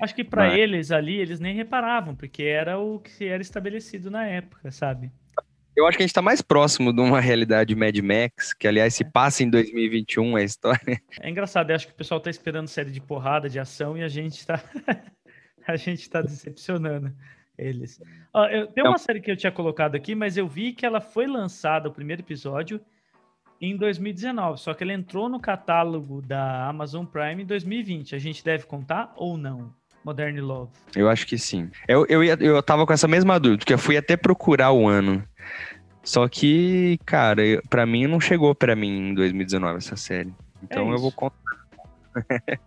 Acho 0.00 0.14
que 0.14 0.24
para 0.24 0.48
Mas... 0.48 0.58
eles 0.58 0.90
ali, 0.90 1.18
eles 1.18 1.38
nem 1.38 1.54
reparavam, 1.54 2.14
porque 2.14 2.44
era 2.44 2.78
o 2.78 2.98
que 2.98 3.26
era 3.26 3.42
estabelecido 3.42 4.10
na 4.10 4.24
época, 4.24 4.70
sabe? 4.70 5.12
Eu 5.76 5.86
acho 5.86 5.98
que 5.98 6.02
a 6.02 6.06
gente 6.06 6.10
está 6.10 6.22
mais 6.22 6.40
próximo 6.40 6.90
de 6.90 7.02
uma 7.02 7.20
realidade 7.20 7.76
Mad 7.76 7.98
Max, 7.98 8.54
que 8.54 8.66
aliás 8.66 8.94
se 8.94 9.04
passa 9.04 9.42
em 9.42 9.50
2021 9.50 10.34
a 10.34 10.42
história. 10.42 11.00
É 11.20 11.28
engraçado, 11.28 11.70
eu 11.70 11.76
acho 11.76 11.86
que 11.86 11.92
o 11.92 11.96
pessoal 11.96 12.16
está 12.18 12.30
esperando 12.30 12.66
série 12.66 12.90
de 12.90 13.00
porrada, 13.00 13.48
de 13.48 13.58
ação, 13.58 13.96
e 13.96 14.02
a 14.02 14.08
gente 14.08 14.38
está 14.38 14.58
a 15.68 15.76
gente 15.76 16.00
está 16.00 16.22
decepcionando 16.22 17.12
eles. 17.58 18.00
Ó, 18.32 18.46
eu, 18.46 18.66
tem 18.68 18.84
uma 18.84 18.90
então 18.90 18.98
série 18.98 19.20
que 19.20 19.30
eu 19.30 19.36
tinha 19.36 19.52
colocado 19.52 19.94
aqui, 19.96 20.14
mas 20.14 20.38
eu 20.38 20.48
vi 20.48 20.72
que 20.72 20.86
ela 20.86 21.00
foi 21.00 21.26
lançada, 21.26 21.88
o 21.88 21.92
primeiro 21.92 22.22
episódio, 22.22 22.80
em 23.60 23.76
2019, 23.76 24.60
só 24.60 24.72
que 24.72 24.82
ela 24.82 24.92
entrou 24.92 25.28
no 25.28 25.40
catálogo 25.40 26.22
da 26.22 26.68
Amazon 26.68 27.04
Prime 27.04 27.42
em 27.42 27.46
2020. 27.46 28.14
A 28.14 28.18
gente 28.18 28.42
deve 28.42 28.64
contar 28.64 29.12
ou 29.16 29.36
não? 29.36 29.74
Modern 30.06 30.38
Love. 30.38 30.70
Eu 30.94 31.08
acho 31.08 31.26
que 31.26 31.36
sim. 31.36 31.68
Eu, 31.88 32.06
eu, 32.08 32.22
ia, 32.22 32.38
eu 32.40 32.62
tava 32.62 32.86
com 32.86 32.92
essa 32.92 33.08
mesma 33.08 33.40
dúvida, 33.40 33.58
porque 33.58 33.74
eu 33.74 33.78
fui 33.78 33.96
até 33.96 34.16
procurar 34.16 34.70
o 34.70 34.86
ano. 34.86 35.24
Só 36.04 36.28
que, 36.28 36.96
cara, 37.04 37.42
para 37.68 37.84
mim 37.84 38.06
não 38.06 38.20
chegou 38.20 38.54
para 38.54 38.76
mim 38.76 39.10
em 39.10 39.14
2019 39.14 39.78
essa 39.78 39.96
série. 39.96 40.32
Então 40.62 40.92
eu 40.92 40.98
vou 40.98 41.10
contar. 41.10 41.36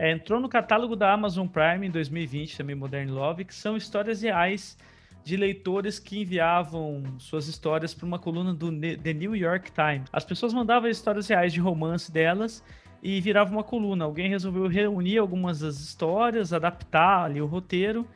É, 0.00 0.12
entrou 0.12 0.38
no 0.38 0.48
catálogo 0.48 0.94
da 0.94 1.12
Amazon 1.12 1.48
Prime 1.48 1.84
em 1.84 1.90
2020, 1.90 2.56
também 2.56 2.76
Modern 2.76 3.10
Love, 3.10 3.44
que 3.44 3.52
são 3.52 3.76
histórias 3.76 4.22
reais 4.22 4.78
de 5.24 5.36
leitores 5.36 5.98
que 5.98 6.20
enviavam 6.20 7.02
suas 7.18 7.48
histórias 7.48 7.94
para 7.94 8.06
uma 8.06 8.16
coluna 8.16 8.54
do 8.54 8.70
The 8.70 9.12
New 9.12 9.34
York 9.34 9.72
Times. 9.72 10.08
As 10.12 10.24
pessoas 10.24 10.54
mandavam 10.54 10.88
histórias 10.88 11.26
reais 11.26 11.52
de 11.52 11.58
romance 11.58 12.12
delas 12.12 12.62
e 13.02 13.20
virava 13.20 13.50
uma 13.50 13.62
coluna. 13.64 14.04
Alguém 14.04 14.28
resolveu 14.28 14.66
reunir 14.66 15.18
algumas 15.18 15.60
das 15.60 15.78
histórias, 15.78 16.52
adaptar 16.52 17.24
ali 17.24 17.40
o 17.40 17.46
roteiro 17.46 18.06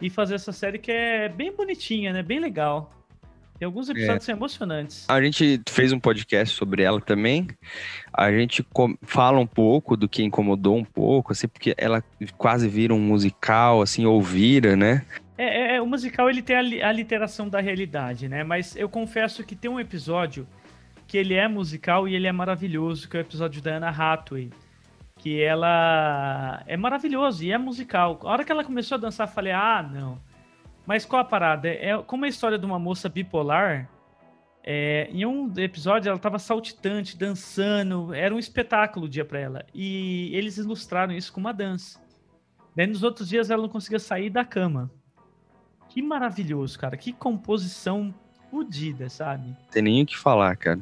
e 0.00 0.08
fazer 0.10 0.34
essa 0.34 0.52
série 0.52 0.78
que 0.78 0.90
é 0.90 1.28
bem 1.28 1.54
bonitinha, 1.54 2.12
né? 2.12 2.22
Bem 2.22 2.40
legal. 2.40 2.92
Tem 3.58 3.66
alguns 3.66 3.88
episódios 3.88 4.18
que 4.18 4.24
são 4.24 4.34
emocionantes. 4.34 5.08
A 5.08 5.22
gente 5.22 5.60
fez 5.68 5.92
um 5.92 6.00
podcast 6.00 6.52
sobre 6.56 6.82
ela 6.82 7.00
também. 7.00 7.46
A 8.12 8.32
gente 8.32 8.66
fala 9.02 9.38
um 9.38 9.46
pouco 9.46 9.96
do 9.96 10.08
que 10.08 10.24
incomodou 10.24 10.76
um 10.76 10.84
pouco, 10.84 11.30
assim, 11.32 11.46
porque 11.46 11.72
ela 11.78 12.02
quase 12.36 12.68
vira 12.68 12.92
um 12.92 12.98
musical, 12.98 13.80
assim, 13.80 14.04
ou 14.04 14.20
vira, 14.20 14.74
né? 14.74 15.04
É, 15.38 15.44
é- 15.44 15.76
é, 15.76 15.80
o 15.80 15.86
musical 15.86 16.28
ele 16.28 16.42
tem 16.42 16.56
a, 16.56 16.62
li- 16.62 16.82
a 16.82 16.90
literação 16.90 17.48
da 17.48 17.60
realidade, 17.60 18.28
né? 18.28 18.42
Mas 18.42 18.74
eu 18.74 18.88
confesso 18.88 19.44
que 19.44 19.54
tem 19.54 19.70
um 19.70 19.78
episódio 19.78 20.44
que 21.12 21.18
ele 21.18 21.34
é 21.34 21.46
musical 21.46 22.08
e 22.08 22.14
ele 22.14 22.26
é 22.26 22.32
maravilhoso, 22.32 23.06
que 23.06 23.18
é 23.18 23.20
o 23.20 23.26
episódio 23.28 23.60
da 23.60 23.76
Anna 23.76 23.90
Hathaway. 23.90 24.50
Que 25.18 25.42
ela 25.42 26.62
é 26.66 26.74
maravilhoso 26.74 27.44
e 27.44 27.52
é 27.52 27.58
musical. 27.58 28.18
A 28.22 28.28
hora 28.28 28.44
que 28.46 28.50
ela 28.50 28.64
começou 28.64 28.96
a 28.96 28.98
dançar, 28.98 29.28
eu 29.28 29.32
falei, 29.32 29.52
ah, 29.52 29.86
não. 29.92 30.18
Mas 30.86 31.04
qual 31.04 31.20
a 31.20 31.24
parada? 31.24 31.68
É 31.68 32.02
como 32.02 32.24
a 32.24 32.28
história 32.28 32.58
de 32.58 32.64
uma 32.64 32.78
moça 32.78 33.10
bipolar. 33.10 33.90
é, 34.64 35.06
em 35.12 35.26
um 35.26 35.52
episódio 35.58 36.08
ela 36.08 36.18
tava 36.18 36.38
saltitante, 36.38 37.14
dançando, 37.14 38.14
era 38.14 38.34
um 38.34 38.38
espetáculo 38.38 39.04
o 39.04 39.08
dia 39.08 39.22
pra 39.24 39.38
ela. 39.38 39.66
E 39.74 40.30
eles 40.34 40.56
ilustraram 40.56 41.12
isso 41.12 41.30
com 41.30 41.40
uma 41.40 41.52
dança. 41.52 42.00
Daí 42.74 42.86
nos 42.86 43.02
outros 43.02 43.28
dias 43.28 43.50
ela 43.50 43.60
não 43.60 43.68
conseguia 43.68 43.98
sair 43.98 44.30
da 44.30 44.46
cama. 44.46 44.90
Que 45.90 46.00
maravilhoso, 46.00 46.78
cara. 46.78 46.96
Que 46.96 47.12
composição 47.12 48.14
fodida, 48.52 49.08
sabe? 49.08 49.56
Tem 49.70 49.82
nem 49.82 50.02
o 50.02 50.06
que 50.06 50.16
falar, 50.16 50.54
cara. 50.56 50.78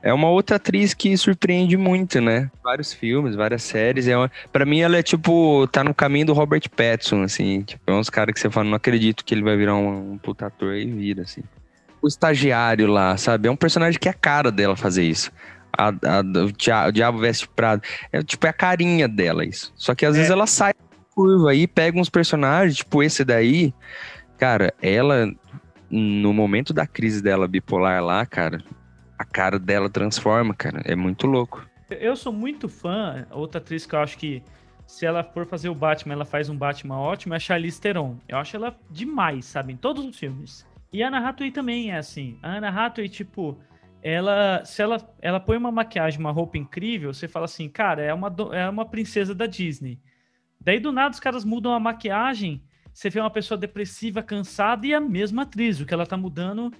É 0.00 0.12
uma 0.14 0.30
outra 0.30 0.54
atriz 0.56 0.94
que 0.94 1.14
surpreende 1.16 1.76
muito, 1.76 2.20
né? 2.20 2.48
Vários 2.62 2.92
filmes, 2.92 3.34
várias 3.34 3.62
séries. 3.64 4.06
É 4.06 4.16
uma... 4.16 4.30
Pra 4.52 4.64
mim, 4.64 4.78
ela 4.80 4.96
é 4.96 5.02
tipo, 5.02 5.66
tá 5.66 5.82
no 5.82 5.92
caminho 5.92 6.26
do 6.26 6.32
Robert 6.32 6.62
Pattinson, 6.70 7.22
assim. 7.24 7.62
Tipo, 7.62 7.82
é 7.90 7.92
uns 7.94 8.08
caras 8.08 8.32
que 8.32 8.40
você 8.40 8.48
fala, 8.48 8.68
não 8.68 8.76
acredito 8.76 9.24
que 9.24 9.34
ele 9.34 9.42
vai 9.42 9.56
virar 9.56 9.74
um, 9.74 10.12
um 10.12 10.18
puta 10.18 10.46
ator 10.46 10.74
e 10.76 10.86
vira, 10.86 11.22
assim. 11.22 11.42
O 12.00 12.06
estagiário 12.06 12.86
lá, 12.86 13.16
sabe? 13.16 13.48
É 13.48 13.50
um 13.50 13.56
personagem 13.56 13.98
que 13.98 14.06
é 14.08 14.12
a 14.12 14.14
cara 14.14 14.52
dela 14.52 14.76
fazer 14.76 15.02
isso. 15.02 15.32
A, 15.76 15.88
a- 15.88 16.86
o 16.86 16.92
Diabo 16.92 17.18
Veste 17.18 17.48
Prado. 17.48 17.82
É 18.12 18.22
tipo, 18.22 18.46
é 18.46 18.50
a 18.50 18.52
carinha 18.54 19.08
dela 19.08 19.44
isso. 19.44 19.72
Só 19.76 19.94
que 19.96 20.06
às 20.06 20.14
É. 20.14 20.18
vezes 20.18 20.30
ela 20.30 20.46
sai 20.46 20.72
da 20.72 20.96
curva 21.12 21.50
aí, 21.50 21.66
pega 21.66 21.98
uns 21.98 22.08
personagens, 22.08 22.76
tipo 22.76 23.02
esse 23.02 23.24
daí. 23.24 23.74
Cara, 24.38 24.72
ela, 24.80 25.28
no 25.90 26.32
momento 26.32 26.72
da 26.72 26.86
crise 26.86 27.22
dela 27.22 27.48
bipolar 27.48 28.02
lá, 28.02 28.24
cara, 28.26 28.62
a 29.18 29.24
cara 29.24 29.58
dela 29.58 29.88
transforma, 29.88 30.54
cara. 30.54 30.82
É 30.84 30.94
muito 30.94 31.26
louco. 31.26 31.66
Eu 31.90 32.14
sou 32.14 32.32
muito 32.32 32.68
fã, 32.68 33.26
outra 33.30 33.58
atriz 33.60 33.86
que 33.86 33.94
eu 33.94 34.00
acho 34.00 34.18
que 34.18 34.42
se 34.86 35.04
ela 35.04 35.22
for 35.22 35.46
fazer 35.46 35.68
o 35.68 35.74
Batman, 35.74 36.14
ela 36.14 36.24
faz 36.24 36.48
um 36.48 36.56
Batman 36.56 36.98
ótimo, 36.98 37.34
é 37.34 37.36
a 37.36 37.40
Charlize 37.40 37.80
Theron. 37.80 38.16
Eu 38.26 38.38
acho 38.38 38.56
ela 38.56 38.78
demais, 38.90 39.44
sabe? 39.44 39.72
Em 39.72 39.76
todos 39.76 40.04
os 40.04 40.18
filmes. 40.18 40.66
E 40.92 41.02
a 41.02 41.08
Anna 41.08 41.18
Hathaway 41.18 41.50
também 41.50 41.90
é 41.90 41.98
assim. 41.98 42.38
A 42.42 42.56
Anna 42.56 42.68
Hathaway, 42.68 43.08
tipo, 43.08 43.58
ela, 44.02 44.64
se 44.64 44.80
ela, 44.80 44.96
ela 45.20 45.40
põe 45.40 45.56
uma 45.56 45.70
maquiagem, 45.70 46.18
uma 46.18 46.30
roupa 46.30 46.56
incrível, 46.56 47.12
você 47.12 47.28
fala 47.28 47.44
assim, 47.44 47.68
cara, 47.68 48.02
é 48.02 48.14
uma, 48.14 48.34
é 48.52 48.68
uma 48.68 48.86
princesa 48.86 49.34
da 49.34 49.46
Disney. 49.46 50.00
Daí 50.60 50.80
do 50.80 50.92
nada 50.92 51.12
os 51.12 51.20
caras 51.20 51.44
mudam 51.44 51.72
a 51.72 51.80
maquiagem, 51.80 52.62
você 52.98 53.10
vê 53.10 53.20
uma 53.20 53.30
pessoa 53.30 53.56
depressiva, 53.56 54.24
cansada 54.24 54.84
e 54.84 54.92
a 54.92 55.00
mesma 55.00 55.42
atriz. 55.42 55.80
O 55.80 55.86
que 55.86 55.94
ela 55.94 56.04
tá 56.04 56.16
mudando 56.16 56.72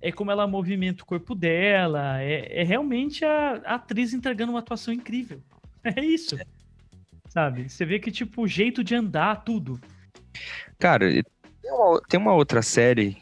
é 0.00 0.10
como 0.10 0.30
ela 0.30 0.46
movimenta 0.46 1.02
o 1.02 1.06
corpo 1.06 1.34
dela. 1.34 2.18
É, 2.22 2.62
é 2.62 2.64
realmente 2.64 3.26
a, 3.26 3.60
a 3.62 3.74
atriz 3.74 4.14
entregando 4.14 4.52
uma 4.52 4.60
atuação 4.60 4.94
incrível. 4.94 5.42
É 5.84 6.04
isso. 6.04 6.36
Sabe? 7.28 7.68
Você 7.68 7.84
vê 7.84 8.00
que, 8.00 8.10
tipo, 8.10 8.42
o 8.42 8.48
jeito 8.48 8.82
de 8.82 8.92
andar, 8.96 9.44
tudo. 9.44 9.80
Cara, 10.80 11.08
tem 11.62 11.70
uma, 11.70 12.00
tem 12.08 12.18
uma 12.18 12.34
outra 12.34 12.60
série. 12.60 13.16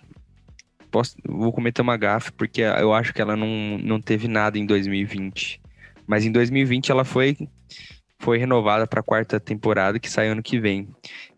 Posso, 0.90 1.14
vou 1.28 1.52
cometer 1.52 1.82
uma 1.82 1.98
gafe, 1.98 2.32
porque 2.32 2.62
eu 2.62 2.94
acho 2.94 3.12
que 3.12 3.20
ela 3.20 3.36
não, 3.36 3.76
não 3.76 4.00
teve 4.00 4.28
nada 4.28 4.58
em 4.58 4.64
2020. 4.64 5.60
Mas 6.06 6.24
em 6.24 6.32
2020 6.32 6.90
ela 6.90 7.04
foi, 7.04 7.36
foi 8.18 8.38
renovada 8.38 8.86
pra 8.86 9.02
quarta 9.02 9.38
temporada, 9.38 9.98
que 9.98 10.08
sai 10.08 10.28
ano 10.28 10.42
que 10.42 10.58
vem. 10.58 10.88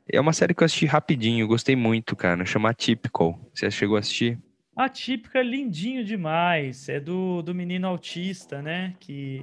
É 0.09 0.21
uma 0.21 0.33
série 0.33 0.55
que 0.55 0.63
eu 0.63 0.67
assisti 0.67 0.87
rapidinho, 0.87 1.49
gostei 1.49 1.75
muito, 1.75 2.15
cara. 2.15 2.47
Chama 2.47 2.73
Typical. 2.73 3.39
Você 3.53 3.71
chegou 3.71 3.97
a 3.97 4.01
assistir? 4.01 4.39
A 4.77 4.89
típica 4.89 5.41
é 5.41 5.43
lindinho 5.43 6.05
demais. 6.05 6.89
É 6.89 7.01
do, 7.01 7.43
do 7.43 7.55
menino 7.55 7.89
autista, 7.89 8.63
né? 8.63 8.95
Que. 9.01 9.43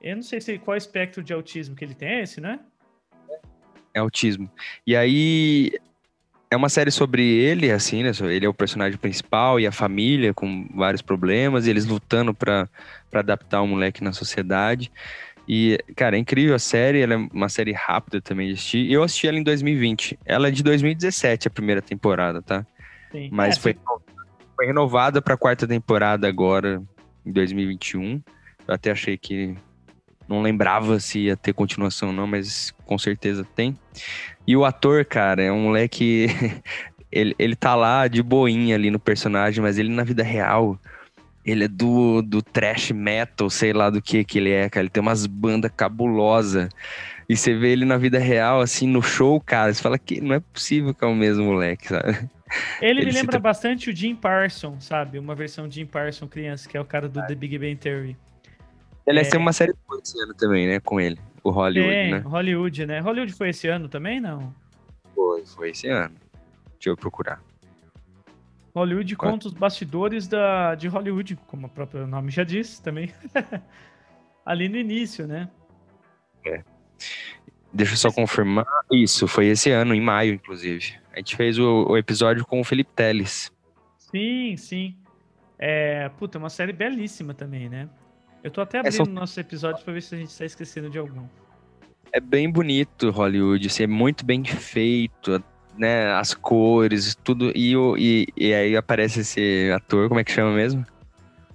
Eu 0.00 0.16
não 0.16 0.22
sei 0.22 0.40
se 0.40 0.58
qual 0.58 0.76
espectro 0.76 1.22
de 1.22 1.32
autismo 1.32 1.76
que 1.76 1.84
ele 1.84 1.94
tem, 1.94 2.08
é 2.08 2.22
esse, 2.22 2.40
né? 2.40 2.58
É 3.94 4.00
autismo. 4.00 4.50
E 4.86 4.96
aí 4.96 5.72
é 6.50 6.56
uma 6.56 6.68
série 6.68 6.90
sobre 6.90 7.22
ele, 7.22 7.70
assim, 7.70 8.02
né? 8.02 8.10
Ele 8.30 8.46
é 8.46 8.48
o 8.48 8.54
personagem 8.54 8.98
principal 8.98 9.60
e 9.60 9.66
a 9.66 9.72
família 9.72 10.34
com 10.34 10.68
vários 10.74 11.02
problemas, 11.02 11.66
e 11.66 11.70
eles 11.70 11.86
lutando 11.86 12.34
pra 12.34 12.68
adaptar 13.12 13.62
o 13.62 13.66
moleque 13.66 14.02
na 14.02 14.12
sociedade. 14.12 14.90
E, 15.48 15.78
cara, 15.96 16.16
é 16.16 16.18
incrível 16.18 16.54
a 16.54 16.58
série, 16.58 17.00
ela 17.00 17.14
é 17.14 17.16
uma 17.16 17.48
série 17.48 17.72
rápida 17.72 18.20
também 18.20 18.48
de 18.48 18.54
assistir. 18.54 18.90
Eu 18.90 19.02
assisti 19.02 19.26
ela 19.26 19.38
em 19.38 19.42
2020. 19.42 20.18
Ela 20.24 20.48
é 20.48 20.50
de 20.50 20.62
2017, 20.62 21.48
a 21.48 21.50
primeira 21.50 21.82
temporada, 21.82 22.40
tá? 22.40 22.64
Sim. 23.10 23.28
Mas 23.32 23.56
É, 23.56 23.60
foi, 23.60 23.76
foi 24.56 24.66
renovada 24.66 25.20
pra 25.20 25.36
quarta 25.36 25.66
temporada 25.66 26.28
agora, 26.28 26.82
em 27.26 27.32
2021. 27.32 28.22
Eu 28.66 28.74
até 28.74 28.90
achei 28.90 29.16
que. 29.16 29.54
Não 30.28 30.40
lembrava 30.40 31.00
se 31.00 31.18
ia 31.18 31.36
ter 31.36 31.52
continuação 31.52 32.08
ou 32.08 32.14
não, 32.14 32.26
mas 32.26 32.72
com 32.86 32.96
certeza 32.96 33.44
tem. 33.56 33.76
E 34.46 34.56
o 34.56 34.64
ator, 34.64 35.04
cara, 35.04 35.42
é 35.42 35.50
um 35.52 35.64
moleque. 35.64 36.28
ele, 37.10 37.34
ele 37.38 37.56
tá 37.56 37.74
lá 37.74 38.06
de 38.08 38.22
boinha 38.22 38.76
ali 38.76 38.90
no 38.90 38.98
personagem, 38.98 39.60
mas 39.60 39.78
ele 39.78 39.90
na 39.90 40.04
vida 40.04 40.22
real. 40.22 40.78
Ele 41.44 41.64
é 41.64 41.68
do, 41.68 42.22
do 42.22 42.40
trash 42.40 42.92
metal, 42.92 43.50
sei 43.50 43.72
lá 43.72 43.90
do 43.90 44.00
que 44.00 44.24
que 44.24 44.38
ele 44.38 44.50
é, 44.50 44.68
cara. 44.68 44.84
Ele 44.84 44.90
tem 44.90 45.00
umas 45.00 45.26
bandas 45.26 45.70
cabulosas. 45.76 46.68
E 47.28 47.36
você 47.36 47.54
vê 47.54 47.72
ele 47.72 47.84
na 47.84 47.96
vida 47.96 48.18
real, 48.18 48.60
assim, 48.60 48.86
no 48.86 49.02
show, 49.02 49.40
cara. 49.40 49.72
Você 49.72 49.82
fala 49.82 49.98
que 49.98 50.20
não 50.20 50.34
é 50.34 50.40
possível 50.40 50.94
que 50.94 51.04
é 51.04 51.06
o 51.06 51.14
mesmo 51.14 51.44
moleque, 51.44 51.88
sabe? 51.88 52.30
Ele, 52.80 53.00
Ele 53.00 53.06
me 53.06 53.12
lembra 53.12 53.38
bastante 53.38 53.90
o 53.90 53.96
Jim 53.96 54.14
Parson, 54.14 54.78
sabe? 54.80 55.18
Uma 55.18 55.34
versão 55.34 55.66
de 55.66 55.76
Jim 55.76 55.86
Parson 55.86 56.28
criança, 56.28 56.68
que 56.68 56.76
é 56.76 56.80
o 56.80 56.84
cara 56.84 57.08
do 57.08 57.24
The 57.26 57.34
Big 57.34 57.58
Bang 57.58 57.76
Theory. 57.76 58.16
Ele 59.06 59.18
É. 59.18 59.22
é. 59.22 59.30
tem 59.30 59.40
uma 59.40 59.52
série 59.52 59.74
boa 59.88 60.00
esse 60.02 60.20
ano 60.22 60.34
também, 60.34 60.66
né? 60.68 60.80
Com 60.80 61.00
ele. 61.00 61.18
O 61.42 61.50
Hollywood, 61.50 61.92
Tem, 61.92 62.10
né? 62.12 62.18
Hollywood, 62.18 62.86
né? 62.86 63.00
Hollywood 63.00 63.32
foi 63.32 63.48
esse 63.48 63.66
ano 63.66 63.88
também, 63.88 64.20
não? 64.20 64.54
Foi, 65.14 65.44
foi 65.44 65.70
esse 65.70 65.88
ano. 65.88 66.14
Deixa 66.74 66.90
eu 66.90 66.96
procurar. 66.96 67.42
Hollywood 68.74 69.16
Qual? 69.16 69.32
conta 69.32 69.48
os 69.48 69.52
bastidores 69.54 70.26
da, 70.26 70.74
de 70.74 70.88
Hollywood, 70.88 71.36
como 71.46 71.66
o 71.66 71.70
próprio 71.70 72.06
nome 72.06 72.30
já 72.30 72.42
diz 72.44 72.78
também. 72.78 73.12
Ali 74.46 74.68
no 74.68 74.76
início, 74.76 75.26
né? 75.26 75.48
Deixa 77.72 77.92
eu 77.94 77.96
só 77.96 78.12
confirmar. 78.12 78.66
Isso, 78.90 79.26
foi 79.26 79.46
esse 79.46 79.70
ano, 79.70 79.94
em 79.94 80.00
maio, 80.00 80.34
inclusive. 80.34 80.94
A 81.12 81.16
gente 81.18 81.36
fez 81.36 81.58
o, 81.58 81.86
o 81.88 81.96
episódio 81.96 82.44
com 82.44 82.60
o 82.60 82.64
Felipe 82.64 82.90
Teles. 82.94 83.50
Sim, 83.98 84.56
sim. 84.56 84.96
É, 85.58 86.08
puta, 86.18 86.36
é 86.36 86.40
uma 86.40 86.50
série 86.50 86.72
belíssima 86.72 87.32
também, 87.34 87.68
né? 87.68 87.88
Eu 88.42 88.50
tô 88.50 88.60
até 88.60 88.78
É, 88.78 88.80
abrindo 88.80 88.96
são- 88.96 89.06
nossos 89.06 89.38
episódios 89.38 89.82
pra 89.84 89.92
ver 89.92 90.02
se 90.02 90.14
a 90.14 90.18
gente 90.18 90.36
tá 90.36 90.44
esquecendo 90.44 90.90
de 90.90 90.98
algum. 90.98 91.24
É 92.12 92.20
bem 92.20 92.50
bonito 92.50 93.10
Hollywood, 93.10 93.66
assim, 93.68 93.84
é 93.84 93.86
muito 93.86 94.24
bem 94.24 94.44
feito, 94.44 95.42
né? 95.76 96.12
As 96.12 96.34
cores, 96.34 97.14
tudo. 97.24 97.52
E, 97.54 97.74
e, 97.98 98.26
e 98.36 98.54
aí 98.54 98.76
aparece 98.76 99.20
esse 99.20 99.70
ator, 99.74 100.08
como 100.08 100.20
é 100.20 100.24
que 100.24 100.32
chama 100.32 100.54
mesmo? 100.54 100.84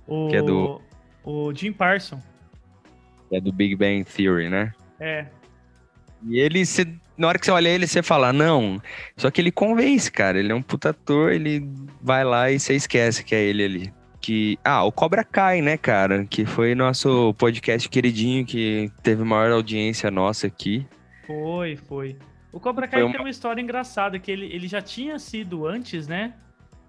O, 0.07 0.29
Que 0.29 0.37
é 0.37 0.41
do- 0.41 0.81
o 1.23 1.53
Jim 1.53 1.71
Parson. 1.73 2.21
É 3.31 3.41
do 3.41 3.51
Big 3.51 3.75
Bang 3.75 4.03
Theory, 4.05 4.49
né? 4.49 4.73
É, 4.99 5.25
E 6.25 6.39
ele, 6.39 6.65
cê- 6.65 6.87
na 7.17 7.27
hora 7.27 7.37
que 7.37 7.45
você 7.45 7.51
olha 7.51 7.67
ele, 7.69 7.85
você 7.85 8.01
fala, 8.01 8.31
não. 8.33 8.81
Só 9.17 9.29
que 9.29 9.39
ele 9.41 9.51
convence, 9.51 10.11
cara. 10.11 10.39
Ele 10.39 10.51
é 10.51 10.55
um 10.55 10.61
puta 10.61 10.89
ator, 10.91 11.31
ele 11.31 11.67
vai 12.01 12.23
lá 12.23 12.49
e 12.49 12.59
você 12.59 12.73
esquece 12.73 13.23
que 13.23 13.35
é 13.35 13.43
ele 13.43 13.63
ali. 13.63 13.93
Que, 14.21 14.57
ah, 14.63 14.83
o 14.83 14.91
Cobra 14.91 15.23
Kai, 15.23 15.61
né, 15.61 15.77
cara? 15.77 16.25
Que 16.25 16.43
foi 16.45 16.73
nosso 16.73 17.33
podcast 17.37 17.87
queridinho 17.87 18.45
que 18.45 18.91
teve 19.03 19.23
maior 19.23 19.51
audiência 19.51 20.09
nossa 20.09 20.47
aqui. 20.47 20.85
foi, 21.27 21.75
foi. 21.75 22.15
O 22.51 22.59
Cobra 22.59 22.87
Kai 22.87 23.03
uma- 23.03 23.11
tem 23.11 23.19
uma 23.21 23.29
história 23.29 23.61
engraçada, 23.61 24.17
que 24.19 24.31
ele, 24.31 24.45
ele 24.47 24.67
já 24.67 24.81
tinha 24.81 25.19
sido 25.19 25.67
antes, 25.67 26.07
né? 26.07 26.33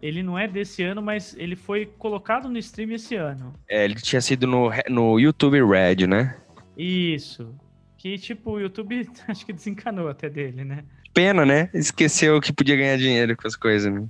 Ele 0.00 0.22
não 0.22 0.38
é 0.38 0.46
desse 0.46 0.82
ano, 0.82 1.02
mas 1.02 1.34
ele 1.36 1.56
foi 1.56 1.84
colocado 1.86 2.48
no 2.48 2.56
stream 2.58 2.92
esse 2.92 3.16
ano. 3.16 3.52
É, 3.68 3.84
ele 3.84 3.96
tinha 3.96 4.20
sido 4.20 4.46
no, 4.46 4.70
no 4.88 5.18
YouTube 5.18 5.60
Red, 5.64 6.06
né? 6.06 6.36
Isso. 6.76 7.52
Que, 7.96 8.16
tipo, 8.16 8.52
o 8.52 8.60
YouTube 8.60 9.08
acho 9.26 9.44
que 9.44 9.52
desencanou 9.52 10.08
até 10.08 10.30
dele, 10.30 10.64
né? 10.64 10.84
Pena, 11.12 11.44
né? 11.44 11.68
Esqueceu 11.74 12.40
que 12.40 12.52
podia 12.52 12.76
ganhar 12.76 12.96
dinheiro 12.96 13.36
com 13.36 13.48
as 13.48 13.56
coisas, 13.56 13.92
né? 13.92 14.06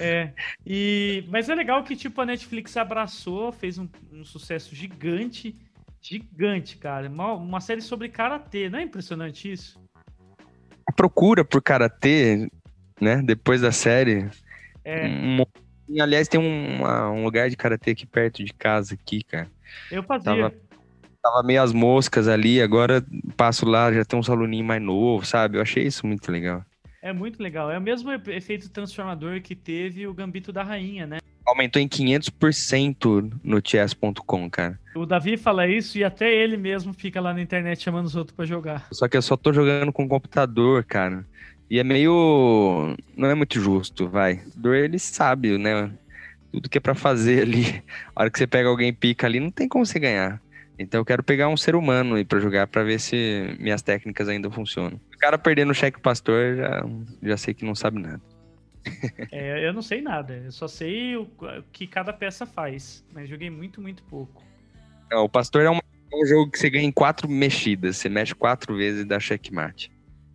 É. 0.00 0.32
E, 0.66 1.24
mas 1.28 1.48
é 1.48 1.54
legal 1.54 1.82
que, 1.84 1.94
tipo, 1.94 2.20
a 2.20 2.26
Netflix 2.26 2.76
abraçou, 2.76 3.52
fez 3.52 3.78
um, 3.78 3.88
um 4.12 4.24
sucesso 4.24 4.74
gigante. 4.74 5.54
Gigante, 6.00 6.76
cara. 6.76 7.08
Uma, 7.08 7.34
uma 7.34 7.60
série 7.60 7.80
sobre 7.80 8.08
karatê. 8.08 8.68
Não 8.68 8.78
é 8.78 8.82
impressionante 8.82 9.50
isso? 9.50 9.80
Procura 10.98 11.44
por 11.44 11.62
karatê, 11.62 12.50
né? 13.00 13.22
Depois 13.24 13.60
da 13.60 13.70
série. 13.70 14.28
É. 14.84 15.06
Um, 15.06 15.44
aliás, 16.02 16.26
tem 16.26 16.40
um, 16.40 16.82
um 17.14 17.22
lugar 17.22 17.48
de 17.48 17.56
karatê 17.56 17.92
aqui 17.92 18.04
perto 18.04 18.44
de 18.44 18.52
casa, 18.52 18.94
aqui, 18.94 19.22
cara. 19.22 19.46
Eu 19.92 20.02
fazia. 20.02 20.34
Tava- 20.34 20.52
Tava 21.22 21.42
meio 21.44 21.62
as 21.62 21.72
moscas 21.72 22.26
ali, 22.26 22.60
agora 22.60 23.04
passo 23.36 23.64
lá, 23.66 23.92
já 23.92 24.04
tem 24.04 24.18
uns 24.18 24.28
aluninhos 24.30 24.66
mais 24.66 24.80
novos, 24.82 25.28
sabe? 25.28 25.58
Eu 25.58 25.62
achei 25.62 25.84
isso 25.84 26.04
muito 26.06 26.30
legal. 26.32 26.64
É 27.00 27.12
muito 27.12 27.40
legal. 27.42 27.70
É 27.70 27.78
o 27.78 27.80
mesmo 27.82 28.10
efeito 28.12 28.68
transformador 28.70 29.40
que 29.40 29.54
teve 29.54 30.06
o 30.06 30.14
Gambito 30.14 30.52
da 30.52 30.62
Rainha, 30.64 31.06
né? 31.06 31.18
Aumentou 31.48 31.80
em 31.80 31.88
500% 31.88 33.32
no 33.42 33.60
chess.com, 33.64 34.50
cara. 34.50 34.78
O 34.94 35.06
Davi 35.06 35.38
fala 35.38 35.66
isso 35.66 35.96
e 35.96 36.04
até 36.04 36.30
ele 36.30 36.58
mesmo 36.58 36.92
fica 36.92 37.22
lá 37.22 37.32
na 37.32 37.40
internet 37.40 37.82
chamando 37.82 38.04
os 38.04 38.14
outros 38.14 38.36
pra 38.36 38.44
jogar. 38.44 38.86
Só 38.92 39.08
que 39.08 39.16
eu 39.16 39.22
só 39.22 39.34
tô 39.34 39.50
jogando 39.50 39.90
com 39.90 40.06
computador, 40.06 40.84
cara. 40.84 41.24
E 41.70 41.78
é 41.78 41.84
meio. 41.84 42.94
Não 43.16 43.30
é 43.30 43.34
muito 43.34 43.58
justo, 43.58 44.06
vai. 44.06 44.42
O 44.62 44.68
ele 44.74 44.98
sabe, 44.98 45.56
né? 45.56 45.90
Tudo 46.52 46.68
que 46.68 46.76
é 46.76 46.80
pra 46.80 46.94
fazer 46.94 47.42
ali. 47.42 47.82
A 48.14 48.22
hora 48.22 48.30
que 48.30 48.38
você 48.38 48.46
pega 48.46 48.68
alguém 48.68 48.88
e 48.88 48.92
pica 48.92 49.26
ali, 49.26 49.40
não 49.40 49.50
tem 49.50 49.66
como 49.66 49.86
você 49.86 49.98
ganhar. 49.98 50.42
Então 50.78 51.00
eu 51.00 51.04
quero 51.04 51.22
pegar 51.22 51.48
um 51.48 51.56
ser 51.56 51.74
humano 51.74 52.16
aí 52.16 52.24
pra 52.26 52.38
jogar 52.38 52.66
pra 52.66 52.84
ver 52.84 53.00
se 53.00 53.56
minhas 53.58 53.80
técnicas 53.80 54.28
ainda 54.28 54.50
funcionam. 54.50 55.00
O 55.14 55.18
cara 55.18 55.38
perdendo 55.38 55.70
o 55.70 55.74
cheque 55.74 55.98
pastor, 55.98 56.56
já, 56.56 56.84
já 57.22 57.36
sei 57.38 57.54
que 57.54 57.64
não 57.64 57.74
sabe 57.74 58.00
nada. 58.00 58.20
É, 59.32 59.66
eu 59.66 59.72
não 59.72 59.82
sei 59.82 60.00
nada. 60.00 60.34
Eu 60.34 60.52
só 60.52 60.66
sei 60.68 61.16
o 61.16 61.22
o 61.22 61.62
que 61.72 61.86
cada 61.86 62.12
peça 62.12 62.44
faz. 62.46 63.04
Mas 63.12 63.28
joguei 63.28 63.50
muito, 63.50 63.80
muito 63.80 64.02
pouco. 64.04 64.42
Não, 65.10 65.24
o 65.24 65.28
pastor 65.28 65.62
é, 65.62 65.70
uma- 65.70 65.82
é 66.12 66.16
um 66.16 66.26
jogo 66.26 66.50
que 66.50 66.58
você 66.58 66.68
ganha 66.70 66.84
em 66.84 66.92
quatro 66.92 67.28
mexidas. 67.28 67.96
Você 67.96 68.08
mexe 68.08 68.34
quatro 68.34 68.76
vezes 68.76 69.02
e 69.02 69.04
dá 69.04 69.18
checkmate. 69.20 69.90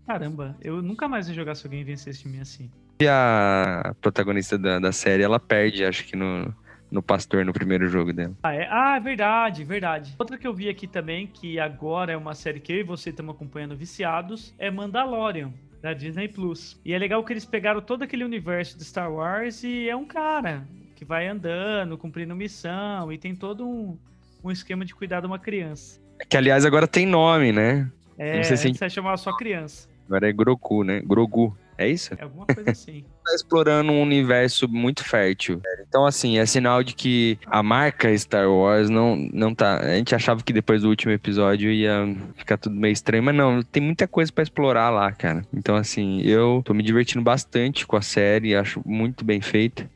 Caramba, 0.06 0.58
eu 0.62 0.82
nunca 0.82 1.08
mais 1.08 1.28
ia 1.28 1.34
jogar 1.34 1.56
se 1.56 1.66
alguém 1.66 1.84
vencesse 1.84 2.24
de 2.24 2.28
mim 2.30 2.40
assim. 2.40 2.70
E 3.02 3.08
a 3.08 3.96
protagonista 4.02 4.58
da, 4.58 4.80
da 4.80 4.92
série, 4.92 5.24
ela 5.24 5.40
perde, 5.40 5.84
acho 5.86 6.06
que 6.06 6.16
no, 6.16 6.54
no 6.92 7.02
pastor 7.02 7.44
no 7.46 7.54
primeiro 7.54 7.88
jogo 7.88 8.12
dela. 8.14 8.34
Ah, 8.44 8.54
é, 8.54 8.68
ah, 8.70 8.96
é 8.98 9.00
verdade, 9.00 9.64
verdade. 9.64 10.14
Outra 10.20 10.38
que 10.38 10.46
eu 10.46 10.54
vi 10.54 10.70
aqui 10.70 10.88
também, 10.88 11.26
que 11.28 11.60
agora 11.60 12.12
é 12.12 12.18
uma 12.18 12.34
série 12.36 12.60
que 12.60 12.72
eu 12.74 12.78
e 12.80 12.84
você 12.84 13.10
estamos 13.10 13.34
acompanhando 13.36 13.76
viciados, 13.76 14.54
é 14.60 14.70
Mandalorian, 14.70 15.54
da 15.84 15.94
Disney 15.94 16.30
Plus. 16.30 16.80
E 16.86 16.94
é 16.94 16.98
legal 16.98 17.22
que 17.26 17.34
eles 17.34 17.44
pegaram 17.44 17.82
todo 17.82 18.04
aquele 18.04 18.24
universo 18.24 18.78
de 18.78 18.86
Star 18.86 19.12
Wars 19.12 19.64
e 19.66 19.90
é 19.90 19.96
um 19.96 20.06
cara 20.06 20.64
que 20.96 21.04
vai 21.04 21.28
andando, 21.28 21.98
cumprindo 21.98 22.34
missão 22.34 23.12
e 23.12 23.18
tem 23.18 23.36
todo 23.36 23.68
um, 23.68 23.98
um 24.42 24.50
esquema 24.50 24.86
de 24.86 24.96
cuidar 24.96 25.20
de 25.20 25.28
uma 25.28 25.38
criança. 25.38 26.00
Que, 26.30 26.38
aliás, 26.38 26.64
agora 26.66 26.88
tem 26.88 27.06
nome, 27.06 27.52
né? 27.52 27.92
É, 28.18 28.38
Não 28.38 28.44
sei 28.44 28.56
se- 28.56 28.68
antes 28.70 28.80
você 28.80 28.90
chamava 28.90 29.18
só 29.18 29.36
criança. 29.36 29.90
Agora 30.08 30.30
é 30.30 30.32
Grogu, 30.32 30.84
né? 30.86 31.02
Grogu. 31.02 31.56
É 31.78 31.88
isso? 31.88 32.14
É 32.18 32.24
alguma 32.24 32.46
coisa 32.46 32.72
assim. 32.72 33.04
Tá 33.24 33.34
explorando 33.36 33.90
um 33.90 34.02
universo 34.02 34.68
muito 34.68 35.02
fértil. 35.02 35.62
Então, 35.88 36.06
assim, 36.06 36.40
é 36.40 36.46
sinal 36.46 36.84
de 36.84 36.94
que 36.94 37.40
a 37.46 37.64
marca 37.64 38.16
Star 38.18 38.50
Wars 38.50 38.90
não, 38.90 39.16
não 39.32 39.56
tá. 39.56 39.78
A 39.80 39.96
gente 39.96 40.14
achava 40.14 40.44
que 40.44 40.52
depois 40.52 40.82
do 40.82 40.90
último 40.90 41.14
episódio 41.14 41.72
ia 41.72 42.06
ficar 42.36 42.58
tudo 42.58 42.76
meio 42.76 42.92
estranho, 42.92 43.24
mas 43.24 43.34
não, 43.34 43.64
tem 43.64 43.82
muita 43.82 44.10
coisa 44.10 44.30
pra 44.30 44.44
explorar 44.44 44.90
lá, 44.90 45.10
cara. 45.14 45.46
Então, 45.54 45.78
assim, 45.78 46.22
eu 46.24 46.62
tô 46.66 46.74
me 46.74 46.84
divertindo 46.84 47.24
bastante 47.24 47.88
com 47.88 47.96
a 47.96 48.02
série, 48.02 48.58
acho 48.58 48.82
muito 48.86 49.24
bem 49.24 49.40
feita. 49.40 49.90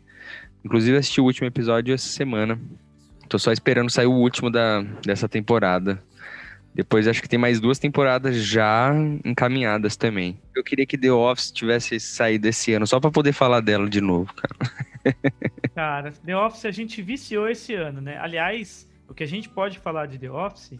Inclusive, 0.64 0.98
assisti 0.98 1.20
o 1.20 1.26
último 1.26 1.48
episódio 1.48 1.94
essa 1.94 2.08
semana. 2.08 2.58
Tô 3.28 3.38
só 3.38 3.52
esperando 3.52 3.90
sair 3.90 4.08
o 4.08 4.14
último 4.14 4.50
da, 4.50 4.82
dessa 5.06 5.28
temporada. 5.28 6.02
Depois 6.78 7.08
acho 7.08 7.24
que 7.24 7.28
tem 7.28 7.40
mais 7.40 7.60
duas 7.60 7.80
temporadas 7.80 8.36
já 8.36 8.94
encaminhadas 9.26 9.98
também. 9.98 10.40
Eu 10.56 10.64
queria 10.64 10.86
que 10.86 10.96
The 10.96 11.12
Office 11.12 11.52
tivesse 11.52 12.00
saído 12.00 12.48
esse 12.48 12.72
ano, 12.72 12.86
só 12.86 13.00
pra 13.00 13.10
poder 13.10 13.34
falar 13.34 13.62
dela 13.62 13.90
de 13.90 14.00
novo, 14.00 14.32
cara. 14.32 14.72
Cara, 15.74 16.12
The 16.12 16.38
Office 16.38 16.66
a 16.66 16.72
gente 16.72 17.02
viciou 17.02 17.50
esse 17.50 17.74
ano, 17.74 18.00
né? 18.00 18.18
Aliás, 18.20 18.88
o 19.08 19.14
que 19.14 19.24
a 19.24 19.28
gente 19.28 19.50
pode 19.50 19.80
falar 19.80 20.06
de 20.06 20.20
The 20.20 20.30
Office 20.30 20.80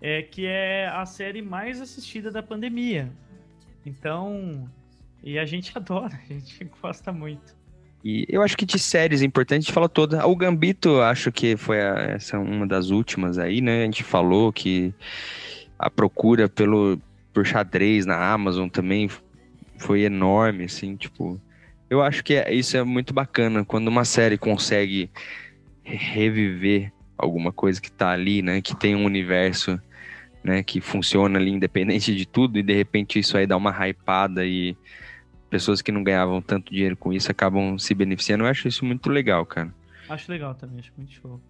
é 0.00 0.22
que 0.22 0.46
é 0.46 0.86
a 0.86 1.04
série 1.04 1.42
mais 1.42 1.80
assistida 1.80 2.30
da 2.30 2.42
pandemia. 2.42 3.10
Então, 3.84 4.70
e 5.20 5.36
a 5.36 5.44
gente 5.44 5.72
adora, 5.76 6.14
a 6.14 6.32
gente 6.32 6.62
gosta 6.80 7.10
muito. 7.10 7.56
E 8.04 8.26
eu 8.28 8.42
acho 8.42 8.56
que 8.56 8.66
de 8.66 8.78
séries 8.78 9.22
importantes, 9.22 9.64
a 9.64 9.66
gente 9.68 9.72
fala 9.74 9.88
toda. 9.88 10.26
O 10.26 10.36
Gambito, 10.36 11.00
acho 11.00 11.32
que 11.32 11.56
foi 11.56 11.80
a- 11.80 12.00
essa 12.16 12.38
uma 12.38 12.66
das 12.66 12.90
últimas 12.90 13.38
aí, 13.38 13.62
né? 13.62 13.82
A 13.82 13.84
gente 13.86 14.04
falou 14.04 14.52
que 14.52 14.92
a 15.78 15.88
procura 15.90 16.48
pelo 16.48 17.00
por 17.32 17.44
xadrez 17.46 18.06
na 18.06 18.32
Amazon 18.32 18.68
também 18.68 19.08
foi 19.78 20.02
enorme, 20.02 20.64
assim, 20.64 20.96
tipo. 20.96 21.40
Eu 21.90 22.02
acho 22.02 22.22
que 22.22 22.34
é- 22.34 22.52
isso 22.54 22.76
é 22.76 22.84
muito 22.84 23.12
bacana 23.14 23.64
quando 23.64 23.88
uma 23.88 24.04
série 24.04 24.36
consegue 24.38 25.10
re- 25.82 25.96
reviver 25.96 26.92
alguma 27.16 27.52
coisa 27.52 27.80
que 27.80 27.90
tá 27.90 28.10
ali, 28.10 28.42
né? 28.42 28.60
Que 28.60 28.76
tem 28.76 28.94
um 28.94 29.04
universo, 29.04 29.80
né? 30.44 30.62
Que 30.62 30.80
funciona 30.80 31.38
ali 31.38 31.50
independente 31.50 32.14
de 32.14 32.26
tudo 32.26 32.58
e 32.58 32.62
de 32.62 32.74
repente 32.74 33.18
isso 33.18 33.36
aí 33.36 33.46
dá 33.46 33.56
uma 33.56 33.70
hypada 33.88 34.44
e 34.44 34.76
pessoas 35.54 35.80
que 35.80 35.92
não 35.92 36.02
ganhavam 36.02 36.42
tanto 36.42 36.72
dinheiro 36.72 36.96
com 36.96 37.12
isso 37.12 37.30
acabam 37.30 37.78
se 37.78 37.94
beneficiando. 37.94 38.42
Eu 38.42 38.48
acho 38.48 38.66
isso 38.66 38.84
muito 38.84 39.08
legal, 39.08 39.46
cara. 39.46 39.72
Acho 40.08 40.32
legal 40.32 40.52
também, 40.52 40.80
acho 40.80 40.90
muito 40.96 41.12
show. 41.12 41.40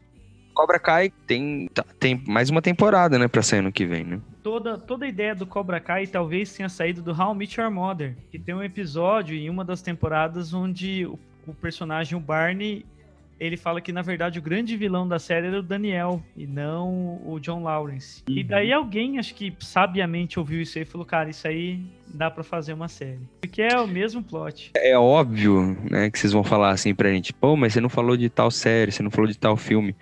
Cobra 0.53 0.79
Kai 0.79 1.11
tem, 1.27 1.69
tá- 1.73 1.87
tem 1.99 2.23
mais 2.29 2.51
uma 2.51 2.61
temporada, 2.61 3.19
né, 3.19 3.27
pra 3.27 3.41
sair 3.43 3.61
ano 3.61 3.73
que 3.73 3.87
vem, 3.87 4.05
né? 4.05 4.21
Toda, 4.43 4.77
toda 4.77 5.07
a 5.07 5.09
ideia 5.09 5.35
do 5.35 5.47
Cobra 5.47 5.81
Kai 5.81 6.07
talvez 6.07 6.53
tenha 6.55 6.69
saído 6.69 7.01
do 7.01 7.13
How 7.19 7.35
I 7.35 7.39
Met 7.39 7.59
Your 7.59 7.71
Mother, 7.71 8.15
que 8.31 8.39
tem 8.39 8.55
um 8.55 8.63
episódio 8.63 9.35
em 9.35 9.49
uma 9.49 9.65
das 9.65 9.81
temporadas 9.81 10.53
onde 10.53 11.07
o, 11.07 11.19
o 11.47 11.55
personagem, 11.55 12.15
o 12.17 12.21
Barney, 12.21 12.85
ele 13.39 13.57
fala 13.57 13.81
que 13.81 13.93
na 13.93 14.03
verdade 14.03 14.39
o 14.39 14.43
grande 14.43 14.77
vilão 14.77 15.07
da 15.07 15.19
série 15.19 15.47
era 15.47 15.59
o 15.59 15.63
Daniel 15.63 16.23
e 16.37 16.47
não 16.47 17.21
o 17.25 17.39
John 17.41 17.63
Lawrence. 17.63 18.23
E 18.29 18.43
daí 18.43 18.73
alguém, 18.73 19.19
acho 19.19 19.35
que 19.35 19.55
sabiamente 19.61 20.39
ouviu 20.39 20.61
isso 20.61 20.79
aí 20.79 20.83
e 20.83 20.87
falou: 20.87 21.07
Cara, 21.07 21.31
isso 21.31 21.47
aí 21.47 21.81
dá 22.07 22.31
pra 22.31 22.45
fazer 22.45 22.73
uma 22.73 22.89
série. 22.89 23.21
Porque 23.41 23.63
é 23.63 23.79
o 23.79 23.87
mesmo 23.87 24.23
plot. 24.23 24.71
É 24.77 24.97
óbvio, 24.97 25.77
né, 25.91 26.11
que 26.11 26.19
vocês 26.19 26.33
vão 26.33 26.45
falar 26.45 26.71
assim 26.71 26.95
pra 26.95 27.11
gente, 27.11 27.33
pô, 27.33 27.57
mas 27.57 27.73
você 27.73 27.81
não 27.81 27.89
falou 27.89 28.17
de 28.17 28.29
tal 28.29 28.51
série, 28.51 28.93
você 28.93 29.03
não 29.03 29.11
falou 29.11 29.29
de 29.29 29.39
tal 29.39 29.57
filme. 29.57 29.95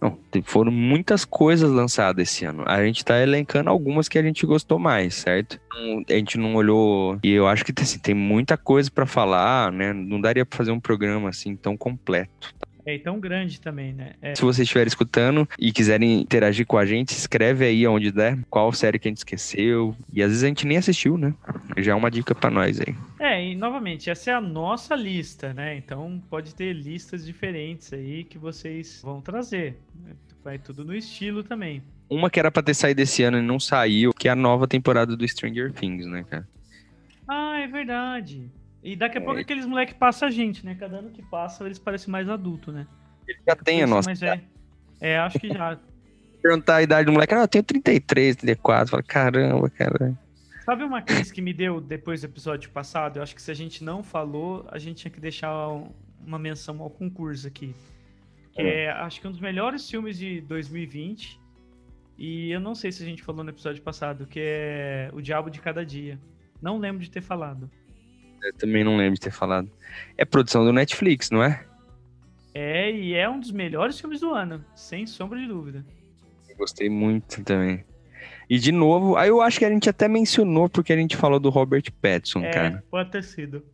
Não, 0.00 0.18
foram 0.44 0.72
muitas 0.72 1.26
coisas 1.26 1.70
lançadas 1.70 2.26
esse 2.26 2.46
ano. 2.46 2.64
A 2.66 2.82
gente 2.82 3.04
tá 3.04 3.20
elencando 3.20 3.68
algumas 3.68 4.08
que 4.08 4.18
a 4.18 4.22
gente 4.22 4.46
gostou 4.46 4.78
mais, 4.78 5.14
certo? 5.14 5.60
A 6.08 6.12
gente 6.14 6.38
não 6.38 6.54
olhou. 6.54 7.18
E 7.22 7.30
eu 7.30 7.46
acho 7.46 7.64
que 7.66 7.72
assim, 7.82 7.98
tem 7.98 8.14
muita 8.14 8.56
coisa 8.56 8.90
pra 8.90 9.04
falar, 9.04 9.70
né? 9.70 9.92
Não 9.92 10.18
daria 10.18 10.46
pra 10.46 10.56
fazer 10.56 10.70
um 10.70 10.80
programa 10.80 11.28
assim 11.28 11.54
tão 11.54 11.76
completo. 11.76 12.54
É 12.84 12.98
tão 12.98 13.20
grande 13.20 13.60
também, 13.60 13.92
né? 13.92 14.12
É, 14.20 14.34
Se 14.34 14.42
vocês 14.42 14.66
estiverem 14.66 14.88
escutando 14.88 15.48
e 15.58 15.72
quiserem 15.72 16.20
interagir 16.20 16.66
com 16.66 16.78
a 16.78 16.86
gente, 16.86 17.10
escreve 17.10 17.64
aí 17.64 17.86
onde 17.86 18.10
der 18.10 18.38
qual 18.48 18.72
série 18.72 18.98
que 18.98 19.08
a 19.08 19.10
gente 19.10 19.18
esqueceu. 19.18 19.94
E 20.12 20.22
às 20.22 20.28
vezes 20.28 20.44
a 20.44 20.48
gente 20.48 20.66
nem 20.66 20.76
assistiu, 20.76 21.16
né? 21.16 21.34
Já 21.78 21.92
é 21.92 21.94
uma 21.94 22.10
dica 22.10 22.34
pra 22.34 22.50
nós 22.50 22.80
aí. 22.80 22.94
É, 23.18 23.50
e 23.50 23.54
novamente, 23.54 24.10
essa 24.10 24.30
é 24.30 24.34
a 24.34 24.40
nossa 24.40 24.94
lista, 24.94 25.52
né? 25.52 25.76
Então 25.76 26.22
pode 26.30 26.54
ter 26.54 26.72
listas 26.72 27.24
diferentes 27.24 27.92
aí 27.92 28.24
que 28.24 28.38
vocês 28.38 29.00
vão 29.02 29.20
trazer. 29.20 29.76
Vai 30.42 30.58
tudo 30.58 30.84
no 30.84 30.94
estilo 30.94 31.42
também. 31.44 31.82
Uma 32.08 32.30
que 32.30 32.40
era 32.40 32.50
pra 32.50 32.62
ter 32.62 32.74
saído 32.74 33.00
esse 33.02 33.22
ano 33.22 33.38
e 33.38 33.42
não 33.42 33.60
saiu, 33.60 34.12
que 34.12 34.26
é 34.26 34.32
a 34.32 34.36
nova 34.36 34.66
temporada 34.66 35.16
do 35.16 35.28
Stranger 35.28 35.72
Things, 35.72 36.06
né, 36.06 36.24
cara? 36.28 36.48
Ah, 37.28 37.60
é 37.60 37.68
verdade. 37.68 38.50
E 38.82 38.96
daqui 38.96 39.18
a 39.18 39.20
É. 39.20 39.24
pouco 39.24 39.38
aqueles 39.40 39.66
moleques 39.66 39.94
passam 39.94 40.28
a 40.28 40.30
gente, 40.30 40.64
né? 40.64 40.74
Cada 40.74 40.96
ano 40.98 41.10
que 41.10 41.22
passa 41.22 41.64
eles 41.64 41.78
parecem 41.78 42.10
mais 42.10 42.28
adultos, 42.28 42.72
né? 42.74 42.86
Já 43.46 43.54
tem 43.56 43.82
a 43.82 43.86
nossa. 43.86 44.08
Mas 44.10 44.22
é, 44.22 44.40
é, 45.00 45.18
acho 45.18 45.38
que 45.38 45.48
já. 45.48 45.78
Perguntar 46.42 46.76
a 46.76 46.82
idade 46.82 47.04
do 47.06 47.12
moleque, 47.12 47.34
ah, 47.34 47.40
eu 47.42 47.48
tenho 47.48 47.62
33, 47.62 48.34
34. 48.36 48.90
Fala, 48.90 49.02
caramba, 49.02 49.68
cara. 49.68 50.18
Sabe 50.64 50.84
uma 50.84 51.02
crise 51.02 51.32
que 51.32 51.42
me 51.42 51.52
deu 51.52 51.80
depois 51.80 52.22
do 52.22 52.24
episódio 52.26 52.70
passado? 52.70 53.18
Eu 53.18 53.22
acho 53.22 53.34
que 53.34 53.42
se 53.42 53.50
a 53.50 53.54
gente 53.54 53.84
não 53.84 54.02
falou, 54.02 54.66
a 54.70 54.78
gente 54.78 54.96
tinha 55.02 55.10
que 55.10 55.20
deixar 55.20 55.68
um- 55.68 55.90
uma 56.24 56.38
menção 56.38 56.80
ao 56.80 56.88
concurso 56.88 57.46
aqui. 57.46 57.74
Que 58.52 58.62
é, 58.62 58.90
acho 58.90 59.20
que 59.20 59.28
um 59.28 59.30
dos 59.30 59.40
melhores 59.40 59.88
filmes 59.90 60.16
de 60.18 60.40
2020. 60.40 61.38
E 62.16 62.50
eu 62.50 62.60
não 62.60 62.74
sei 62.74 62.90
se 62.90 63.02
a 63.02 63.06
gente 63.06 63.22
falou 63.22 63.44
no 63.44 63.50
episódio 63.50 63.82
passado, 63.82 64.26
que 64.26 64.40
é 64.42 65.10
O 65.12 65.20
Diabo 65.20 65.50
de 65.50 65.60
Cada 65.60 65.84
Dia. 65.84 66.18
Não 66.62 66.78
lembro 66.78 67.02
de 67.02 67.10
ter 67.10 67.20
falado. 67.22 67.70
Eu 68.42 68.52
também 68.54 68.84
não 68.84 68.96
lembro 68.96 69.14
de 69.14 69.20
ter 69.20 69.30
falado. 69.30 69.70
É 70.16 70.24
produção 70.24 70.64
do 70.64 70.72
Netflix, 70.72 71.30
não 71.30 71.42
é? 71.42 71.64
É, 72.54 72.90
e 72.90 73.14
é 73.14 73.28
um 73.28 73.38
dos 73.38 73.52
melhores 73.52 74.00
filmes 74.00 74.20
do 74.20 74.32
ano, 74.34 74.64
sem 74.74 75.06
sombra 75.06 75.38
de 75.38 75.46
dúvida. 75.46 75.84
Eu 76.48 76.56
gostei 76.56 76.88
muito 76.88 77.42
também. 77.44 77.84
E 78.48 78.58
de 78.58 78.72
novo, 78.72 79.16
aí 79.16 79.28
eu 79.28 79.40
acho 79.40 79.58
que 79.58 79.64
a 79.64 79.70
gente 79.70 79.88
até 79.88 80.08
mencionou 80.08 80.68
porque 80.68 80.92
a 80.92 80.96
gente 80.96 81.16
falou 81.16 81.38
do 81.38 81.48
Robert 81.50 81.84
Pattinson, 82.02 82.40
É, 82.40 82.50
cara. 82.50 82.84
pode 82.90 83.10
ter 83.10 83.22
sido. 83.22 83.64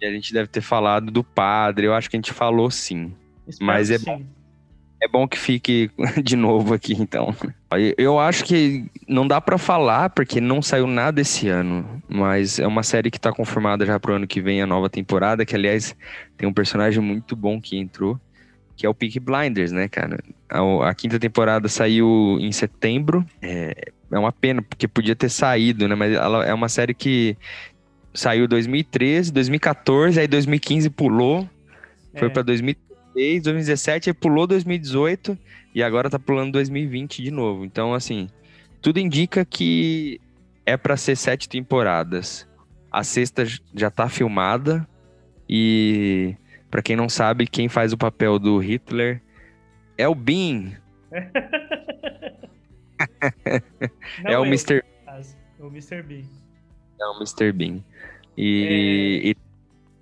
E 0.00 0.06
a 0.06 0.12
gente 0.12 0.32
deve 0.32 0.46
ter 0.48 0.60
falado 0.60 1.10
do 1.10 1.24
padre, 1.24 1.86
eu 1.86 1.94
acho 1.94 2.08
que 2.08 2.16
a 2.16 2.18
gente 2.18 2.32
falou 2.32 2.70
sim. 2.70 3.12
Espero 3.48 3.66
Mas 3.66 3.90
é 3.90 3.98
sim. 3.98 4.26
É 5.00 5.06
bom 5.06 5.28
que 5.28 5.38
fique 5.38 5.90
de 6.24 6.34
novo 6.36 6.74
aqui, 6.74 6.92
então. 6.92 7.34
Eu- 7.96 8.18
acho 8.18 8.44
que 8.44 8.84
não 9.06 9.26
dá 9.28 9.40
pra 9.40 9.56
falar, 9.56 10.10
porque 10.10 10.40
não 10.40 10.60
saiu 10.60 10.86
nada 10.86 11.20
esse 11.20 11.48
ano. 11.48 12.02
Mas 12.08 12.58
é 12.58 12.66
uma 12.66 12.82
série 12.82 13.10
que 13.10 13.20
tá 13.20 13.32
confirmada 13.32 13.86
já 13.86 13.98
pro 14.00 14.14
ano 14.14 14.26
que 14.26 14.40
vem, 14.40 14.60
a 14.60 14.66
nova 14.66 14.88
temporada. 14.90 15.44
Que, 15.46 15.54
aliás, 15.54 15.94
tem 16.36 16.48
um 16.48 16.52
personagem 16.52 17.00
muito 17.02 17.36
bom 17.36 17.60
que 17.60 17.76
entrou, 17.78 18.18
que 18.76 18.84
é 18.86 18.88
o 18.88 18.94
Peaky 18.94 19.20
Blinders, 19.20 19.70
né, 19.70 19.86
cara? 19.88 20.18
A, 20.48 20.88
a 20.90 20.94
quinta 20.94 21.18
temporada 21.18 21.68
saiu 21.68 22.36
em 22.40 22.50
setembro. 22.50 23.24
É, 23.40 23.92
é 24.10 24.18
uma 24.18 24.32
pena, 24.32 24.62
porque 24.62 24.88
podia 24.88 25.14
ter 25.14 25.28
saído, 25.28 25.86
né? 25.86 25.94
Mas 25.94 26.12
ela 26.12 26.44
é 26.44 26.52
uma 26.54 26.68
série 26.68 26.94
que 26.94 27.36
saiu 28.12 28.46
em 28.46 28.48
2013, 28.48 29.30
2014, 29.32 30.18
aí 30.18 30.26
2015 30.26 30.90
pulou. 30.90 31.48
Foi 32.18 32.26
É. 32.26 32.30
pra 32.30 32.42
2016, 33.18 33.42
2017, 33.42 34.10
aí 34.10 34.14
pulou 34.14 34.46
2018 34.46 35.38
e 35.74 35.82
agora 35.82 36.10
tá 36.10 36.18
pulando 36.18 36.52
2020 36.52 37.22
de 37.22 37.30
novo. 37.30 37.64
Então, 37.64 37.94
assim, 37.94 38.28
tudo 38.80 38.98
indica 38.98 39.44
que 39.44 40.20
é 40.64 40.76
pra 40.76 40.96
ser 40.96 41.16
sete 41.16 41.48
temporadas. 41.48 42.48
A 42.90 43.04
sexta 43.04 43.44
já 43.74 43.90
tá 43.90 44.08
filmada 44.08 44.88
e 45.48 46.34
pra 46.70 46.82
quem 46.82 46.96
não 46.96 47.08
sabe, 47.08 47.46
quem 47.46 47.68
faz 47.68 47.92
o 47.92 47.98
papel 47.98 48.38
do 48.38 48.58
Hitler 48.58 49.22
é 49.96 50.08
o 50.08 50.14
Bean, 50.14 50.72
Não 54.22 54.30
é 54.30 54.38
o 54.38 54.44
eu, 54.44 54.46
Mr. 54.46 54.82
caso, 55.04 55.36
o 55.58 55.66
Mr. 55.66 56.02
Bean. 56.02 56.24
É 57.00 57.06
o 57.06 57.16
Mr. 57.16 57.52
Bean. 57.52 57.82
E, 58.36 59.20
e 59.24 59.34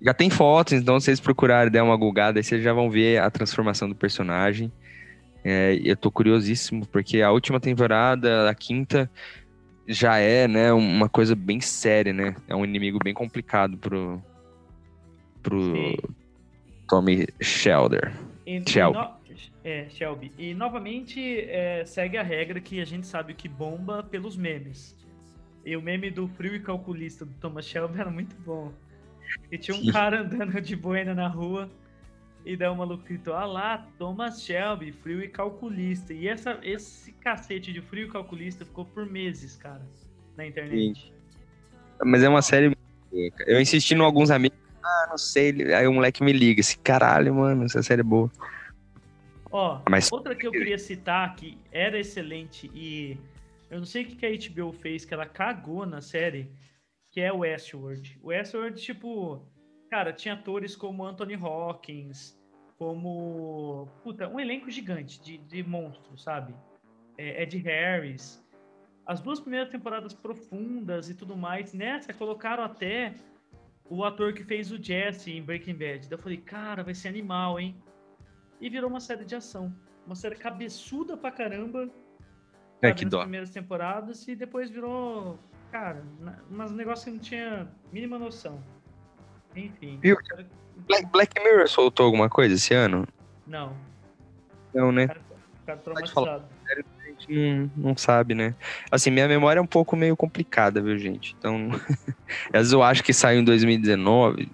já 0.01 0.13
tem 0.13 0.29
fotos, 0.29 0.73
então 0.73 0.99
se 0.99 1.05
vocês 1.05 1.19
procurarem 1.19 1.71
der 1.71 1.81
uma 1.81 1.97
gulgada, 1.97 2.39
aí 2.39 2.43
vocês 2.43 2.63
já 2.63 2.73
vão 2.73 2.89
ver 2.89 3.19
a 3.21 3.29
transformação 3.29 3.87
do 3.89 3.95
personagem. 3.95 4.71
É, 5.43 5.79
eu 5.83 5.95
tô 5.95 6.11
curiosíssimo, 6.11 6.85
porque 6.87 7.21
a 7.21 7.31
última 7.31 7.59
temporada, 7.59 8.49
a 8.49 8.53
quinta, 8.55 9.09
já 9.87 10.17
é, 10.17 10.47
né, 10.47 10.73
uma 10.73 11.07
coisa 11.07 11.35
bem 11.35 11.61
séria, 11.61 12.11
né? 12.11 12.35
É 12.47 12.55
um 12.55 12.65
inimigo 12.65 12.99
bem 13.01 13.13
complicado 13.13 13.77
pro, 13.77 14.21
pro 15.41 15.73
Sim. 15.73 15.95
Tommy 16.87 17.27
Shelder. 17.41 18.13
E 18.45 18.61
Shelby. 18.69 18.97
no- 18.97 19.17
É, 19.63 19.87
Shelby. 19.89 20.31
E 20.37 20.53
novamente 20.53 21.41
é, 21.41 21.83
segue 21.85 22.17
a 22.17 22.23
regra 22.23 22.59
que 22.59 22.79
a 22.81 22.85
gente 22.85 23.05
sabe 23.07 23.33
que 23.33 23.47
bomba 23.49 24.01
pelos 24.03 24.35
memes. 24.35 24.95
E 25.65 25.75
o 25.75 25.81
meme 25.81 26.09
do 26.09 26.27
frio 26.29 26.55
e 26.55 26.59
calculista 26.59 27.25
do 27.25 27.33
Thomas 27.33 27.65
Shelby 27.65 27.99
era 27.99 28.09
muito 28.09 28.35
bom. 28.45 28.71
E 29.51 29.57
tinha 29.57 29.75
um 29.75 29.91
cara 29.91 30.21
andando 30.23 30.61
de 30.61 30.75
boina 30.75 31.13
na 31.13 31.27
rua 31.27 31.69
e 32.47 32.55
daí 32.55 32.69
o 32.69 32.75
maluco 32.75 33.03
gritou, 33.03 33.33
ah 33.33 33.45
lá, 33.45 33.85
Thomas 33.97 34.41
Shelby, 34.41 34.93
frio 34.93 35.21
e 35.21 35.27
calculista. 35.27 36.13
E 36.13 36.29
essa, 36.29 36.57
esse 36.63 37.11
cacete 37.11 37.73
de 37.73 37.81
frio 37.81 38.07
e 38.07 38.09
calculista 38.09 38.63
ficou 38.63 38.85
por 38.85 39.05
meses, 39.05 39.57
cara, 39.57 39.81
na 40.37 40.47
internet. 40.47 41.13
Mas 42.05 42.23
é 42.23 42.29
uma 42.29 42.41
série. 42.41 42.73
Eu 43.45 43.59
insisti 43.59 43.95
em 43.95 43.99
alguns 43.99 44.31
amigos. 44.31 44.57
Ah, 44.81 45.07
não 45.09 45.17
sei. 45.17 45.73
Aí 45.73 45.85
o 45.87 45.93
moleque 45.93 46.23
me 46.23 46.31
liga 46.31 46.61
assim: 46.61 46.77
caralho, 46.81 47.35
mano, 47.35 47.65
essa 47.65 47.83
série 47.83 47.99
é 47.99 48.03
boa. 48.03 48.31
Ó, 49.51 49.81
Mas- 49.89 50.09
outra 50.09 50.33
que 50.33 50.47
eu 50.47 50.51
queria 50.51 50.77
citar 50.77 51.35
que 51.35 51.57
era 51.69 51.99
excelente 51.99 52.71
e 52.73 53.17
eu 53.69 53.79
não 53.79 53.85
sei 53.85 54.03
o 54.03 54.07
que 54.07 54.15
que 54.15 54.25
a 54.25 54.29
HBO 54.29 54.71
fez, 54.71 55.03
que 55.03 55.13
ela 55.13 55.25
cagou 55.25 55.85
na 55.85 55.99
série, 55.99 56.49
que 57.17 57.21
é 57.21 57.33
o 57.33 57.39
Westworld. 57.39 58.19
O 58.21 58.27
Westworld, 58.27 58.79
tipo, 58.79 59.43
cara, 59.89 60.13
tinha 60.13 60.35
atores 60.35 60.75
como 60.75 61.03
Anthony 61.03 61.33
Hawkins, 61.33 62.39
como, 62.77 63.87
puta, 64.03 64.27
um 64.29 64.39
elenco 64.39 64.69
gigante 64.69 65.19
de, 65.19 65.39
de 65.39 65.63
monstros, 65.63 66.21
sabe? 66.21 66.53
É, 67.17 67.41
Ed 67.41 67.57
Harris. 67.57 68.47
As 69.03 69.19
duas 69.19 69.39
primeiras 69.39 69.69
temporadas 69.69 70.13
profundas 70.13 71.09
e 71.09 71.15
tudo 71.15 71.35
mais, 71.35 71.73
nessa 71.73 72.13
colocaram 72.13 72.63
até 72.63 73.15
o 73.89 74.03
ator 74.03 74.31
que 74.31 74.43
fez 74.43 74.71
o 74.71 74.77
Jesse 74.79 75.31
em 75.31 75.41
Breaking 75.41 75.73
Bad. 75.73 76.07
Daí 76.07 76.11
eu 76.11 76.19
falei, 76.19 76.37
cara, 76.37 76.83
vai 76.83 76.93
ser 76.93 77.07
animal, 77.07 77.59
hein? 77.59 77.75
E 78.61 78.69
virou 78.69 78.91
uma 78.91 78.99
série 78.99 79.25
de 79.25 79.35
ação. 79.35 79.75
Uma 80.05 80.15
série 80.15 80.35
cabeçuda 80.35 81.17
pra 81.17 81.31
caramba. 81.31 81.89
É, 82.79 82.93
que 82.93 83.05
dó. 83.05 83.21
primeiras 83.21 83.49
temporadas 83.49 84.27
e 84.27 84.35
depois 84.35 84.69
virou, 84.69 85.39
cara, 85.71 86.03
na- 86.19 86.37
umas 86.49 86.71
negócios 86.71 87.05
que 87.05 87.11
não 87.11 87.19
tinha 87.19 87.67
mínima 87.91 88.17
noção. 88.17 88.61
Enfim. 89.55 89.99
Viu? 90.01 90.17
Black, 90.87 91.05
Black 91.11 91.43
Mirror 91.43 91.67
soltou 91.67 92.05
alguma 92.05 92.29
coisa 92.29 92.55
esse 92.55 92.73
ano? 92.73 93.07
Não, 93.45 93.75
Não, 94.73 94.91
né? 94.91 95.07
cara, 95.07 95.21
cara 95.65 95.79
traumatizado. 95.79 96.45
A 96.69 97.09
gente 97.09 97.33
não, 97.33 97.71
não 97.89 97.97
sabe, 97.97 98.35
né? 98.35 98.53
Assim, 98.91 99.09
minha 99.09 99.27
memória 99.27 99.59
é 99.59 99.61
um 99.61 99.65
pouco 99.67 99.95
meio 99.95 100.15
complicada, 100.15 100.81
viu, 100.81 100.97
gente? 100.99 101.35
Então, 101.39 101.69
às 102.53 102.59
vezes 102.59 102.73
eu 102.73 102.83
acho 102.83 103.03
que 103.03 103.13
saiu 103.13 103.39
em 103.39 103.43
2019, 103.43 104.51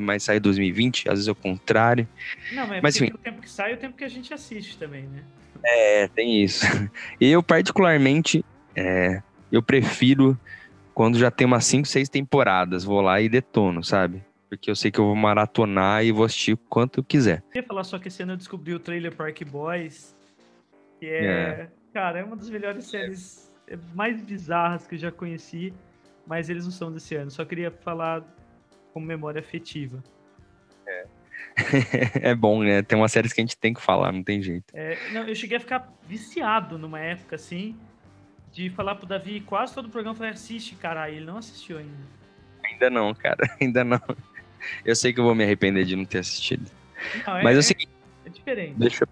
mas 0.00 0.24
sai 0.24 0.38
em 0.38 0.40
2020, 0.40 1.08
às 1.08 1.14
vezes 1.14 1.28
é 1.28 1.32
o 1.32 1.36
contrário. 1.36 2.08
Não, 2.52 2.66
mas, 2.66 2.82
Mas, 2.82 2.94
porque 2.96 3.04
enfim. 3.04 3.14
o 3.14 3.18
tempo 3.18 3.40
que 3.42 3.50
sai 3.50 3.72
é 3.72 3.74
o 3.74 3.78
tempo 3.78 3.96
que 3.96 4.04
a 4.04 4.08
gente 4.08 4.32
assiste 4.34 4.78
também, 4.78 5.04
né? 5.04 5.22
É, 5.64 6.08
tem 6.08 6.42
isso. 6.42 6.64
Eu, 7.20 7.42
particularmente, 7.42 8.44
é, 8.74 9.22
eu 9.52 9.62
prefiro 9.62 10.38
quando 10.94 11.18
já 11.18 11.30
tem 11.30 11.46
umas 11.46 11.64
5, 11.66 11.86
6 11.86 12.08
temporadas. 12.08 12.82
Vou 12.84 13.00
lá 13.00 13.20
e 13.20 13.28
detono, 13.28 13.84
sabe? 13.84 14.24
Porque 14.48 14.70
eu 14.70 14.76
sei 14.76 14.90
que 14.90 14.98
eu 14.98 15.04
vou 15.04 15.14
maratonar 15.14 16.04
e 16.04 16.10
vou 16.10 16.24
assistir 16.24 16.56
quanto 16.68 17.00
eu 17.00 17.04
quiser. 17.04 17.42
Eu 17.54 17.60
ia 17.60 17.66
falar 17.66 17.84
só 17.84 17.98
que 17.98 18.08
esse 18.08 18.22
ano 18.22 18.32
eu 18.32 18.36
descobri 18.36 18.74
o 18.74 18.80
trailer 18.80 19.14
Park 19.14 19.42
Boys, 19.44 20.16
que 20.98 21.06
é, 21.06 21.24
É. 21.24 21.68
cara, 21.92 22.18
é 22.20 22.24
uma 22.24 22.36
das 22.36 22.50
melhores 22.50 22.86
séries 22.86 23.52
é, 23.68 23.76
mais 23.94 24.20
bizarras 24.22 24.86
que 24.86 24.94
eu 24.94 24.98
já 24.98 25.12
conheci, 25.12 25.72
mas 26.26 26.50
eles 26.50 26.64
não 26.64 26.72
são 26.72 26.92
desse 26.92 27.14
ano. 27.14 27.30
Só 27.30 27.44
queria 27.44 27.70
falar 27.70 28.22
como 28.92 29.06
memória 29.06 29.40
afetiva. 29.40 30.02
é 32.20 32.34
bom, 32.34 32.62
né? 32.62 32.82
Tem 32.82 32.96
umas 32.98 33.12
séries 33.12 33.32
que 33.32 33.40
a 33.40 33.44
gente 33.44 33.56
tem 33.56 33.74
que 33.74 33.80
falar, 33.80 34.12
não 34.12 34.22
tem 34.22 34.42
jeito. 34.42 34.72
É, 34.74 34.96
não, 35.12 35.22
eu 35.26 35.34
cheguei 35.34 35.56
a 35.56 35.60
ficar 35.60 35.92
viciado 36.06 36.78
numa 36.78 36.98
época 37.00 37.36
assim, 37.36 37.76
de 38.52 38.70
falar 38.70 38.94
pro 38.96 39.06
Davi 39.06 39.40
quase 39.40 39.74
todo 39.74 39.86
o 39.86 39.88
programa, 39.88 40.14
falei, 40.14 40.32
assiste, 40.32 40.74
caralho, 40.74 41.14
ele 41.14 41.24
não 41.24 41.38
assistiu 41.38 41.78
ainda. 41.78 41.92
Ainda 42.64 42.90
não, 42.90 43.14
cara. 43.14 43.38
Ainda 43.60 43.82
não. 43.82 44.00
Eu 44.84 44.94
sei 44.94 45.12
que 45.12 45.18
eu 45.18 45.24
vou 45.24 45.34
me 45.34 45.42
arrepender 45.42 45.84
de 45.84 45.96
não 45.96 46.04
ter 46.04 46.18
assistido. 46.18 46.70
Não, 47.26 47.36
é, 47.38 47.42
Mas 47.42 47.54
é 47.54 47.58
o 47.58 47.60
é- 47.60 47.62
seguinte, 47.62 47.88
é 48.24 48.28
diferente. 48.28 48.74
deixa, 48.76 49.04
eu- 49.04 49.08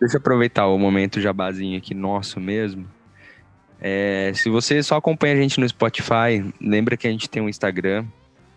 deixa 0.00 0.16
eu 0.16 0.20
aproveitar 0.20 0.66
o 0.66 0.78
momento 0.78 1.20
jabazinho 1.20 1.76
aqui 1.76 1.94
nosso 1.94 2.40
mesmo. 2.40 2.88
É, 3.80 4.32
se 4.34 4.48
você 4.48 4.82
só 4.82 4.96
acompanha 4.96 5.34
a 5.34 5.36
gente 5.36 5.60
no 5.60 5.68
Spotify, 5.68 6.42
lembra 6.60 6.96
que 6.96 7.06
a 7.06 7.10
gente 7.10 7.28
tem 7.28 7.42
um 7.42 7.48
Instagram. 7.48 8.06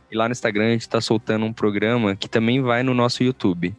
E 0.10 0.16
lá 0.16 0.28
no 0.28 0.32
Instagram 0.32 0.68
a 0.68 0.72
gente 0.72 0.82
está 0.82 1.02
soltando 1.02 1.46
um 1.46 1.54
programa 1.54 2.16
que 2.16 2.28
também 2.30 2.62
vai 2.62 2.82
no 2.82 2.94
nosso 2.94 3.24
YouTube. 3.24 3.76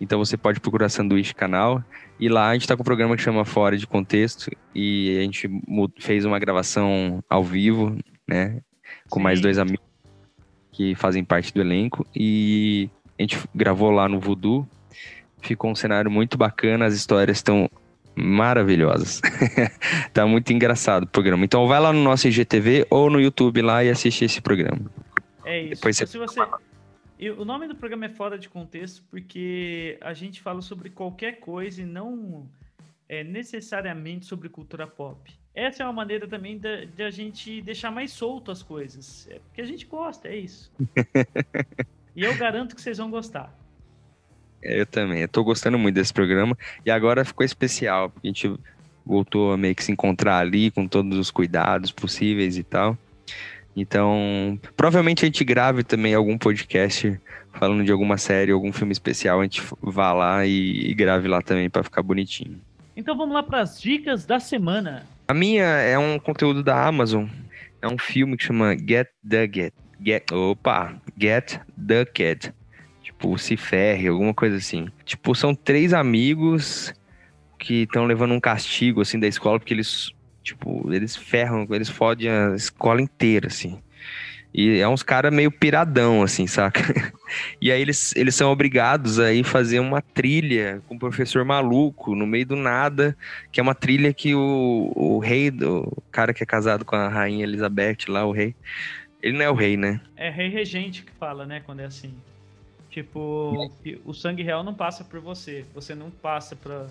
Então 0.00 0.18
você 0.18 0.36
pode 0.36 0.60
procurar 0.60 0.88
Sanduíche 0.88 1.34
Canal. 1.34 1.82
E 2.20 2.28
lá 2.28 2.48
a 2.48 2.52
gente 2.52 2.62
está 2.62 2.76
com 2.76 2.82
um 2.82 2.84
programa 2.84 3.16
que 3.16 3.22
chama 3.22 3.44
Fora 3.44 3.76
de 3.76 3.86
Contexto. 3.86 4.50
E 4.74 5.16
a 5.18 5.22
gente 5.22 5.48
fez 5.98 6.24
uma 6.24 6.38
gravação 6.38 7.22
ao 7.28 7.42
vivo, 7.42 7.96
né? 8.28 8.60
Com 9.08 9.20
mais 9.20 9.38
Sim. 9.38 9.42
dois 9.44 9.58
amigos 9.58 9.84
que 10.72 10.94
fazem 10.94 11.24
parte 11.24 11.52
do 11.54 11.60
elenco. 11.60 12.06
E 12.14 12.90
a 13.18 13.22
gente 13.22 13.38
gravou 13.54 13.90
lá 13.90 14.08
no 14.08 14.20
Voodoo. 14.20 14.68
Ficou 15.40 15.70
um 15.70 15.74
cenário 15.74 16.10
muito 16.10 16.36
bacana, 16.36 16.84
as 16.86 16.94
histórias 16.94 17.38
estão 17.38 17.70
maravilhosas. 18.14 19.20
tá 20.12 20.26
muito 20.26 20.52
engraçado 20.52 21.04
o 21.04 21.06
programa. 21.06 21.44
Então 21.44 21.66
vai 21.68 21.78
lá 21.80 21.92
no 21.92 22.02
nosso 22.02 22.26
IGTV 22.28 22.86
ou 22.90 23.08
no 23.10 23.20
YouTube 23.20 23.62
lá 23.62 23.84
e 23.84 23.90
assiste 23.90 24.24
esse 24.24 24.40
programa. 24.40 24.80
É 25.44 25.60
isso. 25.60 25.70
Depois 25.76 25.96
você- 25.96 26.06
Se 26.06 26.18
você... 26.18 26.40
E 27.18 27.30
o 27.30 27.44
nome 27.44 27.66
do 27.66 27.74
programa 27.74 28.04
é 28.06 28.08
Fora 28.10 28.38
de 28.38 28.48
Contexto 28.48 29.02
porque 29.10 29.96
a 30.00 30.12
gente 30.12 30.40
fala 30.40 30.60
sobre 30.60 30.90
qualquer 30.90 31.40
coisa 31.40 31.80
e 31.82 31.86
não 31.86 32.46
é, 33.08 33.24
necessariamente 33.24 34.26
sobre 34.26 34.48
cultura 34.48 34.86
pop. 34.86 35.32
Essa 35.54 35.82
é 35.82 35.86
uma 35.86 35.92
maneira 35.94 36.28
também 36.28 36.58
da- 36.58 36.84
de, 36.84 37.02
a 37.02 37.10
gente 37.10 37.62
deixar 37.62 37.90
mais 37.90 38.10
solto 38.12 38.50
as 38.50 38.62
coisas. 38.62 39.26
É 39.30 39.38
porque 39.38 39.62
a 39.62 39.64
gente 39.64 39.86
gosta, 39.86 40.28
é 40.28 40.36
isso. 40.36 40.70
e 42.14 42.22
eu 42.22 42.36
garanto 42.36 42.74
que 42.76 42.82
vocês 42.82 42.98
vão 42.98 43.10
gostar. 43.10 43.50
É, 44.62 44.80
Eu 44.80 44.86
também. 44.86 45.22
Eu 45.22 45.28
tô 45.28 45.42
gostando 45.42 45.78
muito 45.78 45.94
desse 45.94 46.12
programa. 46.12 46.56
E 46.84 46.90
agora 46.90 47.24
ficou 47.24 47.46
especial, 47.46 48.10
porque 48.10 48.28
a 48.28 48.30
gente 48.30 48.60
voltou 49.06 49.52
a 49.52 49.56
meio 49.56 49.74
que 49.74 49.82
se 49.84 49.92
encontrar 49.92 50.38
ali 50.38 50.70
com 50.70 50.86
todos 50.86 51.16
os 51.16 51.30
cuidados 51.30 51.90
possíveis 51.90 52.58
e 52.58 52.62
tal. 52.62 52.98
Então, 53.76 54.58
provavelmente 54.74 55.24
a 55.24 55.26
gente 55.26 55.44
grave 55.44 55.84
também 55.84 56.14
algum 56.14 56.38
podcast 56.38 57.20
falando 57.52 57.84
de 57.84 57.92
alguma 57.92 58.16
série, 58.16 58.50
algum 58.50 58.72
filme 58.72 58.92
especial. 58.92 59.40
A 59.40 59.42
gente 59.42 59.62
vá 59.82 60.12
lá 60.12 60.46
e, 60.46 60.90
e 60.90 60.94
grave 60.94 61.28
lá 61.28 61.42
também 61.42 61.68
pra 61.68 61.84
ficar 61.84 62.02
bonitinho. 62.02 62.58
Então 62.96 63.16
vamos 63.16 63.34
lá 63.34 63.42
para 63.42 63.60
as 63.60 63.80
dicas 63.80 64.24
da 64.24 64.40
semana. 64.40 65.06
A 65.28 65.34
minha 65.34 65.64
é 65.64 65.98
um 65.98 66.18
conteúdo 66.18 66.62
da 66.62 66.86
Amazon. 66.86 67.26
É 67.82 67.86
um 67.86 67.98
filme 67.98 68.36
que 68.36 68.44
chama 68.44 68.74
Get 68.76 69.08
the 69.28 69.48
Get. 69.52 69.74
Get 70.02 70.32
opa, 70.32 70.94
Get 71.18 71.58
the 71.86 72.04
Cat. 72.04 72.52
Tipo, 73.02 73.38
se 73.38 73.56
ferre, 73.56 74.08
alguma 74.08 74.34
coisa 74.34 74.56
assim. 74.56 74.88
Tipo, 75.04 75.34
são 75.34 75.54
três 75.54 75.92
amigos 75.92 76.94
que 77.58 77.82
estão 77.82 78.04
levando 78.04 78.32
um 78.32 78.40
castigo, 78.40 79.00
assim, 79.00 79.18
da 79.18 79.26
escola, 79.26 79.58
porque 79.58 79.72
eles, 79.72 80.12
tipo, 80.46 80.92
eles 80.92 81.16
ferram, 81.16 81.66
eles 81.70 81.88
fodem 81.88 82.30
a 82.30 82.54
escola 82.54 83.02
inteira, 83.02 83.48
assim. 83.48 83.82
E 84.54 84.78
é 84.78 84.88
uns 84.88 85.02
caras 85.02 85.34
meio 85.34 85.50
piradão, 85.50 86.22
assim, 86.22 86.46
saca? 86.46 86.80
E 87.60 87.72
aí 87.72 87.82
eles, 87.82 88.14
eles 88.14 88.36
são 88.36 88.52
obrigados 88.52 89.18
a 89.18 89.32
ir 89.32 89.42
fazer 89.42 89.80
uma 89.80 90.00
trilha 90.00 90.80
com 90.86 90.94
o 90.94 90.98
professor 90.98 91.44
maluco, 91.44 92.14
no 92.14 92.24
meio 92.24 92.46
do 92.46 92.54
nada, 92.54 93.16
que 93.50 93.58
é 93.58 93.62
uma 93.62 93.74
trilha 93.74 94.14
que 94.14 94.32
o, 94.32 94.92
o 94.94 95.18
rei, 95.18 95.50
o 95.50 96.00
cara 96.12 96.32
que 96.32 96.40
é 96.40 96.46
casado 96.46 96.84
com 96.84 96.94
a 96.94 97.08
rainha 97.08 97.42
Elizabeth 97.42 98.06
lá, 98.06 98.24
o 98.24 98.30
rei, 98.30 98.54
ele 99.20 99.36
não 99.36 99.44
é 99.44 99.50
o 99.50 99.54
rei, 99.54 99.76
né? 99.76 100.00
É 100.16 100.30
rei 100.30 100.48
regente 100.48 101.02
que 101.02 101.10
fala, 101.10 101.44
né, 101.44 101.60
quando 101.66 101.80
é 101.80 101.86
assim. 101.86 102.14
Tipo, 102.88 103.72
o 104.04 104.14
sangue 104.14 104.44
real 104.44 104.62
não 104.62 104.72
passa 104.72 105.02
por 105.02 105.18
você, 105.18 105.64
você 105.74 105.96
não 105.96 106.10
passa 106.10 106.54
para 106.54 106.86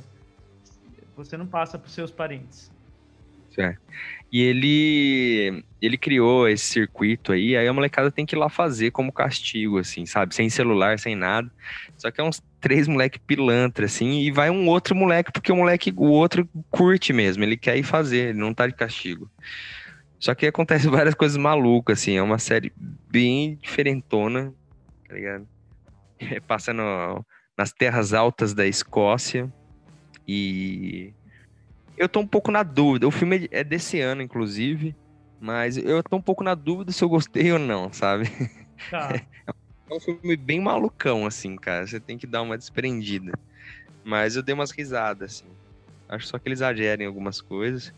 você 1.16 1.38
não 1.38 1.48
passa 1.48 1.80
para 1.80 1.90
seus 1.90 2.12
parentes. 2.12 2.70
Certo. 3.56 3.82
E 4.32 4.42
ele 4.42 5.64
ele 5.82 5.98
criou 5.98 6.50
esse 6.50 6.66
circuito 6.66 7.32
aí, 7.32 7.56
aí 7.56 7.68
a 7.68 7.74
molecada 7.74 8.12
tem 8.12 8.26
que 8.26 8.36
ir 8.36 8.40
lá 8.40 8.50
fazer 8.50 8.92
como 8.92 9.14
castigo, 9.14 9.78
assim, 9.78 10.06
sabe? 10.06 10.36
Sem 10.36 10.50
celular, 10.50 11.00
sem 11.00 11.16
nada. 11.16 11.50
Só 11.96 12.12
que 12.12 12.20
é 12.20 12.24
uns 12.24 12.44
três 12.60 12.88
moleque 12.88 13.20
pilantra, 13.20 13.86
assim, 13.86 14.22
e 14.22 14.32
vai 14.32 14.50
um 14.50 14.68
outro 14.68 14.96
moleque, 14.96 15.32
porque 15.32 15.52
o 15.52 15.56
moleque, 15.56 15.94
o 15.96 16.08
outro 16.08 16.50
curte 16.72 17.14
mesmo, 17.14 17.44
ele 17.44 17.56
quer 17.56 17.78
ir 17.78 17.84
fazer, 17.84 18.30
ele 18.30 18.40
não 18.40 18.54
tá 18.54 18.68
de 18.68 18.74
castigo. 18.74 19.30
Só 20.20 20.34
que 20.34 20.48
acontece 20.48 20.88
várias 20.90 21.14
coisas 21.14 21.38
malucas, 21.38 22.00
assim, 22.02 22.18
é 22.18 22.22
uma 22.22 22.40
série 22.40 22.74
bem 22.76 23.58
diferentona, 23.62 24.52
tá 25.08 25.14
ligado? 25.14 25.48
É, 26.20 26.40
passando 26.40 26.82
nas 27.58 27.72
terras 27.72 28.14
altas 28.14 28.54
da 28.54 28.66
Escócia 28.66 29.54
e 30.28 31.14
eu 31.98 32.10
tô 32.10 32.20
um 32.20 32.28
pouco 32.28 32.52
na 32.52 32.64
dúvida. 32.64 33.08
O 33.08 33.12
filme 33.12 33.48
é 33.52 33.64
desse 33.64 34.00
ano, 34.00 34.22
inclusive, 34.22 34.96
mas 35.40 35.78
eu 35.78 36.02
tô 36.04 36.18
um 36.18 36.22
pouco 36.22 36.44
na 36.44 36.56
dúvida 36.56 36.92
se 36.92 37.04
eu 37.04 37.10
gostei 37.10 37.52
ou 37.52 37.60
não, 37.60 37.92
sabe? 37.92 38.30
Tá. 38.90 39.22
É 39.88 39.94
um 39.94 40.00
filme 40.00 40.36
bem 40.36 40.60
malucão, 40.60 41.28
assim, 41.28 41.56
cara. 41.56 41.86
Você 41.86 42.00
tem 42.00 42.18
que 42.18 42.26
dar 42.26 42.42
uma 42.42 42.58
desprendida. 42.58 43.38
Mas 44.04 44.36
eu 44.36 44.42
dei 44.42 44.56
umas 44.56 44.72
risadas, 44.72 45.36
assim. 45.36 45.46
Acho 46.10 46.26
só 46.26 46.40
que 46.40 46.48
ele 46.48 46.54
exagera 46.54 47.04
em 47.04 47.06
algumas 47.06 47.40
coisas. 47.40 47.94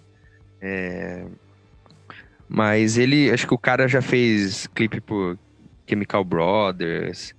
É... 0.62 1.26
Mas 2.48 2.98
ele, 2.98 3.32
acho 3.32 3.48
que 3.48 3.54
o 3.54 3.58
cara 3.58 3.88
já 3.88 4.02
fez 4.02 4.68
clipe 4.68 5.00
por 5.00 5.40
Chemical 5.88 6.24
Brothers, 6.24 7.34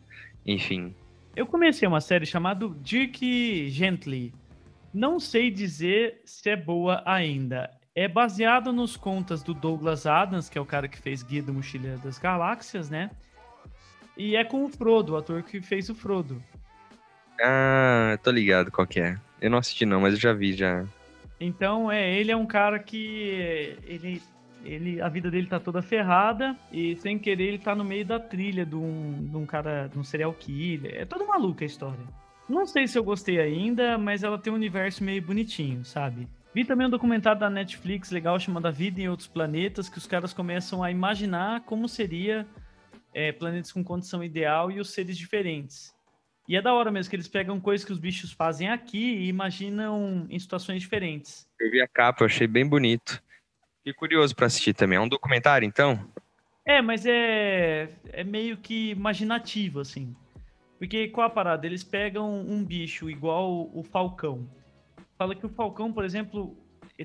enfim. 0.47 0.95
Eu 1.37 1.47
comecei 1.47 1.87
uma 1.87 2.01
série 2.01 2.27
chamada 2.27 2.69
Dirk 2.83 3.69
Gently. 3.71 4.33
Não 4.93 5.20
sei 5.20 5.51
dizer 5.51 6.20
se 6.24 6.51
é 6.51 6.57
boa 6.57 7.03
ainda. 7.05 7.70
É 7.95 8.07
baseado 8.07 8.72
nos 8.72 8.97
contas 8.97 9.43
do 9.43 9.53
Douglas 9.53 10.07
Adams, 10.07 10.49
que 10.49 10.57
é 10.57 10.61
o 10.61 10.66
cara 10.66 10.89
que 10.89 10.99
fez 10.99 11.22
Guia 11.22 11.43
do 11.43 11.53
Mochileiro 11.53 11.99
das 11.99 12.18
Galáxias, 12.18 12.89
né? 12.89 13.11
E 14.16 14.36
é 14.36 14.45
com 14.45 14.64
o 14.64 14.68
Frodo, 14.68 15.14
o 15.14 15.16
ator 15.16 15.43
que 15.43 15.61
fez 15.61 15.89
o 15.89 15.95
Frodo. 15.95 16.43
Ah, 17.41 18.18
tô 18.22 18.30
ligado 18.30 18.70
qual 18.70 18.86
que 18.86 19.01
é. 19.01 19.16
Eu 19.41 19.51
não 19.51 19.59
assisti 19.59 19.84
não, 19.86 20.01
mas 20.01 20.14
eu 20.14 20.20
já 20.20 20.32
vi 20.32 20.53
já. 20.53 20.84
Então, 21.41 21.91
é, 21.91 22.18
ele 22.18 22.32
é 22.32 22.36
um 22.36 22.47
cara 22.47 22.78
que 22.78 23.76
ele 23.84 24.22
ele 24.64 25.01
a 25.01 25.09
vida 25.09 25.30
dele 25.30 25.47
tá 25.47 25.61
toda 25.61 25.80
ferrada 25.80 26.57
e 26.72 26.97
sem 26.97 27.16
querer 27.16 27.45
ele 27.45 27.59
tá 27.59 27.74
no 27.74 27.84
meio 27.84 28.05
da 28.05 28.18
trilha 28.18 28.66
de 28.66 28.74
um, 28.74 29.28
de 29.30 29.36
um 29.36 29.47
cara, 29.47 29.89
de 29.89 29.99
um 29.99 30.05
serial 30.05 30.32
killer. 30.34 30.95
É 30.97 31.05
todo 31.05 31.26
maluco 31.26 31.62
a 31.62 31.66
história. 31.66 32.05
Não 32.49 32.67
sei 32.67 32.89
se 32.89 32.99
eu 32.99 33.05
gostei 33.05 33.39
ainda, 33.39 33.99
mas 33.99 34.23
ela 34.23 34.39
tem 34.39 34.53
um 34.53 34.57
universo 34.57 35.05
meio 35.05 35.21
bonitinho, 35.21 35.85
sabe? 35.85 36.27
Vi 36.55 36.65
também 36.65 36.87
um 36.87 36.91
documentário 36.91 37.39
da 37.39 37.51
Netflix 37.51 38.11
legal 38.11 38.41
chamado 38.41 38.67
A 38.67 38.71
Vida 38.71 39.01
em 39.01 39.09
Outros 39.09 39.29
Planetas, 39.29 39.89
que 39.89 39.99
os 39.99 40.07
caras 40.07 40.33
começam 40.33 40.83
a 40.83 40.91
imaginar 40.91 41.61
como 41.63 41.87
seria 41.89 42.47
é, 43.13 43.33
planetas 43.33 43.71
com 43.71 43.85
condição 43.85 44.25
ideal 44.25 44.71
e 44.71 44.81
os 44.81 44.91
seres 44.91 45.17
diferentes. 45.17 45.95
E 46.49 46.57
é 46.57 46.63
da 46.63 46.73
hora 46.73 46.91
mesmo 46.91 47.11
que 47.11 47.17
eles 47.17 47.29
pegam 47.29 47.61
coisas 47.61 47.85
que 47.85 47.93
os 47.93 47.99
bichos 47.99 48.33
fazem 48.33 48.71
aqui 48.71 48.99
e 48.99 49.29
imaginam 49.29 50.27
em 50.31 50.39
situações 50.39 50.81
diferentes. 50.81 51.47
Eu 51.61 51.71
vi 51.71 51.83
a 51.83 51.87
capa, 51.87 52.23
eu 52.23 52.27
achei 52.27 52.47
bem 52.47 52.67
bonito. 52.67 53.23
Fiquei 53.79 53.93
curioso 53.93 54.35
para 54.35 54.47
assistir 54.47 54.73
também. 54.73 54.97
É 54.97 55.01
um 55.01 55.09
documentário, 55.09 55.67
então? 55.67 56.11
É, 56.65 56.81
mas 56.81 57.05
é, 57.05 57.91
é 58.07 58.25
meio 58.25 58.57
que 58.57 58.91
imaginativo, 58.91 59.81
assim. 59.81 60.17
Porque 60.79 61.09
qual 61.09 61.26
a 61.26 61.31
parada? 61.31 61.66
Eles 61.66 61.83
pegam 61.83 62.41
um 62.41 62.64
bicho 62.64 63.11
igual 63.11 63.68
o 63.74 63.83
falcão. 63.83 64.49
Fala 65.16 65.35
que 65.35 65.45
o 65.45 65.49
falcão, 65.49 65.93
por 65.93 66.05
exemplo, 66.05 66.57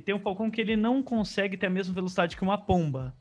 tem 0.06 0.14
um 0.14 0.20
falcão 0.20 0.52
que 0.52 0.62
ele 0.62 0.76
não 0.76 1.02
consegue 1.02 1.58
ter 1.58 1.66
a 1.66 1.72
mesma 1.72 1.94
velocidade 1.94 2.38
que 2.38 2.44
uma 2.44 2.58
pomba. 2.58 3.16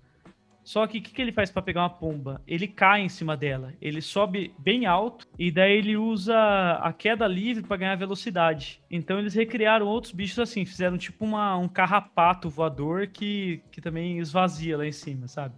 Só 0.65 0.87
que 0.87 0.99
o 0.99 1.03
que, 1.03 1.13
que, 1.13 1.21
ele 1.21 1.33
faz 1.33 1.51
para 1.51 1.63
pegar 1.63 1.81
uma 1.81 1.91
pomba? 1.91 2.41
Ele 2.47 2.69
cai 2.69 3.01
em 3.01 3.09
cima 3.09 3.37
dela. 3.37 3.75
Ele 3.81 4.01
sobe 4.01 4.55
bem 4.59 4.87
alto 4.87 5.27
e 5.37 5.51
daí 5.51 5.79
ele 5.79 5.97
usa 5.97 6.37
a 6.81 6.93
queda 6.93 7.27
livre 7.27 7.65
para 7.65 7.79
ganhar 7.79 7.97
velocidade. 7.97 8.81
Então 8.89 9.19
eles 9.19 9.35
recriaram 9.35 9.87
outros 9.87 10.13
bichos 10.13 10.39
assim, 10.39 10.65
fizeram 10.65 10.97
tipo 10.97 11.25
uma, 11.25 11.57
um 11.57 11.67
carrapato 11.67 12.49
voador 12.49 13.09
que, 13.09 13.61
que 13.73 13.81
também 13.81 14.19
esvazia 14.19 14.79
lá 14.79 14.87
em 14.87 14.93
cima, 14.93 15.27
sabe? 15.27 15.55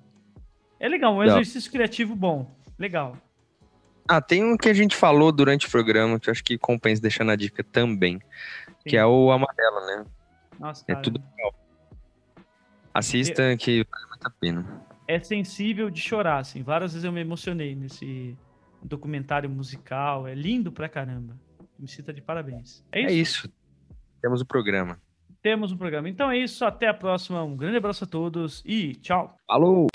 É 0.80 0.88
legal, 0.88 1.14
um 1.14 1.22
exercício 1.22 1.70
criativo 1.70 2.16
bom. 2.16 2.50
Legal. 2.78 3.16
Ah, 4.08 4.20
tem 4.20 4.44
um 4.44 4.56
que 4.56 4.68
a 4.68 4.74
gente 4.74 4.94
falou 4.94 5.32
durante 5.32 5.66
o 5.66 5.70
programa, 5.70 6.20
que 6.20 6.28
eu 6.28 6.32
acho 6.32 6.44
que 6.44 6.58
compensa 6.58 7.00
deixar 7.00 7.24
na 7.24 7.36
dica 7.36 7.64
também, 7.64 8.18
Sim. 8.18 8.74
que 8.90 8.96
é 8.96 9.06
o 9.06 9.30
amarelo, 9.32 9.86
né? 9.86 10.04
Nossa, 10.58 10.84
é 10.86 10.92
cara. 10.92 11.02
tudo 11.02 11.22
legal. 11.36 11.54
Assista 12.92 13.42
eu... 13.42 13.56
que 13.56 13.84
vale 13.90 14.06
muito 14.08 14.26
a 14.26 14.30
pena. 14.30 14.82
É 15.08 15.18
sensível 15.18 15.90
de 15.90 16.00
chorar, 16.00 16.38
assim. 16.38 16.62
Várias 16.62 16.92
vezes 16.92 17.04
eu 17.04 17.12
me 17.12 17.20
emocionei 17.20 17.74
nesse 17.74 18.36
documentário 18.82 19.50
musical. 19.50 20.26
É 20.26 20.34
lindo 20.34 20.70
pra 20.70 20.88
caramba. 20.88 21.36
Me 21.78 21.88
cita 21.88 22.12
de 22.12 22.22
parabéns. 22.22 22.84
É 22.92 23.00
isso. 23.00 23.08
É 23.08 23.12
isso. 23.12 23.52
Temos 24.22 24.40
o 24.40 24.46
programa. 24.46 24.98
Temos 25.42 25.72
um 25.72 25.76
programa. 25.76 26.08
Então 26.08 26.30
é 26.30 26.38
isso. 26.38 26.64
Até 26.64 26.88
a 26.88 26.94
próxima. 26.94 27.42
Um 27.42 27.56
grande 27.56 27.76
abraço 27.76 28.04
a 28.04 28.06
todos 28.06 28.62
e 28.64 28.94
tchau. 28.96 29.36
Falou! 29.46 29.88